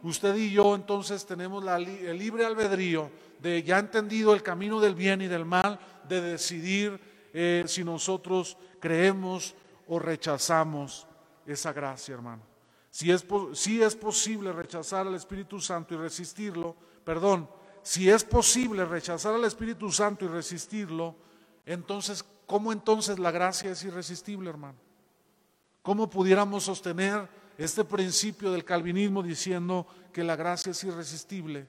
usted 0.03 0.33
y 0.37 0.51
yo 0.51 0.75
entonces 0.75 1.25
tenemos 1.25 1.61
el 1.67 2.17
libre 2.17 2.45
albedrío 2.45 3.24
de 3.39 3.63
ya 3.63 3.79
entendido 3.79 4.33
el 4.33 4.43
camino 4.43 4.79
del 4.79 4.95
bien 4.95 5.21
y 5.21 5.27
del 5.27 5.45
mal, 5.45 5.79
de 6.07 6.21
decidir 6.21 6.99
eh, 7.33 7.63
si 7.67 7.83
nosotros 7.83 8.57
creemos 8.79 9.55
o 9.87 9.99
rechazamos 9.99 11.07
esa 11.45 11.73
gracia, 11.73 12.13
hermano. 12.13 12.43
Si 12.89 13.11
es, 13.11 13.25
si 13.53 13.81
es 13.81 13.95
posible 13.95 14.53
rechazar 14.53 15.05
al 15.05 15.15
Espíritu 15.15 15.59
Santo 15.59 15.93
y 15.93 15.97
resistirlo, 15.97 16.75
perdón, 17.03 17.49
si 17.81 18.09
es 18.09 18.23
posible 18.23 18.85
rechazar 18.85 19.35
al 19.35 19.43
Espíritu 19.43 19.91
Santo 19.91 20.25
y 20.25 20.27
resistirlo, 20.27 21.15
entonces, 21.65 22.23
¿cómo 22.47 22.71
entonces 22.71 23.19
la 23.19 23.31
gracia 23.31 23.71
es 23.71 23.83
irresistible, 23.83 24.49
hermano? 24.49 24.77
¿Cómo 25.81 26.09
pudiéramos 26.09 26.63
sostener 26.63 27.27
este 27.57 27.83
principio 27.83 28.51
del 28.51 28.65
calvinismo 28.65 29.21
diciendo 29.21 29.85
que 30.11 30.23
la 30.23 30.35
gracia 30.35 30.71
es 30.71 30.83
irresistible? 30.83 31.67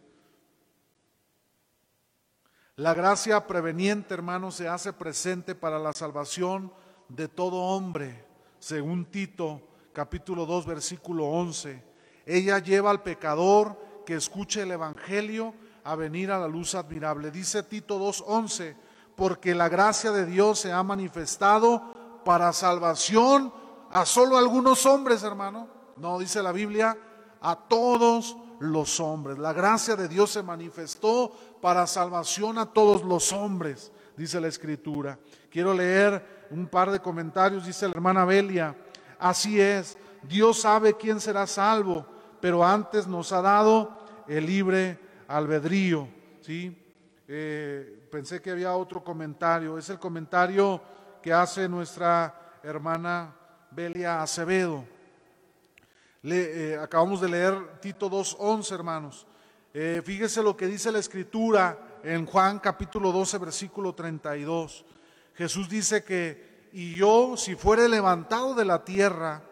La 2.78 2.92
gracia 2.92 3.46
preveniente, 3.46 4.12
hermano, 4.12 4.50
se 4.50 4.68
hace 4.68 4.92
presente 4.92 5.54
para 5.54 5.78
la 5.78 5.94
salvación 5.94 6.70
de 7.08 7.26
todo 7.26 7.56
hombre, 7.56 8.26
según 8.58 9.06
Tito 9.06 9.62
capítulo 9.94 10.44
2, 10.44 10.66
versículo 10.66 11.24
11. 11.24 11.82
Ella 12.26 12.58
lleva 12.58 12.90
al 12.90 13.02
pecador 13.02 13.80
que 14.04 14.12
escuche 14.12 14.60
el 14.60 14.72
Evangelio 14.72 15.54
a 15.84 15.96
venir 15.96 16.30
a 16.30 16.38
la 16.38 16.48
luz 16.48 16.74
admirable. 16.74 17.30
Dice 17.30 17.62
Tito 17.62 17.98
2.11, 17.98 18.76
porque 19.16 19.54
la 19.54 19.70
gracia 19.70 20.10
de 20.10 20.26
Dios 20.26 20.58
se 20.58 20.70
ha 20.70 20.82
manifestado 20.82 22.20
para 22.26 22.52
salvación 22.52 23.54
a 23.90 24.04
solo 24.04 24.36
algunos 24.36 24.84
hombres, 24.84 25.22
hermano. 25.22 25.66
No, 25.96 26.18
dice 26.18 26.42
la 26.42 26.52
Biblia, 26.52 26.94
a 27.40 27.56
todos 27.56 28.36
los 28.60 29.00
hombres. 29.00 29.38
La 29.38 29.52
gracia 29.52 29.96
de 29.96 30.08
Dios 30.08 30.30
se 30.30 30.42
manifestó 30.42 31.32
para 31.60 31.86
salvación 31.86 32.58
a 32.58 32.66
todos 32.66 33.02
los 33.04 33.32
hombres, 33.32 33.92
dice 34.16 34.40
la 34.40 34.48
Escritura. 34.48 35.18
Quiero 35.50 35.74
leer 35.74 36.46
un 36.50 36.66
par 36.66 36.90
de 36.90 37.00
comentarios, 37.00 37.66
dice 37.66 37.86
la 37.86 37.94
hermana 37.94 38.24
Belia. 38.24 38.76
Así 39.18 39.60
es, 39.60 39.96
Dios 40.22 40.60
sabe 40.60 40.94
quién 40.94 41.20
será 41.20 41.46
salvo, 41.46 42.06
pero 42.40 42.64
antes 42.64 43.06
nos 43.06 43.32
ha 43.32 43.40
dado 43.40 43.96
el 44.28 44.46
libre 44.46 44.98
albedrío. 45.28 46.08
¿sí? 46.40 46.76
Eh, 47.28 48.08
pensé 48.10 48.40
que 48.40 48.50
había 48.50 48.74
otro 48.74 49.02
comentario, 49.02 49.78
es 49.78 49.90
el 49.90 49.98
comentario 49.98 50.80
que 51.22 51.32
hace 51.32 51.68
nuestra 51.68 52.58
hermana 52.62 53.34
Belia 53.70 54.22
Acevedo. 54.22 54.95
Le, 56.22 56.72
eh, 56.72 56.78
acabamos 56.78 57.20
de 57.20 57.28
leer 57.28 57.80
Tito 57.80 58.10
2.11, 58.10 58.72
hermanos. 58.72 59.26
Eh, 59.74 60.00
fíjese 60.04 60.42
lo 60.42 60.56
que 60.56 60.66
dice 60.66 60.90
la 60.90 60.98
escritura 60.98 62.00
en 62.02 62.24
Juan 62.24 62.58
capítulo 62.58 63.12
12, 63.12 63.38
versículo 63.38 63.94
32. 63.94 64.84
Jesús 65.34 65.68
dice 65.68 66.02
que, 66.02 66.68
y 66.72 66.94
yo, 66.94 67.36
si 67.36 67.54
fuere 67.54 67.88
levantado 67.88 68.54
de 68.54 68.64
la 68.64 68.84
tierra, 68.84 69.42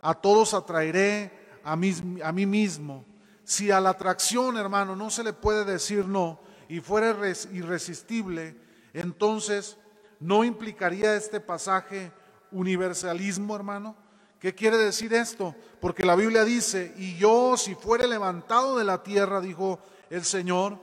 a 0.00 0.14
todos 0.14 0.54
atraeré 0.54 1.60
a 1.62 1.76
mí, 1.76 1.94
a 2.22 2.32
mí 2.32 2.46
mismo. 2.46 3.04
Si 3.44 3.70
a 3.70 3.80
la 3.80 3.90
atracción, 3.90 4.56
hermano, 4.56 4.96
no 4.96 5.10
se 5.10 5.22
le 5.22 5.32
puede 5.32 5.64
decir 5.64 6.06
no 6.06 6.40
y 6.68 6.80
fuera 6.80 7.14
irresistible, 7.52 8.56
entonces 8.92 9.76
no 10.18 10.44
implicaría 10.44 11.14
este 11.14 11.40
pasaje 11.40 12.10
universalismo, 12.50 13.54
hermano. 13.54 13.96
¿Qué 14.44 14.54
quiere 14.54 14.76
decir 14.76 15.14
esto? 15.14 15.54
Porque 15.80 16.04
la 16.04 16.14
Biblia 16.14 16.44
dice, 16.44 16.92
y 16.98 17.16
yo 17.16 17.56
si 17.56 17.74
fuere 17.74 18.06
levantado 18.06 18.76
de 18.76 18.84
la 18.84 19.02
tierra, 19.02 19.40
dijo 19.40 19.78
el 20.10 20.22
Señor, 20.22 20.76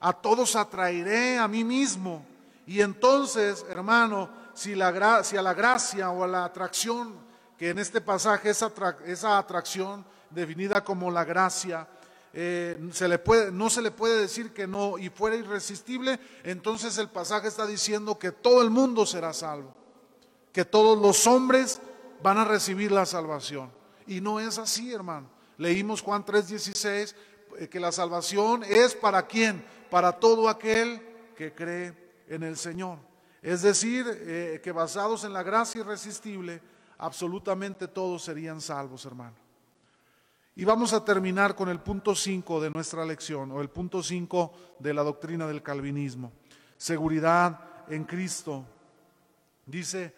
a 0.00 0.12
todos 0.12 0.54
atraeré 0.54 1.38
a 1.38 1.48
mí 1.48 1.64
mismo. 1.64 2.26
Y 2.66 2.82
entonces, 2.82 3.64
hermano, 3.70 4.28
si, 4.52 4.74
la, 4.74 4.88
a 4.88 5.42
la 5.42 5.54
gracia 5.54 6.10
o 6.10 6.24
a 6.24 6.26
la 6.26 6.44
atracción, 6.44 7.14
que 7.56 7.70
en 7.70 7.78
este 7.78 8.02
pasaje 8.02 8.50
esa, 8.50 8.70
esa 9.06 9.38
atracción 9.38 10.04
definida 10.28 10.84
como 10.84 11.10
la 11.10 11.24
gracia, 11.24 11.88
eh, 12.34 12.76
no 12.78 12.92
se 13.70 13.80
le 13.80 13.90
puede 13.92 14.20
decir 14.20 14.52
que 14.52 14.66
no 14.66 14.98
y 14.98 15.08
fuera 15.08 15.36
irresistible, 15.36 16.20
entonces 16.44 16.98
el 16.98 17.08
pasaje 17.08 17.48
está 17.48 17.66
diciendo 17.66 18.18
que 18.18 18.30
todo 18.30 18.60
el 18.60 18.68
mundo 18.68 19.06
será 19.06 19.32
salvo, 19.32 19.72
que 20.52 20.66
todos 20.66 20.98
los 20.98 21.26
hombres 21.26 21.80
van 22.22 22.38
a 22.38 22.44
recibir 22.44 22.92
la 22.92 23.06
salvación. 23.06 23.70
Y 24.06 24.20
no 24.20 24.40
es 24.40 24.58
así, 24.58 24.92
hermano. 24.92 25.28
Leímos 25.58 26.02
Juan 26.02 26.24
3:16, 26.24 27.14
eh, 27.58 27.68
que 27.68 27.80
la 27.80 27.92
salvación 27.92 28.62
es 28.64 28.94
para 28.94 29.26
quién? 29.26 29.64
Para 29.90 30.12
todo 30.12 30.48
aquel 30.48 31.00
que 31.36 31.52
cree 31.54 31.94
en 32.28 32.42
el 32.42 32.56
Señor. 32.56 32.98
Es 33.42 33.62
decir, 33.62 34.06
eh, 34.08 34.60
que 34.62 34.72
basados 34.72 35.24
en 35.24 35.32
la 35.32 35.42
gracia 35.42 35.80
irresistible, 35.80 36.60
absolutamente 36.98 37.88
todos 37.88 38.22
serían 38.24 38.60
salvos, 38.60 39.04
hermano. 39.04 39.36
Y 40.54 40.64
vamos 40.64 40.92
a 40.92 41.04
terminar 41.04 41.54
con 41.54 41.68
el 41.68 41.80
punto 41.80 42.14
5 42.14 42.60
de 42.60 42.70
nuestra 42.70 43.04
lección, 43.04 43.52
o 43.52 43.60
el 43.60 43.68
punto 43.68 44.02
5 44.02 44.52
de 44.78 44.94
la 44.94 45.02
doctrina 45.02 45.46
del 45.46 45.62
calvinismo. 45.62 46.32
Seguridad 46.78 47.60
en 47.88 48.04
Cristo. 48.04 48.64
Dice, 49.66 50.14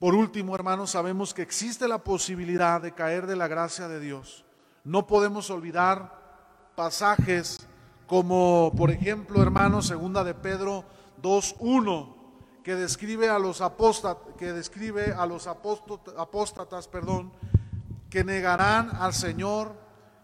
por 0.00 0.14
último, 0.14 0.54
hermanos, 0.54 0.92
sabemos 0.92 1.34
que 1.34 1.42
existe 1.42 1.86
la 1.86 1.98
posibilidad 1.98 2.80
de 2.80 2.92
caer 2.92 3.26
de 3.26 3.36
la 3.36 3.48
gracia 3.48 3.86
de 3.86 4.00
Dios. 4.00 4.46
No 4.82 5.06
podemos 5.06 5.50
olvidar 5.50 6.18
pasajes 6.74 7.58
como, 8.06 8.72
por 8.78 8.90
ejemplo, 8.90 9.42
hermanos, 9.42 9.86
segunda 9.86 10.24
de 10.24 10.32
Pedro 10.32 10.86
2.1, 11.22 12.14
que 12.64 12.76
describe 12.76 13.28
a 13.28 13.38
los 13.38 13.60
apóstatas, 13.60 14.34
que 14.38 14.54
describe 14.54 15.12
a 15.12 15.26
los 15.26 15.46
apóstatas, 15.46 16.88
perdón, 16.88 17.30
que 18.08 18.24
negarán 18.24 18.96
al 18.96 19.12
Señor 19.12 19.74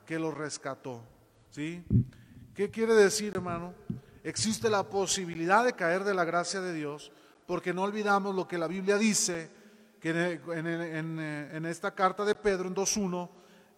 que 0.07 0.18
los 0.18 0.33
rescató. 0.33 1.03
¿Sí? 1.51 1.85
¿Qué 2.55 2.70
quiere 2.70 2.95
decir, 2.95 3.33
hermano? 3.35 3.74
Existe 4.24 4.70
la 4.70 4.85
posibilidad 4.85 5.66
de 5.66 5.74
caer 5.74 6.03
de 6.03 6.14
la 6.14 6.24
gracia 6.24 6.62
de 6.62 6.72
Dios, 6.72 7.12
porque 7.47 7.74
no 7.74 7.83
olvidamos 7.83 8.35
lo 8.35 8.49
que 8.49 8.57
la 8.57 8.68
Biblia 8.68 8.97
dice, 8.97 9.51
que 10.12 10.40
en, 10.54 11.66
esta 11.66 11.92
carta 11.92 12.24
de 12.24 12.36
Pedro, 12.36 12.68
en 12.68 12.74
2.1, 12.74 13.28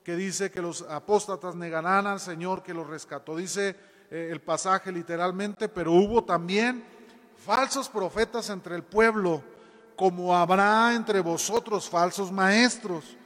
que 0.04 0.14
dice 0.14 0.50
que 0.50 0.60
los 0.60 0.82
apóstatas 0.82 1.54
negarán 1.54 2.06
al 2.06 2.20
Señor 2.20 2.62
que 2.62 2.74
los 2.74 2.86
rescató. 2.86 3.36
Dice 3.36 3.76
eh, 4.10 4.28
el 4.30 4.40
pasaje 4.40 4.92
literalmente, 4.92 5.68
pero 5.68 5.92
hubo 5.92 6.24
también 6.24 6.84
falsos 7.36 7.88
profetas 7.88 8.50
entre 8.50 8.76
el 8.76 8.82
pueblo, 8.82 9.42
como 9.96 10.36
habrá 10.36 10.94
entre 10.94 11.20
vosotros 11.20 11.88
falsos 11.88 12.30
maestros, 12.30 13.16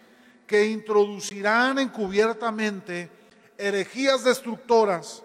que 0.46 0.66
introducirán 0.66 1.78
encubiertamente 1.78 3.10
herejías 3.58 4.22
destructoras 4.22 5.24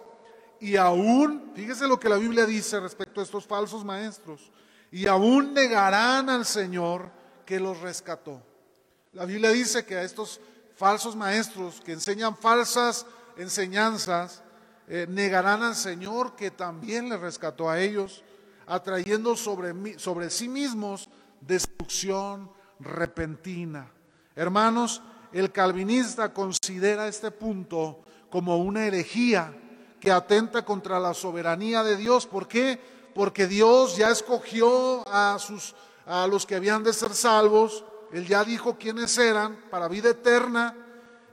y 0.59 0.75
aún, 0.75 1.51
fíjese 1.53 1.87
lo 1.87 1.99
que 1.99 2.09
la 2.09 2.17
Biblia 2.17 2.47
dice 2.47 2.79
respecto 2.79 3.19
a 3.19 3.23
estos 3.23 3.45
falsos 3.45 3.85
maestros, 3.85 4.51
y 4.91 5.05
aún 5.05 5.53
negarán 5.53 6.29
al 6.29 6.45
Señor 6.45 7.16
que 7.47 7.59
los 7.59 7.79
rescató. 7.79 8.39
La 9.13 9.25
Biblia 9.25 9.49
dice 9.49 9.85
que 9.85 9.95
a 9.95 10.03
estos 10.03 10.39
falsos 10.75 11.15
maestros 11.15 11.81
que 11.81 11.93
enseñan 11.93 12.37
falsas 12.37 13.07
enseñanzas, 13.37 14.43
eh, 14.87 15.05
negarán 15.09 15.63
al 15.63 15.75
Señor 15.75 16.35
que 16.35 16.51
también 16.51 17.09
les 17.09 17.19
rescató 17.19 17.69
a 17.69 17.79
ellos 17.79 18.23
atrayendo 18.65 19.35
sobre, 19.35 19.97
sobre 19.97 20.29
sí 20.29 20.47
mismos 20.47 21.09
destrucción 21.41 22.51
repentina. 22.79 23.91
Hermanos, 24.35 25.01
el 25.31 25.51
calvinista 25.51 26.33
considera 26.33 27.07
este 27.07 27.31
punto 27.31 28.03
como 28.29 28.57
una 28.57 28.85
herejía 28.85 29.53
que 29.99 30.11
atenta 30.11 30.63
contra 30.63 30.99
la 30.99 31.13
soberanía 31.13 31.83
de 31.83 31.97
Dios. 31.97 32.27
¿Por 32.27 32.47
qué? 32.47 32.79
Porque 33.15 33.47
Dios 33.47 33.97
ya 33.97 34.11
escogió 34.11 35.07
a, 35.07 35.37
sus, 35.39 35.75
a 36.07 36.25
los 36.25 36.45
que 36.45 36.55
habían 36.55 36.83
de 36.83 36.93
ser 36.93 37.13
salvos, 37.13 37.83
Él 38.11 38.25
ya 38.25 38.43
dijo 38.43 38.77
quiénes 38.77 39.17
eran 39.17 39.57
para 39.69 39.89
vida 39.89 40.09
eterna 40.09 40.75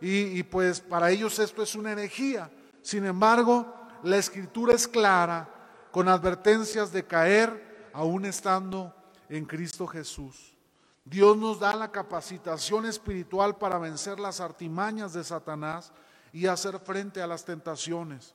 y, 0.01 0.43
pues 0.43 0.81
para 0.81 1.11
ellos 1.11 1.39
esto 1.39 1.63
es 1.63 1.75
una 1.75 1.93
herejía. 1.93 2.51
Sin 2.83 3.07
embargo, 3.07 3.73
la 4.03 4.19
escritura 4.19 4.75
es 4.75 4.87
clara 4.87 5.49
con 5.91 6.09
advertencias 6.09 6.93
de 6.93 7.07
caer 7.07 7.89
aún 7.95 8.27
estando 8.27 8.95
en 9.29 9.47
Cristo 9.47 9.87
Jesús. 9.87 10.55
Dios 11.05 11.37
nos 11.37 11.61
da 11.61 11.77
la 11.77 11.93
capacitación 11.93 12.85
espiritual 12.85 13.57
para 13.57 13.79
vencer 13.79 14.19
las 14.19 14.41
artimañas 14.41 15.13
de 15.13 15.23
Satanás 15.23 15.93
y 16.33 16.47
hacer 16.47 16.79
frente 16.81 17.23
a 17.23 17.27
las 17.27 17.45
tentaciones. 17.45 18.35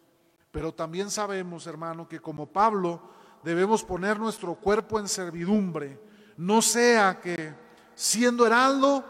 Pero 0.52 0.74
también 0.74 1.12
sabemos, 1.12 1.68
hermano, 1.68 2.08
que 2.08 2.20
como 2.20 2.48
Pablo 2.48 3.02
debemos 3.44 3.84
poner 3.84 4.20
nuestro 4.20 4.56
cuerpo 4.56 5.00
en 5.00 5.08
servidumbre, 5.08 6.09
no 6.40 6.62
sea 6.62 7.20
que 7.20 7.54
siendo 7.94 8.48
heraldo 8.48 9.04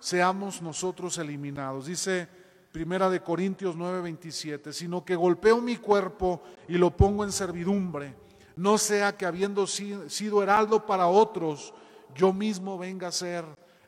seamos 0.00 0.60
nosotros 0.60 1.16
eliminados. 1.18 1.86
Dice 1.86 2.28
Primera 2.72 3.08
de 3.08 3.22
Corintios 3.22 3.76
9:27, 3.76 4.72
sino 4.72 5.04
que 5.04 5.14
golpeo 5.14 5.60
mi 5.60 5.76
cuerpo 5.76 6.42
y 6.66 6.76
lo 6.76 6.96
pongo 6.96 7.22
en 7.22 7.30
servidumbre, 7.30 8.16
no 8.56 8.76
sea 8.76 9.16
que 9.16 9.24
habiendo 9.24 9.68
sido 9.68 10.42
heraldo 10.42 10.84
para 10.84 11.06
otros, 11.06 11.72
yo 12.16 12.32
mismo 12.32 12.76
venga 12.76 13.06
a 13.06 13.12
ser 13.12 13.44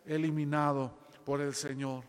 eliminado 0.07 0.97
por 1.25 1.41
el 1.41 1.57
Señor. 1.57 2.05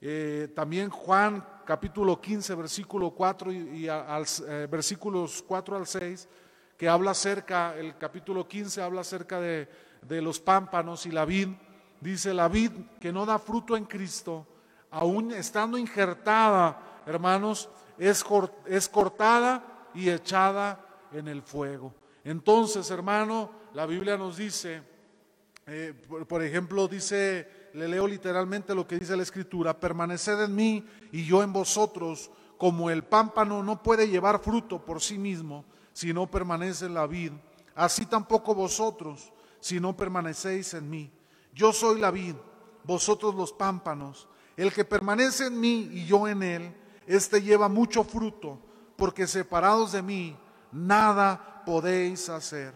Eh, 0.00 0.48
también 0.52 0.90
Juan 0.90 1.46
capítulo 1.64 2.20
15, 2.20 2.56
versículo 2.56 3.12
4 3.12 3.52
y, 3.52 3.88
al, 3.88 4.24
eh, 4.48 4.66
versículos 4.68 5.44
4 5.46 5.76
al 5.76 5.86
6, 5.86 6.28
que 6.76 6.88
habla 6.88 7.12
acerca, 7.12 7.76
el 7.76 7.96
capítulo 7.96 8.48
15 8.48 8.82
habla 8.82 9.02
acerca 9.02 9.40
de, 9.40 9.91
de 10.02 10.20
los 10.20 10.40
pámpanos 10.40 11.06
y 11.06 11.10
la 11.10 11.24
vid. 11.24 11.48
Dice, 12.00 12.34
la 12.34 12.48
vid 12.48 12.72
que 13.00 13.12
no 13.12 13.24
da 13.24 13.38
fruto 13.38 13.76
en 13.76 13.84
Cristo, 13.84 14.46
aún 14.90 15.32
estando 15.32 15.78
injertada, 15.78 17.02
hermanos, 17.06 17.68
es, 17.98 18.24
es 18.66 18.88
cortada 18.88 19.88
y 19.94 20.10
echada 20.10 20.84
en 21.12 21.28
el 21.28 21.42
fuego. 21.42 21.94
Entonces, 22.24 22.90
hermano, 22.90 23.50
la 23.74 23.86
Biblia 23.86 24.16
nos 24.16 24.36
dice, 24.36 24.82
eh, 25.66 25.94
por, 26.28 26.42
ejemplo, 26.42 26.88
dice, 26.88 27.70
le 27.74 27.88
leo 27.88 28.06
literalmente 28.06 28.74
lo 28.74 28.86
que 28.86 28.98
dice 28.98 29.16
la 29.16 29.22
Escritura, 29.22 29.78
permaneced 29.78 30.40
en 30.42 30.54
mí 30.54 30.86
y 31.12 31.24
yo 31.24 31.42
en 31.42 31.52
vosotros, 31.52 32.30
como 32.58 32.90
el 32.90 33.04
pámpano 33.04 33.62
no 33.62 33.82
puede 33.82 34.08
llevar 34.08 34.40
fruto 34.40 34.84
por 34.84 35.00
sí 35.00 35.18
mismo 35.18 35.64
si 35.92 36.12
no 36.12 36.30
permanece 36.30 36.86
en 36.86 36.94
la 36.94 37.06
vid, 37.06 37.32
así 37.74 38.06
tampoco 38.06 38.54
vosotros 38.54 39.31
si 39.62 39.78
no 39.78 39.96
permanecéis 39.96 40.74
en 40.74 40.90
mí. 40.90 41.08
Yo 41.54 41.72
soy 41.72 42.00
la 42.00 42.10
vid, 42.10 42.34
vosotros 42.82 43.32
los 43.36 43.52
pámpanos. 43.52 44.28
El 44.56 44.72
que 44.72 44.84
permanece 44.84 45.46
en 45.46 45.60
mí 45.60 45.88
y 45.92 46.04
yo 46.04 46.26
en 46.26 46.42
él, 46.42 46.76
éste 47.06 47.40
lleva 47.40 47.68
mucho 47.68 48.02
fruto, 48.02 48.58
porque 48.96 49.28
separados 49.28 49.92
de 49.92 50.02
mí, 50.02 50.36
nada 50.72 51.62
podéis 51.64 52.28
hacer. 52.28 52.74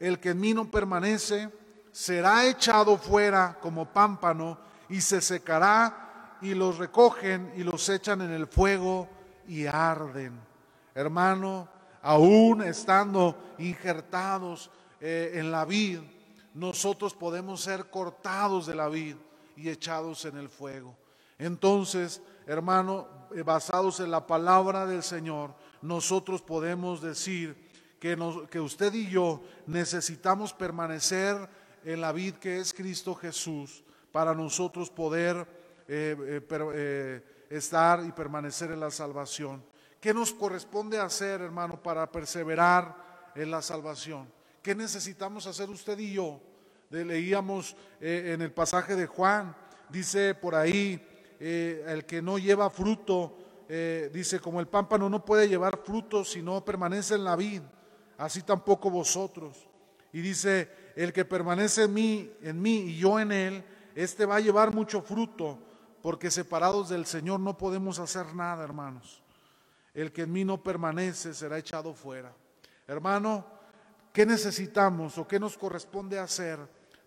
El 0.00 0.18
que 0.18 0.30
en 0.30 0.40
mí 0.40 0.52
no 0.52 0.68
permanece, 0.68 1.50
será 1.92 2.44
echado 2.44 2.96
fuera 2.96 3.56
como 3.60 3.86
pámpano 3.86 4.58
y 4.88 5.00
se 5.00 5.20
secará 5.20 6.38
y 6.42 6.52
los 6.54 6.78
recogen 6.78 7.52
y 7.56 7.62
los 7.62 7.88
echan 7.88 8.22
en 8.22 8.32
el 8.32 8.48
fuego 8.48 9.08
y 9.46 9.66
arden. 9.66 10.40
Hermano, 10.96 11.68
aún 12.02 12.62
estando 12.62 13.54
injertados 13.58 14.68
eh, 15.00 15.32
en 15.34 15.52
la 15.52 15.64
vid, 15.64 16.00
nosotros 16.54 17.14
podemos 17.14 17.60
ser 17.60 17.90
cortados 17.90 18.66
de 18.66 18.74
la 18.74 18.88
vid 18.88 19.16
y 19.56 19.68
echados 19.68 20.24
en 20.24 20.36
el 20.36 20.48
fuego. 20.48 20.96
Entonces, 21.38 22.22
hermano, 22.46 23.08
eh, 23.34 23.42
basados 23.42 24.00
en 24.00 24.10
la 24.10 24.26
palabra 24.26 24.86
del 24.86 25.02
Señor, 25.02 25.54
nosotros 25.82 26.42
podemos 26.42 27.02
decir 27.02 27.56
que, 27.98 28.60
usted 28.60 28.92
y 28.94 29.08
yo 29.08 29.42
necesitamos 29.66 30.52
permanecer 30.52 31.48
en 31.84 32.00
la 32.00 32.12
vid 32.12 32.34
que 32.34 32.60
es 32.60 32.72
Cristo 32.72 33.14
Jesús 33.14 33.82
para 34.12 34.34
nosotros 34.34 34.90
poder 34.90 35.46
eh, 35.88 37.22
estar 37.50 38.04
y 38.04 38.12
permanecer 38.12 38.70
en 38.70 38.80
la 38.80 38.90
salvación. 38.90 39.64
¿Qué 40.00 40.12
nos 40.12 40.32
corresponde 40.32 41.00
hacer, 41.00 41.40
hermano, 41.40 41.82
para 41.82 42.10
perseverar 42.10 43.32
en 43.34 43.50
la 43.50 43.62
salvación? 43.62 44.33
¿Qué 44.64 44.74
necesitamos 44.74 45.46
hacer 45.46 45.68
usted 45.68 45.98
y 45.98 46.14
yo? 46.14 46.40
leíamos 46.90 47.76
eh, 48.00 48.32
en 48.32 48.40
el 48.40 48.50
pasaje 48.50 48.96
de 48.96 49.06
Juan, 49.06 49.54
dice 49.90 50.34
por 50.34 50.54
ahí, 50.54 51.04
eh, 51.38 51.84
el 51.86 52.06
que 52.06 52.22
no 52.22 52.38
lleva 52.38 52.70
fruto, 52.70 53.36
eh, 53.68 54.10
dice, 54.14 54.40
como 54.40 54.60
el 54.60 54.68
pámpano 54.68 55.10
no 55.10 55.24
puede 55.24 55.48
llevar 55.48 55.80
fruto 55.84 56.24
si 56.24 56.40
no 56.40 56.64
permanece 56.64 57.16
en 57.16 57.24
la 57.24 57.36
vid, 57.36 57.60
así 58.16 58.42
tampoco 58.42 58.90
vosotros. 58.90 59.68
Y 60.12 60.20
dice, 60.22 60.70
el 60.96 61.12
que 61.12 61.26
permanece 61.26 61.82
en 61.82 61.92
mí, 61.92 62.32
en 62.40 62.62
mí 62.62 62.76
y 62.76 62.98
yo 62.98 63.20
en 63.20 63.32
él, 63.32 63.64
este 63.94 64.24
va 64.24 64.36
a 64.36 64.40
llevar 64.40 64.74
mucho 64.74 65.02
fruto, 65.02 65.58
porque 66.00 66.30
separados 66.30 66.88
del 66.88 67.04
Señor 67.04 67.38
no 67.38 67.58
podemos 67.58 67.98
hacer 67.98 68.34
nada, 68.34 68.64
hermanos 68.64 69.20
el 69.94 70.10
que 70.10 70.22
en 70.22 70.32
mí 70.32 70.44
no 70.44 70.60
permanece 70.62 71.32
será 71.32 71.56
echado 71.56 71.94
fuera. 71.94 72.32
Hermano, 72.86 73.46
¿qué 74.14 74.24
necesitamos 74.24 75.18
o 75.18 75.26
qué 75.26 75.40
nos 75.40 75.58
corresponde 75.58 76.20
hacer 76.20 76.60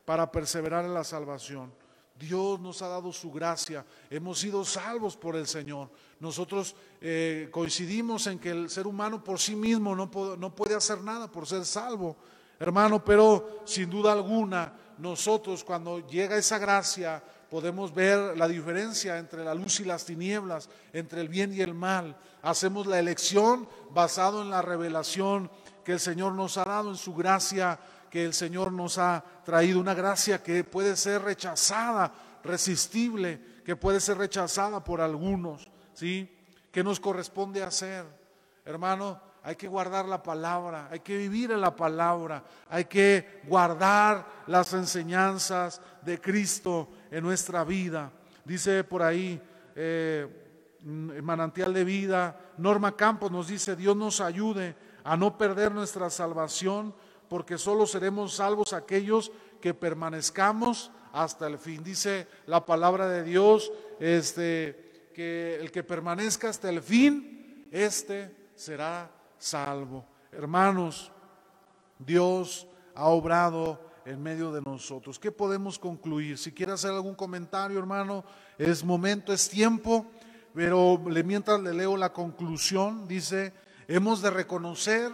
para 0.04 0.30
perseverar 0.30 0.84
en 0.84 0.94
la 0.94 1.06
salvación? 1.06 1.74
Dios 2.20 2.60
nos 2.60 2.82
ha 2.82 2.90
dado 2.90 3.14
su 3.14 3.32
gracia, 3.32 3.86
hemos 4.10 4.40
sido 4.40 4.66
salvos 4.66 5.16
por 5.16 5.38
el 5.38 5.48
Señor. 5.48 5.90
Nosotros 6.20 6.76
eh, 7.00 7.48
coincidimos 7.50 8.28
en 8.28 8.40
que 8.40 8.50
el 8.50 8.70
ser 8.70 8.88
humano 8.88 9.24
por 9.24 9.40
sí 9.40 9.56
mismo 9.56 9.96
no, 9.96 10.12
no 10.38 10.54
puede 10.54 10.76
hacer 10.76 11.02
nada 11.02 11.32
por 11.32 11.48
ser 11.48 11.64
salvo, 11.64 12.18
hermano, 12.60 13.04
pero 13.06 13.62
sin 13.66 13.90
duda 13.90 14.12
alguna 14.12 14.74
nosotros 14.98 15.64
cuando 15.64 16.06
llega 16.08 16.38
esa 16.38 16.58
gracia 16.58 17.24
podemos 17.50 17.94
ver 17.94 18.38
la 18.38 18.48
diferencia 18.48 19.18
entre 19.18 19.44
la 19.44 19.54
luz 19.54 19.80
y 19.80 19.86
las 19.86 20.06
tinieblas, 20.06 20.70
entre 20.92 21.22
el 21.22 21.30
bien 21.30 21.54
y 21.54 21.62
el 21.62 21.74
mal. 21.74 22.18
Hacemos 22.42 22.88
la 22.88 23.00
elección 23.00 23.70
basado 23.92 24.42
en 24.42 24.50
la 24.50 24.62
revelación 24.62 25.50
que 25.88 25.94
el 25.94 26.02
Señor 26.02 26.34
nos 26.34 26.58
ha 26.58 26.66
dado, 26.66 26.90
en 26.90 26.98
su 26.98 27.16
gracia 27.16 27.80
que 28.10 28.26
el 28.26 28.34
Señor 28.34 28.74
nos 28.74 28.98
ha 28.98 29.24
traído, 29.46 29.80
una 29.80 29.94
gracia 29.94 30.44
que 30.44 30.66
puede 30.66 30.98
ser 30.98 31.22
rechazada, 31.22 32.12
resistible, 32.44 33.62
que 33.64 33.78
puede 33.78 34.02
ser 34.02 34.18
rechazada 34.18 34.84
por 34.84 35.00
algunos, 35.00 35.66
¿sí? 35.94 36.30
¿Qué 36.74 36.84
nos 36.84 37.00
corresponde 37.00 37.64
hacer? 37.64 38.04
Hermano, 38.66 39.18
hay 39.42 39.56
que 39.56 39.70
guardar 39.70 40.10
la 40.10 40.22
palabra, 40.22 40.90
hay 40.92 41.00
que 41.00 41.16
vivir 41.16 41.52
en 41.52 41.62
la 41.62 41.74
palabra, 41.74 42.44
hay 42.70 42.84
que 42.84 43.44
guardar 43.46 44.28
las 44.48 44.74
enseñanzas 44.74 45.80
de 46.02 46.20
Cristo 46.20 46.90
en 47.10 47.24
nuestra 47.24 47.64
vida. 47.64 48.12
Dice 48.44 48.84
por 48.84 49.04
ahí, 49.04 49.42
eh, 49.74 50.28
manantial 50.84 51.74
de 51.74 51.86
vida, 51.86 52.38
Norma 52.58 52.94
Campos 52.94 53.32
nos 53.32 53.48
dice, 53.48 53.78
Dios 53.78 53.96
nos 53.96 54.20
ayude 54.20 54.76
a 55.08 55.16
no 55.16 55.38
perder 55.38 55.72
nuestra 55.72 56.10
salvación, 56.10 56.94
porque 57.30 57.58
solo 57.58 57.86
seremos 57.86 58.36
salvos 58.36 58.74
aquellos 58.74 59.32
que 59.62 59.74
permanezcamos 59.74 60.92
hasta 61.14 61.48
el 61.48 61.58
fin. 61.58 61.82
Dice 61.82 62.28
la 62.46 62.66
palabra 62.66 63.08
de 63.08 63.24
Dios, 63.24 63.72
este, 64.02 65.12
que 65.16 65.56
el 65.62 65.72
que 65.72 65.82
permanezca 65.82 66.50
hasta 66.50 66.70
el 66.70 66.82
fin, 66.82 67.66
este 67.72 68.36
será 68.54 69.10
salvo. 69.38 70.04
Hermanos, 70.30 71.10
Dios 72.00 72.68
ha 72.94 73.08
obrado 73.08 73.80
en 74.04 74.22
medio 74.22 74.52
de 74.52 74.62
nosotros. 74.62 75.20
¿Qué 75.20 75.32
podemos 75.32 75.80
concluir? 75.80 76.38
Si 76.38 76.52
quiere 76.52 76.74
hacer 76.74 76.92
algún 76.92 77.16
comentario, 77.16 77.80
hermano, 77.80 78.26
es 78.58 78.84
momento, 78.84 79.32
es 79.32 79.48
tiempo, 79.48 80.06
pero 80.54 80.98
mientras 80.98 81.62
le 81.62 81.74
leo 81.74 81.96
la 81.96 82.12
conclusión, 82.12 83.08
dice, 83.08 83.54
hemos 83.88 84.22
de 84.22 84.30
reconocer 84.30 85.12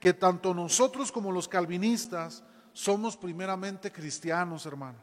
que 0.00 0.12
tanto 0.12 0.52
nosotros 0.52 1.10
como 1.10 1.32
los 1.32 1.48
calvinistas 1.48 2.44
somos 2.72 3.16
primeramente 3.16 3.90
cristianos, 3.90 4.66
hermano. 4.66 4.98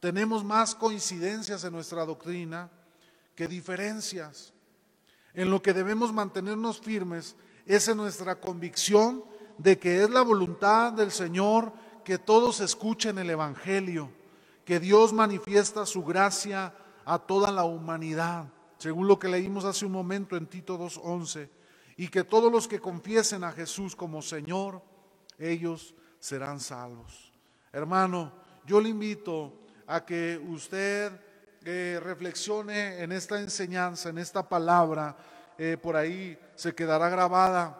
Tenemos 0.00 0.44
más 0.44 0.74
coincidencias 0.74 1.64
en 1.64 1.72
nuestra 1.72 2.04
doctrina 2.04 2.70
que 3.34 3.48
diferencias. 3.48 4.52
En 5.34 5.50
lo 5.50 5.60
que 5.60 5.72
debemos 5.72 6.12
mantenernos 6.12 6.80
firmes 6.80 7.36
es 7.66 7.94
nuestra 7.94 8.40
convicción 8.40 9.24
de 9.58 9.78
que 9.78 10.02
es 10.02 10.10
la 10.10 10.22
voluntad 10.22 10.92
del 10.92 11.10
Señor 11.10 11.72
que 12.04 12.18
todos 12.18 12.60
escuchen 12.60 13.18
el 13.18 13.28
Evangelio, 13.28 14.10
que 14.64 14.80
Dios 14.80 15.12
manifiesta 15.12 15.84
su 15.84 16.04
gracia 16.04 16.74
a 17.04 17.18
toda 17.18 17.50
la 17.50 17.64
humanidad, 17.64 18.46
según 18.78 19.08
lo 19.08 19.18
que 19.18 19.28
leímos 19.28 19.64
hace 19.64 19.84
un 19.84 19.92
momento 19.92 20.36
en 20.36 20.46
Tito 20.46 20.78
2.11, 20.78 21.48
y 21.98 22.08
que 22.08 22.22
todos 22.22 22.50
los 22.50 22.68
que 22.68 22.80
confiesen 22.80 23.42
a 23.42 23.50
Jesús 23.50 23.96
como 23.96 24.22
Señor, 24.22 24.80
ellos 25.36 25.96
serán 26.20 26.60
salvos. 26.60 27.32
Hermano, 27.72 28.32
yo 28.64 28.80
le 28.80 28.88
invito 28.88 29.52
a 29.88 30.04
que 30.04 30.40
usted 30.48 31.12
eh, 31.64 31.98
reflexione 32.00 33.02
en 33.02 33.10
esta 33.10 33.40
enseñanza, 33.40 34.10
en 34.10 34.18
esta 34.18 34.48
palabra, 34.48 35.16
eh, 35.58 35.76
por 35.76 35.96
ahí 35.96 36.38
se 36.54 36.72
quedará 36.72 37.08
grabada 37.08 37.76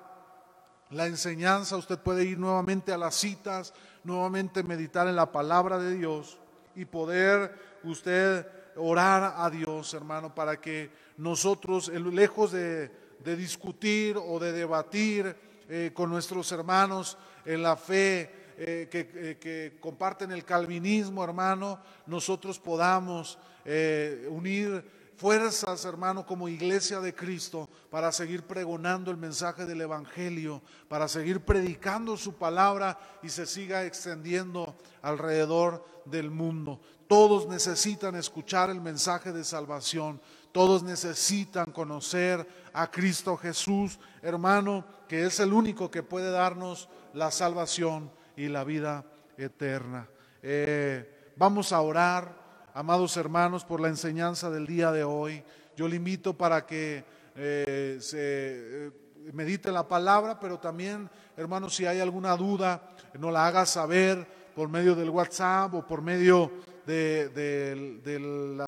la 0.91 1.07
enseñanza, 1.07 1.77
usted 1.77 1.99
puede 1.99 2.25
ir 2.25 2.41
nuevamente 2.41 2.93
a 2.93 2.99
las 2.99 3.15
citas, 3.15 3.73
nuevamente 4.03 4.65
meditar 4.65 5.07
en 5.07 5.15
la 5.15 5.31
palabra 5.31 5.79
de 5.79 5.95
Dios 5.95 6.39
y 6.75 6.87
poder 6.87 7.55
usted 7.85 8.49
orar 8.75 9.35
a 9.37 9.49
Dios, 9.49 9.95
hermano, 9.95 10.35
para 10.35 10.61
que 10.61 10.91
nosotros, 11.17 11.89
lejos 11.89 12.51
de, 12.51 12.91
discutir 13.25 14.17
o 14.17 14.39
de 14.39 14.53
debatir 14.53 15.37
eh, 15.69 15.91
con 15.95 16.11
nuestros 16.11 16.51
hermanos 16.53 17.19
en 17.45 17.63
la 17.63 17.77
fe, 17.77 18.31
eh, 18.57 18.89
que, 18.91 19.39
que, 19.39 19.79
comparten 19.81 20.33
el 20.33 20.45
calvinismo, 20.45 21.23
hermano, 21.23 21.81
nosotros 22.07 22.59
podamos 22.59 23.39
unir 24.31 24.83
fuerzas, 25.19 25.85
hermano, 25.85 26.25
como 26.25 26.49
iglesia 26.49 27.01
de 27.01 27.15
Cristo, 27.15 27.69
para 27.91 28.13
seguir 28.13 28.45
pregonando 28.45 29.11
el 29.11 29.17
mensaje 29.17 29.67
del 29.67 29.81
Evangelio, 29.81 30.63
para 30.89 31.09
seguir 31.09 31.41
predicando 31.41 32.17
su 32.17 32.35
palabra 32.35 32.99
y 33.23 33.29
se 33.29 33.45
siga 33.45 33.85
extendiendo 33.85 34.77
alrededor 35.03 35.85
del 36.05 36.31
mundo. 36.31 36.81
Todos 37.09 37.49
necesitan 37.49 38.15
escuchar 38.15 38.71
el 38.71 38.81
mensaje 38.81 39.33
de 39.33 39.43
salvación. 39.43 40.21
Todos 40.59 40.83
necesitan 40.83 41.67
conocer 41.67 42.45
a 42.73 42.91
Cristo 42.91 43.37
Jesús, 43.37 44.01
hermano, 44.21 44.85
que 45.07 45.25
es 45.25 45.39
el 45.39 45.53
único 45.53 45.89
que 45.89 46.03
puede 46.03 46.33
darnos 46.33 46.89
la 47.15 47.31
salvación 47.31 48.11
y 48.37 48.49
la 48.49 48.65
vida 48.65 49.05
eterna. 49.37 50.09
Eh, 50.43 51.33
vamos 51.37 51.73
a 51.73 51.81
orar 51.81 52.35
amados 52.75 53.17
hermanos, 53.17 53.65
por 53.65 53.79
la 53.79 53.87
enseñanza 53.87 54.51
del 54.51 54.67
día 54.67 54.91
de 54.91 55.05
hoy. 55.05 55.45
Yo 55.77 55.87
le 55.87 55.95
invito 55.95 56.37
para 56.37 56.67
que 56.67 57.05
eh, 57.37 57.99
se 58.01 58.19
eh, 58.19 58.91
medite 59.33 59.71
la 59.71 59.87
palabra, 59.87 60.41
pero 60.41 60.59
también, 60.59 61.09
hermanos, 61.37 61.77
si 61.77 61.87
hay 61.87 62.01
alguna 62.01 62.37
duda, 62.37 62.83
no 63.17 63.31
la 63.31 63.47
haga 63.47 63.65
saber 63.65 64.27
por 64.57 64.69
medio 64.69 64.97
del 64.97 65.11
WhatsApp 65.11 65.73
o 65.75 65.87
por 65.87 66.03
medio 66.03 66.51
de, 66.89 68.59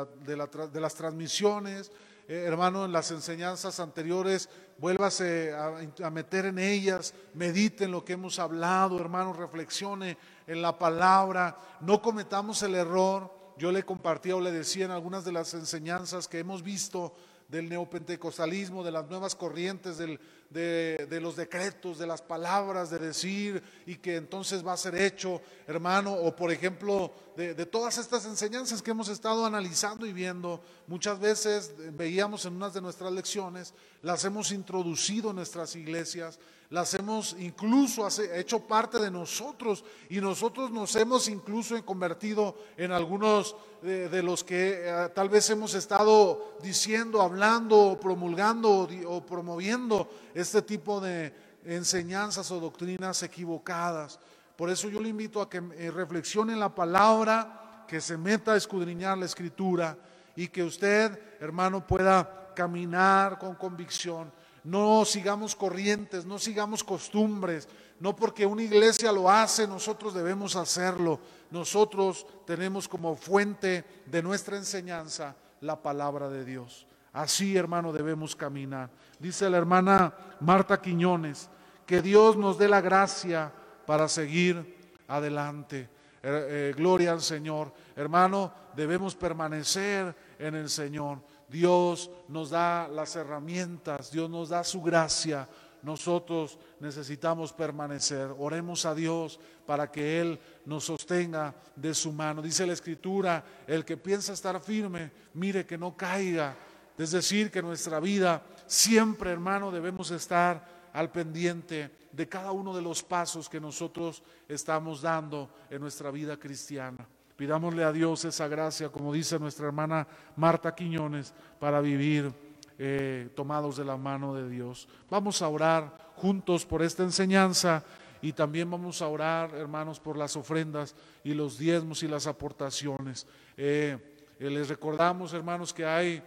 las 0.75 0.95
transmisiones. 0.95 1.91
Eh, 2.29 2.45
hermano, 2.47 2.85
en 2.85 2.93
las 2.93 3.11
enseñanzas 3.11 3.81
anteriores, 3.81 4.49
vuélvase 4.79 5.53
a, 5.53 5.79
a, 6.05 6.11
meter 6.11 6.47
en 6.47 6.61
ellas, 6.61 7.13
medite 7.35 7.85
en 7.85 7.91
lo 7.91 8.05
que 8.05 8.13
hemos 8.13 8.39
hablado, 8.39 9.01
hermano, 9.01 9.33
reflexione 9.33 10.17
en 10.47 10.63
la 10.63 10.79
palabra, 10.79 11.57
no 11.81 12.01
cometamos 12.01 12.63
el 12.63 12.77
error 12.77 13.41
yo 13.61 13.71
le 13.71 13.83
compartía 13.83 14.35
o 14.37 14.41
le 14.41 14.53
decía 14.53 14.87
en 14.87 14.91
algunas 14.91 15.23
de 15.23 15.33
las 15.33 15.53
enseñanzas 15.53 16.27
que 16.27 16.39
hemos 16.39 16.63
visto 16.63 17.13
del 17.51 17.69
neopentecostalismo, 17.69 18.85
de 18.85 18.93
las 18.93 19.09
nuevas 19.09 19.35
corrientes, 19.35 19.99
de, 19.99 21.21
los 21.21 21.37
decretos, 21.37 21.99
de 21.99 22.07
las 22.07 22.23
palabras, 22.23 22.91
de 22.91 22.99
decir 22.99 23.63
y 23.87 23.97
que 23.97 24.17
entonces 24.17 24.65
va 24.65 24.75
a 24.75 24.77
ser 24.77 24.95
hecho, 24.95 25.43
hermano, 25.67 26.13
o 26.13 26.35
por 26.35 26.53
ejemplo, 26.53 27.13
de, 27.37 27.55
de 27.55 27.67
todas 27.67 27.99
estas 27.99 28.25
enseñanzas 28.25 28.83
que 28.83 28.93
hemos 28.93 29.09
estado 29.09 29.45
analizando 29.45 30.07
y 30.07 30.13
viendo, 30.13 30.63
muchas 30.87 31.19
veces 31.19 31.75
veíamos 31.93 32.45
en 32.45 32.55
unas 32.55 32.73
de 32.73 32.81
nuestras 32.81 33.13
lecciones, 33.13 33.75
las 34.03 34.25
hemos 34.25 34.53
introducido 34.53 35.31
en 35.31 35.37
nuestras 35.37 35.75
iglesias, 35.75 36.39
las 36.71 36.95
hemos 36.95 37.35
incluso 37.39 38.07
hecho 38.33 38.61
parte 38.61 38.99
de 39.01 39.11
nosotros 39.11 39.85
y 40.09 40.21
nosotros 40.21 40.71
nos 40.71 40.95
hemos 40.95 41.29
incluso 41.29 41.85
convertido 41.85 42.57
en 42.77 42.93
algunos 42.93 43.57
de, 43.83 44.23
los 44.23 44.45
que 44.45 44.83
eh, 44.85 45.09
tal 45.13 45.29
vez 45.29 45.51
hemos 45.51 45.75
estado 45.75 46.59
diciendo, 46.63 47.23
hablando, 47.23 47.99
promulgando 48.01 48.71
o, 48.71 48.89
o 49.09 49.27
promoviendo 49.27 50.09
este 50.33 50.63
tipo 50.63 51.01
de 51.01 51.35
enseñanzas 51.65 52.49
o 52.53 52.61
doctrinas 52.61 53.23
equivocadas. 53.25 54.21
Por 54.57 54.71
eso 54.71 54.89
yo 54.89 55.01
le 55.01 55.09
invito 55.09 55.43
a 55.43 55.51
que 55.51 55.59
eh, 55.59 55.91
reflexione 55.91 56.53
en 56.53 56.61
la 56.61 56.73
palabra, 56.73 57.85
que 57.89 58.01
se 58.01 58.17
meta 58.17 58.53
a 58.53 58.57
escudriñar 58.57 59.19
la 59.19 59.27
escritura 59.27 59.99
y 60.37 60.47
que 60.47 60.63
usted, 60.63 61.19
hermano, 61.41 61.85
pueda 61.85 62.53
caminar 62.55 63.39
con 63.39 63.57
convicción 63.57 64.31
no 64.65 65.05
sigamos 65.05 65.55
corrientes, 65.55 66.25
no 66.25 66.39
sigamos 66.39 66.85
costumbres, 66.85 67.69
no 67.99 68.17
porque 68.17 68.47
una 68.47 68.63
iglesia 68.63 69.13
lo 69.13 69.31
hace, 69.31 69.67
nosotros 69.67 70.15
debemos 70.15 70.57
hacerlo. 70.57 71.21
Nosotros 71.51 72.27
tenemos 72.47 72.89
como 72.89 73.17
fuente 73.17 73.85
de 74.07 74.23
nuestra 74.23 74.57
enseñanza 74.57 75.35
la 75.61 75.83
palabra 75.83 76.29
de 76.29 76.45
Dios. 76.45 76.87
Así, 77.13 77.57
hermano, 77.57 77.93
debemos 77.93 78.37
caminar. 78.37 78.91
Dice 79.19 79.51
la 79.51 79.59
hermana 79.59 80.15
Marta 80.41 80.81
Quiñones, 80.81 81.51
que 81.85 82.01
Dios 82.01 82.37
nos 82.37 82.57
dé 82.57 82.69
la 82.69 82.81
gracia 82.81 83.53
para 83.85 84.09
seguir 84.09 84.95
adelante. 85.09 85.89
Eh, 86.23 86.47
eh, 86.73 86.75
gloria 86.77 87.13
al 87.13 87.21
Señor. 87.21 87.73
Hermano, 87.97 88.53
debemos 88.77 89.15
permanecer 89.17 90.15
en 90.39 90.55
el 90.55 90.71
Señor. 90.71 91.19
Dios 91.51 92.11
nos 92.29 92.51
da 92.51 92.87
las 92.89 93.17
herramientas, 93.17 94.13
Dios 94.13 94.31
nos 94.31 94.51
da 94.51 94.63
su 94.63 94.81
gracia. 94.81 95.49
Nosotros 95.83 96.59
necesitamos 96.79 97.53
permanecer. 97.53 98.33
Oremos 98.39 98.85
a 98.87 98.95
Dios 98.95 99.41
para 99.67 99.91
que 99.91 100.21
Él 100.21 100.39
nos 100.67 100.85
sostenga 100.85 101.55
de 101.75 101.95
su 101.95 102.13
mano. 102.13 102.41
Dice 102.41 102.67
la 102.67 102.75
Escritura, 102.75 103.45
el 103.67 103.85
que 103.85 103.97
piensa 103.97 104.33
estar 104.33 104.61
firme, 104.61 105.11
mire 105.35 105.67
que 105.67 105.79
no 105.79 105.97
caiga. 105.97 106.55
Es 106.97 107.11
decir, 107.13 107.51
que 107.51 107.63
nuestra 107.63 107.99
vida 107.99 108.43
siempre, 108.67 109.31
hermano, 109.31 109.73
debemos 109.73 110.11
estar 110.11 110.91
al 110.93 111.11
pendiente 111.11 111.91
de 112.13 112.29
cada 112.29 112.53
uno 112.53 112.75
de 112.77 112.83
los 112.83 113.03
pasos 113.03 113.49
que 113.49 113.61
nosotros 113.61 114.23
estamos 114.49 115.03
dando 115.03 115.51
en 115.71 115.81
nuestra 115.81 116.11
vida 116.11 116.37
cristiana. 116.37 117.09
Pidámosle 117.41 117.85
a 117.85 117.91
Dios 117.91 118.27
esa 118.27 118.49
gracia, 118.49 118.91
como 118.91 119.15
dice 119.15 119.39
nuestra 119.39 119.67
hermana 119.67 120.07
Marta 120.37 120.75
Quiñones, 120.75 121.33
para 121.59 121.81
vivir 121.81 122.31
eh, 122.79 123.31
tomados 123.35 123.79
de 123.79 123.85
la 123.87 123.97
mano 123.97 124.35
de 124.35 124.47
Dios. 124.47 124.87
Vamos 125.09 125.41
a 125.41 125.49
orar 125.49 126.13
juntos 126.17 126.67
por 126.67 126.83
esta 126.83 127.03
enseñanza 127.03 127.83
y 128.21 128.35
también 128.35 128.71
vamos 128.71 129.01
a 129.01 129.09
orar, 129.09 129.55
hermanos, 129.55 129.99
por 129.99 130.19
las 130.19 130.37
ofrendas 130.37 130.95
y 131.25 131.33
los 131.33 131.57
diezmos 131.57 132.03
y 132.03 132.09
las 132.09 132.27
aportaciones. 132.27 133.27
Eh, 133.57 133.97
eh, 134.39 134.51
les 134.51 134.69
recordamos, 134.69 135.33
hermanos, 135.33 135.73
que 135.73 135.87
hay 135.87 136.23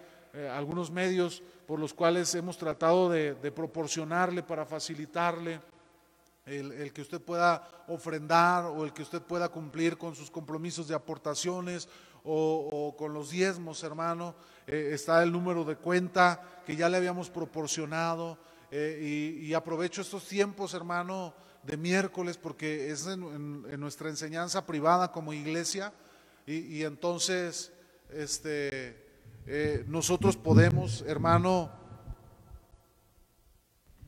algunos 0.51 0.89
medios 0.89 1.43
por 1.67 1.77
los 1.77 1.93
cuales 1.93 2.33
hemos 2.33 2.57
tratado 2.57 3.07
de 3.07 3.51
proporcionarle 3.51 4.41
para 4.41 4.65
facilitarle 4.65 5.59
el, 6.45 6.91
que 6.91 7.01
usted 7.01 7.21
pueda 7.21 7.85
ofrendar 7.87 8.65
o 8.65 8.83
el 8.83 8.93
que 8.93 9.03
usted 9.03 9.21
pueda 9.21 9.49
cumplir 9.49 9.97
con 9.97 10.15
sus 10.15 10.29
compromisos 10.29 10.87
de 10.87 10.95
aportaciones 10.95 11.87
o, 12.23 12.95
con 12.97 13.13
los 13.13 13.29
diezmos, 13.31 13.83
hermano. 13.83 14.35
Eh, 14.67 14.91
está 14.93 15.23
el 15.23 15.31
número 15.31 15.63
de 15.63 15.75
cuenta 15.75 16.61
que 16.65 16.75
ya 16.75 16.89
le 16.89 16.97
habíamos 16.97 17.29
proporcionado. 17.29 18.37
Eh, 18.71 19.39
y, 19.41 19.53
aprovecho 19.53 20.01
estos 20.01 20.27
tiempos, 20.27 20.73
hermano, 20.73 21.33
de 21.63 21.77
miércoles, 21.77 22.37
porque 22.37 22.89
es 22.89 23.05
en, 23.05 23.79
nuestra 23.79 24.09
enseñanza 24.09 24.65
privada 24.65 25.11
como 25.11 25.31
iglesia. 25.31 25.93
Y, 26.45 26.83
entonces, 26.83 27.71
este, 28.09 29.05
eh, 29.45 29.85
nosotros 29.87 30.35
podemos, 30.35 31.03
hermano, 31.07 31.71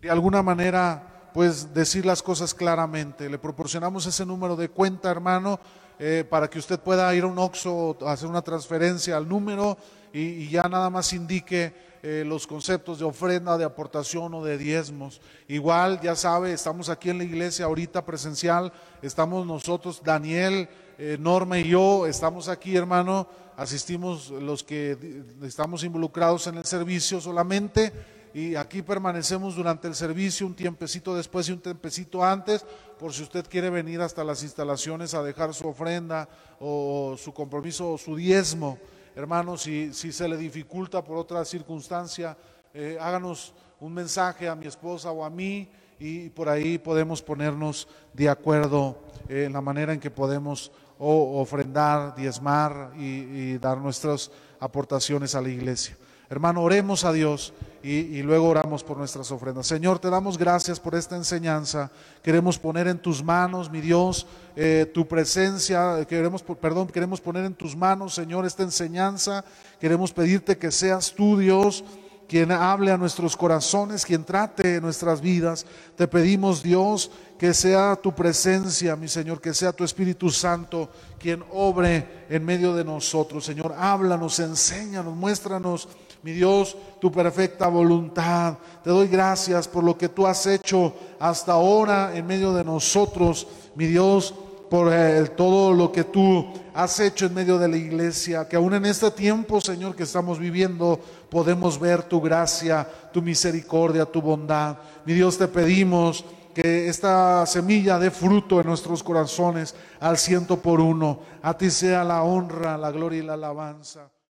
de 0.01 0.09
alguna 0.09 0.43
manera 0.43 1.14
pues 1.35 1.73
decir 1.73 2.05
las 2.05 2.23
cosas 2.23 2.53
claramente. 2.53 3.29
Le 3.29 3.37
proporcionamos 3.37 4.05
ese 4.05 4.25
número 4.25 4.55
de 4.55 4.69
cuenta, 4.69 5.11
hermano, 5.11 5.59
eh, 5.99 6.23
para 6.29 6.49
que 6.49 6.59
usted 6.59 6.79
pueda 6.79 7.13
ir 7.13 7.23
a 7.23 7.27
un 7.27 7.37
OXO, 7.37 7.97
hacer 8.07 8.29
una 8.29 8.41
transferencia 8.41 9.17
al 9.17 9.27
número 9.27 9.77
y, 10.13 10.47
ya 10.47 10.63
nada 10.69 10.89
más 10.89 11.11
indique 11.11 11.73
eh, 12.01 12.23
los 12.25 12.47
conceptos 12.47 12.99
de 12.99 13.03
ofrenda, 13.03 13.57
de 13.57 13.65
aportación 13.65 14.33
o 14.33 14.45
de 14.45 14.57
diezmos. 14.57 15.19
Igual, 15.49 15.99
ya 15.99 16.15
sabe, 16.15 16.53
estamos 16.53 16.87
aquí 16.87 17.09
en 17.09 17.17
la 17.17 17.25
iglesia 17.25 17.65
ahorita 17.65 18.05
presencial, 18.05 18.71
estamos 19.01 19.45
nosotros, 19.45 20.01
Daniel, 20.01 20.69
eh, 20.97 21.17
Norma 21.19 21.59
y 21.59 21.67
yo, 21.67 22.07
estamos 22.07 22.47
aquí, 22.47 22.77
hermano, 22.77 23.27
asistimos 23.57 24.29
los 24.29 24.63
que 24.63 24.97
estamos 25.43 25.83
involucrados 25.83 26.47
en 26.47 26.59
el 26.59 26.65
servicio 26.65 27.19
solamente 27.19 27.91
y 28.35 28.57
aquí 28.57 28.81
permanecemos 28.81 29.55
durante 29.55 29.87
el 29.87 29.95
servicio 29.95 30.45
un 30.45 30.53
tiempecito 30.53 31.15
después 31.15 31.47
y 31.47 31.53
un 31.53 31.61
tiempecito 31.61 32.21
antes, 32.21 32.65
por 32.99 33.13
si 33.13 33.23
usted 33.23 33.45
quiere 33.47 33.69
venir 33.69 34.01
hasta 34.01 34.25
las 34.25 34.43
instalaciones 34.43 35.13
a 35.13 35.23
dejar 35.23 35.53
su 35.53 35.69
ofrenda 35.69 36.27
o 36.59 37.15
su 37.17 37.33
compromiso 37.33 37.93
o 37.93 37.97
su 37.97 38.13
diezmo. 38.13 38.77
Hermanos, 39.15 39.61
si, 39.61 39.93
si 39.93 40.11
se 40.11 40.27
le 40.27 40.35
dificulta 40.35 41.01
por 41.01 41.15
otra 41.15 41.45
circunstancia, 41.45 42.35
eh, 42.73 42.97
háganos 42.99 43.53
un 43.79 43.93
mensaje 43.93 44.49
a 44.49 44.55
mi 44.55 44.67
esposa 44.67 45.11
o 45.11 45.23
a 45.23 45.29
mí 45.29 45.69
y 45.97 46.27
por 46.27 46.49
ahí 46.49 46.77
podemos 46.77 47.21
ponernos 47.21 47.87
de 48.11 48.27
acuerdo 48.27 48.99
en 49.29 49.53
la 49.53 49.61
manera 49.61 49.93
en 49.93 49.99
que 50.01 50.11
podemos 50.11 50.73
ofrendar, 50.99 52.13
diezmar 52.17 52.91
y 52.97 53.57
dar 53.59 53.77
nuestras 53.77 54.29
aportaciones 54.59 55.35
a 55.35 55.41
la 55.41 55.47
iglesia. 55.47 55.95
Hermano, 56.29 56.63
oremos 56.63 57.05
a 57.05 57.13
Dios 57.13 57.53
y, 57.83 58.23
luego 58.23 58.49
oramos 58.49 58.83
por 58.83 58.97
nuestras 58.97 59.31
ofrendas. 59.31 59.67
Señor, 59.67 59.99
te 59.99 60.09
damos 60.09 60.39
gracias 60.39 60.79
por 60.79 60.95
esta 60.95 61.15
enseñanza. 61.15 61.91
Queremos 62.23 62.57
poner 62.57 62.87
en 62.87 62.97
tus 62.97 63.23
manos, 63.23 63.69
mi 63.69 63.79
Dios, 63.79 64.25
eh, 64.55 64.89
tu 64.91 65.07
presencia. 65.07 66.03
Queremos, 66.05 66.41
perdón, 66.41 66.87
queremos 66.87 67.21
poner 67.21 67.45
en 67.45 67.53
tus 67.53 67.75
manos, 67.75 68.15
Señor, 68.15 68.43
esta 68.43 68.63
enseñanza. 68.63 69.45
Queremos 69.79 70.11
pedirte 70.11 70.57
que 70.57 70.71
seas 70.71 71.13
tú, 71.13 71.37
Dios 71.37 71.83
quien 72.27 72.51
hable 72.51 72.91
a 72.91 72.97
nuestros 72.97 73.37
corazones, 73.37 74.05
quien 74.05 74.23
trate 74.23 74.81
nuestras 74.81 75.21
vidas. 75.21 75.65
Te 75.95 76.07
pedimos, 76.07 76.63
Dios, 76.63 77.11
que 77.37 77.53
sea 77.53 77.95
tu 77.95 78.13
presencia, 78.15 78.95
mi 78.95 79.07
Señor, 79.07 79.39
que 79.39 79.53
sea 79.53 79.71
tu 79.71 79.83
Espíritu 79.83 80.31
Santo 80.31 80.89
quien 81.19 81.43
obre 81.51 82.25
en 82.29 82.43
medio 82.43 82.73
de 82.73 82.83
nosotros. 82.83 83.45
Señor, 83.45 83.75
háblanos, 83.77 84.39
enséñanos, 84.39 85.15
muéstranos 85.15 85.87
mi 86.25 86.31
Dios, 86.31 86.75
tu 86.99 87.11
perfecta 87.11 87.67
voluntad. 87.67 88.57
Te 88.83 88.89
doy 88.89 89.07
gracias 89.07 89.67
por 89.67 89.83
lo 89.83 89.95
que 89.95 90.09
tú 90.09 90.25
has 90.25 90.47
hecho 90.47 90.91
hasta 91.19 91.51
ahora 91.51 92.17
en 92.17 92.25
medio 92.25 92.51
de 92.51 92.63
nosotros, 92.63 93.45
mi 93.75 93.85
Dios, 93.85 94.33
por 94.67 94.91
eh, 94.91 95.27
todo 95.37 95.71
lo 95.71 95.91
que 95.91 96.03
tú 96.05 96.47
has 96.73 96.99
hecho 96.99 97.27
en 97.27 97.35
medio 97.35 97.59
de 97.59 97.67
la 97.67 97.77
iglesia, 97.77 98.47
que 98.47 98.55
aún 98.55 98.73
en 98.73 98.87
este 98.87 99.11
tiempo, 99.11 99.61
Señor, 99.61 99.95
que 99.95 100.01
estamos 100.01 100.39
viviendo, 100.39 100.99
podemos 101.29 101.79
ver 101.79 102.01
tu 102.01 102.19
gracia, 102.19 102.89
tu 103.13 103.21
misericordia, 103.21 104.07
tu 104.07 104.19
bondad. 104.19 104.77
Mi 105.05 105.13
Dios, 105.13 105.37
te 105.37 105.47
pedimos 105.47 106.25
que 106.55 106.87
esta 106.87 107.45
semilla 107.45 107.99
dé 107.99 108.09
fruto 108.09 108.59
en 108.59 108.65
nuestros 108.65 109.03
corazones 109.03 109.75
al 109.99 110.17
ciento 110.17 110.57
por 110.57 110.81
uno. 110.81 111.19
A 111.43 111.55
ti 111.55 111.69
sea 111.69 112.03
la 112.03 112.23
honra, 112.23 112.79
la 112.79 112.89
gloria 112.89 113.19
y 113.19 113.23
la 113.27 113.35
alabanza. 113.35 114.09